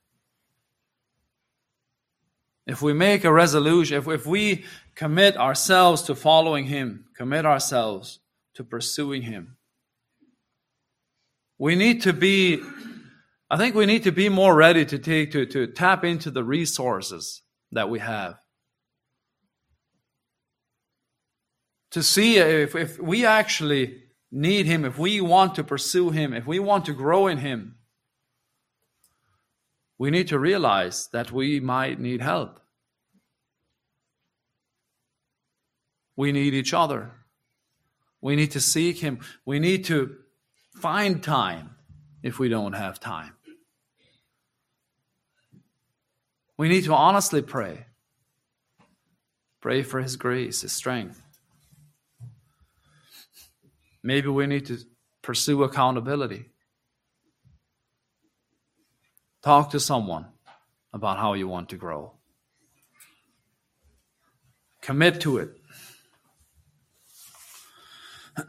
If 2.67 2.81
we 2.81 2.93
make 2.93 3.25
a 3.25 3.33
resolution, 3.33 3.99
if, 3.99 4.07
if 4.07 4.27
we 4.27 4.65
commit 4.95 5.37
ourselves 5.37 6.03
to 6.03 6.15
following 6.15 6.67
Him, 6.67 7.07
commit 7.17 7.45
ourselves 7.45 8.21
to 8.55 8.65
pursuing 8.65 9.23
Him, 9.23 9.57
we 11.59 11.77
need 11.77 12.03
to 12.03 12.13
be, 12.13 12.61
I 13.51 13.57
think 13.57 13.75
we 13.75 13.87
need 13.87 14.05
to 14.05 14.13
be 14.13 14.29
more 14.29 14.55
ready 14.55 14.85
to 14.85 14.99
take, 14.99 15.33
to, 15.33 15.47
to 15.47 15.67
tap 15.67 16.05
into 16.05 16.31
the 16.31 16.45
resources 16.45 17.43
that 17.73 17.89
we 17.89 17.99
have. 17.99 18.37
To 21.93 22.03
see 22.03 22.39
if, 22.39 22.75
if 22.75 22.99
we 22.99 23.27
actually 23.27 24.03
need 24.31 24.67
Him, 24.67 24.85
if 24.85 24.99
we 24.99 25.21
want 25.21 25.55
to 25.57 25.65
pursue 25.65 26.11
Him, 26.11 26.33
if 26.33 26.47
we 26.47 26.59
want 26.59 26.85
to 26.87 26.93
grow 26.93 27.27
in 27.27 27.39
Him, 27.39 27.77
we 30.03 30.11
need 30.11 30.27
to 30.27 30.37
realize 30.37 31.07
that 31.13 31.31
we 31.31 31.61
might 31.61 32.01
need 32.01 32.21
help. 32.21 32.59
We 36.17 36.33
need 36.33 36.55
each 36.55 36.75
other. 36.75 37.13
We 38.21 38.35
need 38.35 38.51
to 38.51 38.61
seek 38.61 38.99
Him. 38.99 39.21
We 39.45 39.61
need 39.61 39.85
to 39.85 40.17
find 40.75 41.23
time 41.23 41.77
if 42.21 42.41
we 42.41 42.49
don't 42.49 42.73
have 42.73 42.99
time. 42.99 43.35
We 46.57 46.69
need 46.69 46.83
to 46.87 46.95
honestly 46.95 47.41
pray. 47.41 47.87
Pray 49.61 49.85
for 49.85 50.01
His 50.01 50.17
grace, 50.17 50.63
His 50.63 50.73
strength. 50.73 51.23
Maybe 54.03 54.27
we 54.27 54.49
need 54.49 54.67
to 54.67 54.79
pursue 55.23 55.63
accountability. 55.63 56.52
Talk 59.43 59.71
to 59.71 59.81
someone 59.81 60.27
about 60.93 61.19
how 61.19 61.33
you 61.33 61.49
want 61.49 61.69
to 61.71 61.77
grow. 61.77 62.13
Commit 64.81 65.21
to 65.23 65.39
it. 65.39 65.51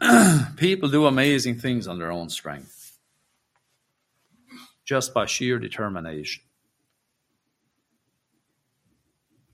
People 0.56 0.88
do 0.88 1.06
amazing 1.06 1.58
things 1.58 1.88
on 1.88 1.98
their 1.98 2.12
own 2.12 2.28
strength, 2.28 2.98
just 4.84 5.12
by 5.12 5.26
sheer 5.26 5.58
determination. 5.58 6.42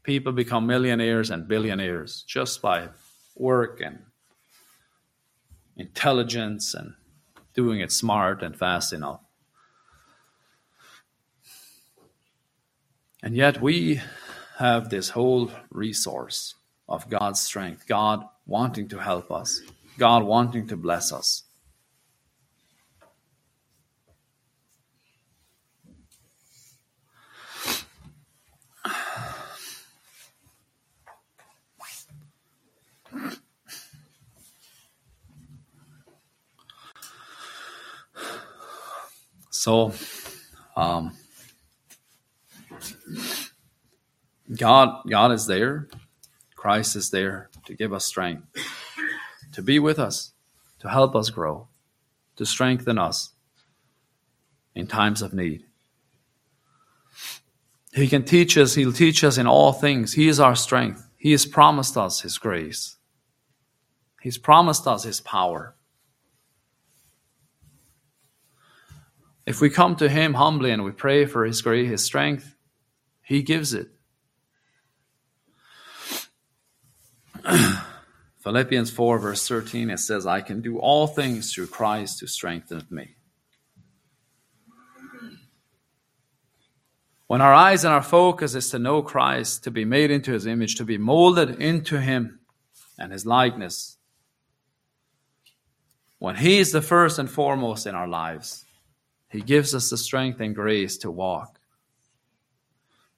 People 0.02 0.32
become 0.32 0.66
millionaires 0.66 1.30
and 1.30 1.48
billionaires 1.48 2.24
just 2.26 2.60
by 2.62 2.88
work 3.34 3.80
and 3.80 4.00
intelligence 5.76 6.74
and 6.74 6.94
doing 7.54 7.80
it 7.80 7.92
smart 7.92 8.42
and 8.42 8.56
fast 8.56 8.92
enough. 8.92 9.20
And 13.22 13.36
yet 13.36 13.60
we 13.60 14.00
have 14.58 14.88
this 14.88 15.10
whole 15.10 15.50
resource 15.70 16.54
of 16.88 17.08
God's 17.10 17.40
strength, 17.40 17.86
God 17.86 18.24
wanting 18.46 18.88
to 18.88 18.98
help 18.98 19.30
us, 19.30 19.60
God 19.98 20.24
wanting 20.24 20.66
to 20.68 20.76
bless 20.76 21.12
us. 21.12 21.44
So, 39.50 39.92
um, 40.74 41.14
God, 44.56 45.02
God 45.08 45.32
is 45.32 45.46
there. 45.46 45.88
Christ 46.56 46.96
is 46.96 47.10
there 47.10 47.50
to 47.66 47.74
give 47.74 47.92
us 47.92 48.04
strength, 48.04 48.46
to 49.52 49.62
be 49.62 49.78
with 49.78 49.98
us, 49.98 50.32
to 50.80 50.88
help 50.88 51.14
us 51.14 51.30
grow, 51.30 51.68
to 52.36 52.44
strengthen 52.44 52.98
us 52.98 53.30
in 54.74 54.86
times 54.86 55.22
of 55.22 55.32
need. 55.32 55.64
He 57.92 58.08
can 58.08 58.24
teach 58.24 58.56
us, 58.58 58.74
He'll 58.74 58.92
teach 58.92 59.24
us 59.24 59.38
in 59.38 59.46
all 59.46 59.72
things. 59.72 60.12
He 60.12 60.28
is 60.28 60.38
our 60.38 60.54
strength. 60.54 61.08
He 61.16 61.32
has 61.32 61.46
promised 61.46 61.96
us 61.96 62.20
His 62.20 62.38
grace, 62.38 62.96
He's 64.20 64.38
promised 64.38 64.86
us 64.86 65.04
His 65.04 65.20
power. 65.20 65.76
If 69.46 69.60
we 69.60 69.70
come 69.70 69.96
to 69.96 70.08
Him 70.08 70.34
humbly 70.34 70.70
and 70.70 70.84
we 70.84 70.92
pray 70.92 71.24
for 71.24 71.44
His 71.44 71.62
grace, 71.62 71.88
His 71.88 72.04
strength, 72.04 72.54
He 73.22 73.42
gives 73.42 73.72
it. 73.72 73.88
Philippians 78.38 78.90
4, 78.90 79.18
verse 79.18 79.46
13, 79.46 79.90
it 79.90 79.98
says, 79.98 80.26
I 80.26 80.40
can 80.40 80.60
do 80.60 80.78
all 80.78 81.06
things 81.06 81.52
through 81.52 81.68
Christ 81.68 82.20
who 82.20 82.26
strengtheneth 82.26 82.90
me. 82.90 83.16
When 87.26 87.40
our 87.40 87.54
eyes 87.54 87.84
and 87.84 87.94
our 87.94 88.02
focus 88.02 88.54
is 88.54 88.70
to 88.70 88.78
know 88.78 89.02
Christ, 89.02 89.62
to 89.64 89.70
be 89.70 89.84
made 89.84 90.10
into 90.10 90.32
his 90.32 90.46
image, 90.46 90.74
to 90.76 90.84
be 90.84 90.98
molded 90.98 91.62
into 91.62 92.00
him 92.00 92.40
and 92.98 93.12
his 93.12 93.24
likeness, 93.24 93.98
when 96.18 96.36
he 96.36 96.58
is 96.58 96.72
the 96.72 96.82
first 96.82 97.18
and 97.18 97.30
foremost 97.30 97.86
in 97.86 97.94
our 97.94 98.08
lives, 98.08 98.64
he 99.28 99.40
gives 99.40 99.74
us 99.74 99.90
the 99.90 99.96
strength 99.96 100.40
and 100.40 100.54
grace 100.54 100.98
to 100.98 101.10
walk, 101.10 101.60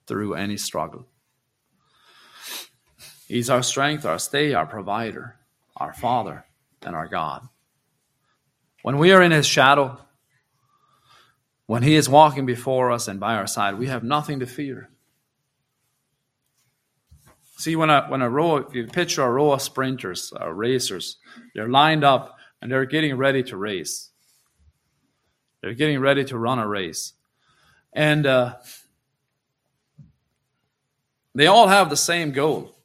through 0.07 0.35
any 0.35 0.57
struggle. 0.57 1.07
He's 3.33 3.49
our 3.49 3.63
strength, 3.63 4.05
our 4.05 4.19
stay, 4.19 4.53
our 4.53 4.67
provider, 4.67 5.37
our 5.79 5.95
Father, 5.95 6.45
and 6.83 6.95
our 6.95 7.09
God. 7.09 7.49
When 8.83 8.99
we 8.99 9.11
are 9.13 9.23
in 9.23 9.33
His 9.33 9.47
shadow, 9.47 9.99
when 11.65 11.83
He 11.83 11.95
is 11.95 12.11
walking 12.11 12.45
before 12.45 12.93
us 12.93 13.09
and 13.09 13.19
by 13.19 13.37
our 13.37 13.47
side, 13.47 13.79
we 13.79 13.87
have 13.87 14.05
nothing 14.05 14.41
to 14.41 14.47
fear. 14.47 14.91
See, 17.57 17.75
when 17.75 17.89
a, 17.89 18.05
when 18.09 18.21
a 18.21 18.29
row, 18.29 18.57
if 18.57 18.75
you 18.75 18.87
picture 18.87 19.23
a 19.23 19.31
row 19.31 19.53
of 19.53 19.63
sprinters, 19.63 20.31
uh, 20.39 20.51
racers, 20.53 21.17
they're 21.55 21.71
lined 21.71 22.05
up 22.05 22.37
and 22.61 22.71
they're 22.71 22.85
getting 22.85 23.17
ready 23.17 23.43
to 23.45 23.57
race. 23.57 24.11
They're 25.63 25.73
getting 25.73 26.01
ready 26.01 26.27
to 26.27 26.37
run 26.37 26.59
a 26.59 26.69
race. 26.69 27.15
And 27.95 28.27
uh, 28.27 28.57
they 31.35 31.47
all 31.47 31.69
have 31.69 31.89
the 31.89 31.97
same 31.97 32.33
goal. 32.33 32.77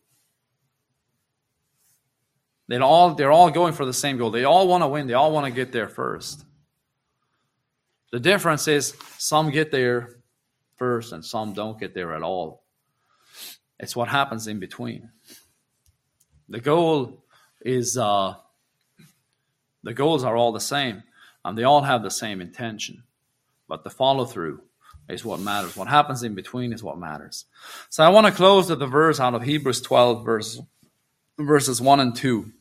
They 2.67 2.77
all, 2.77 3.15
they're 3.15 3.31
all 3.31 3.49
going 3.49 3.73
for 3.73 3.85
the 3.85 3.93
same 3.93 4.17
goal. 4.17 4.29
They 4.29 4.43
all 4.43 4.67
want 4.67 4.83
to 4.83 4.87
win. 4.87 5.07
They 5.07 5.13
all 5.13 5.31
want 5.31 5.45
to 5.45 5.51
get 5.51 5.71
there 5.71 5.87
first. 5.87 6.43
The 8.11 8.19
difference 8.19 8.67
is 8.67 8.95
some 9.17 9.51
get 9.51 9.71
there 9.71 10.17
first 10.75 11.11
and 11.11 11.23
some 11.23 11.53
don't 11.53 11.79
get 11.79 11.93
there 11.93 12.13
at 12.13 12.23
all. 12.23 12.63
It's 13.79 13.95
what 13.95 14.07
happens 14.07 14.47
in 14.47 14.59
between. 14.59 15.09
The 16.49 16.59
goal 16.59 17.23
is 17.61 17.97
uh, 17.97 18.35
the 19.83 19.93
goals 19.93 20.23
are 20.23 20.35
all 20.35 20.51
the 20.51 20.59
same, 20.59 21.03
and 21.45 21.57
they 21.57 21.63
all 21.63 21.81
have 21.81 22.03
the 22.03 22.11
same 22.11 22.41
intention, 22.41 23.03
but 23.67 23.83
the 23.83 23.89
follow 23.89 24.25
through 24.25 24.61
is 25.09 25.23
what 25.23 25.39
matters. 25.39 25.75
What 25.75 25.87
happens 25.87 26.23
in 26.23 26.35
between 26.35 26.73
is 26.73 26.83
what 26.83 26.97
matters. 26.97 27.45
So 27.89 28.03
I 28.03 28.09
want 28.09 28.27
to 28.27 28.33
close 28.33 28.69
with 28.69 28.79
the 28.79 28.87
verse 28.87 29.19
out 29.19 29.33
of 29.33 29.43
Hebrews 29.43 29.81
12, 29.81 30.25
verse, 30.25 30.61
verses 31.37 31.81
1 31.81 31.99
and 31.99 32.15
2. 32.15 32.51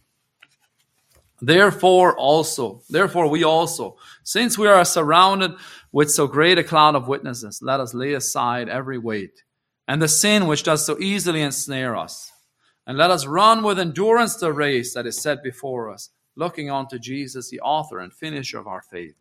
Therefore 1.41 2.16
also, 2.18 2.82
therefore 2.89 3.28
we 3.28 3.45
also, 3.45 3.97
since 4.22 4.57
we 4.57 4.66
are 4.66 4.84
surrounded 4.84 5.53
with 5.93 6.11
so 6.11 6.26
great 6.26 6.59
a 6.59 6.64
cloud 6.64 6.95
of 6.95 7.09
witnesses, 7.09 7.61
let 7.62 7.80
us 7.80 7.93
lay 7.93 8.14
aside 8.14 8.68
every 8.68 8.99
weight 8.99 9.43
and 9.89 10.03
the 10.03 10.09
sin 10.09 10.47
which 10.47 10.62
does 10.62 10.84
so 10.84 10.99
easily 10.99 11.43
ensnare 11.43 11.97
us. 11.97 12.32
And 12.87 12.97
let 12.97 13.11
us 13.11 13.26
run 13.26 13.62
with 13.62 13.78
endurance 13.78 14.37
the 14.37 14.53
race 14.53 14.95
that 14.95 15.07
is 15.07 15.20
set 15.20 15.43
before 15.43 15.91
us, 15.91 16.11
looking 16.37 16.70
unto 16.70 16.99
Jesus, 16.99 17.51
the 17.51 17.61
author 17.61 17.99
and 17.99 18.12
finisher 18.12 18.59
of 18.59 18.68
our 18.68 18.82
faith, 18.82 19.16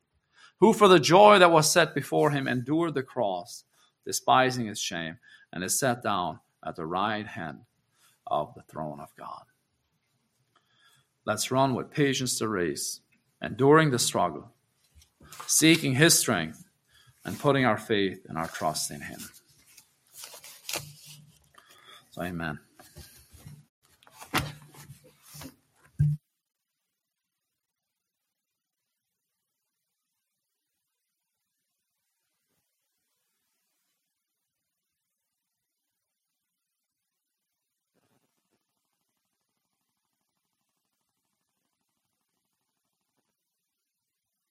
who 0.60 0.72
for 0.72 0.88
the 0.88 1.00
joy 1.00 1.40
that 1.40 1.52
was 1.52 1.72
set 1.72 1.96
before 1.96 2.30
him 2.30 2.48
endured 2.48 2.94
the 2.94 3.04
cross, 3.04 3.64
despising 4.06 4.68
his 4.68 4.80
shame, 4.80 5.18
and 5.52 5.64
is 5.64 5.80
set 5.80 6.04
down 6.04 6.40
at 6.64 6.76
the 6.76 6.86
right 6.86 7.26
hand 7.26 7.60
of 8.28 8.54
the 8.54 8.62
throne 8.64 9.00
of 9.00 9.16
God. 9.18 9.44
Let's 11.26 11.50
run 11.50 11.74
with 11.74 11.92
patience 11.92 12.38
the 12.38 12.48
race, 12.48 13.02
enduring 13.42 13.90
the 13.92 14.00
struggle, 14.00 14.52
seeking 15.48 15.96
his 15.96 16.18
strength, 16.18 16.64
and 17.24 17.40
putting 17.40 17.66
our 17.66 17.78
faith 17.78 18.26
and 18.30 18.38
our 18.38 18.48
trust 18.48 18.92
in 18.92 19.02
him. 19.02 19.20
So, 22.12 22.22
amen. 22.22 22.60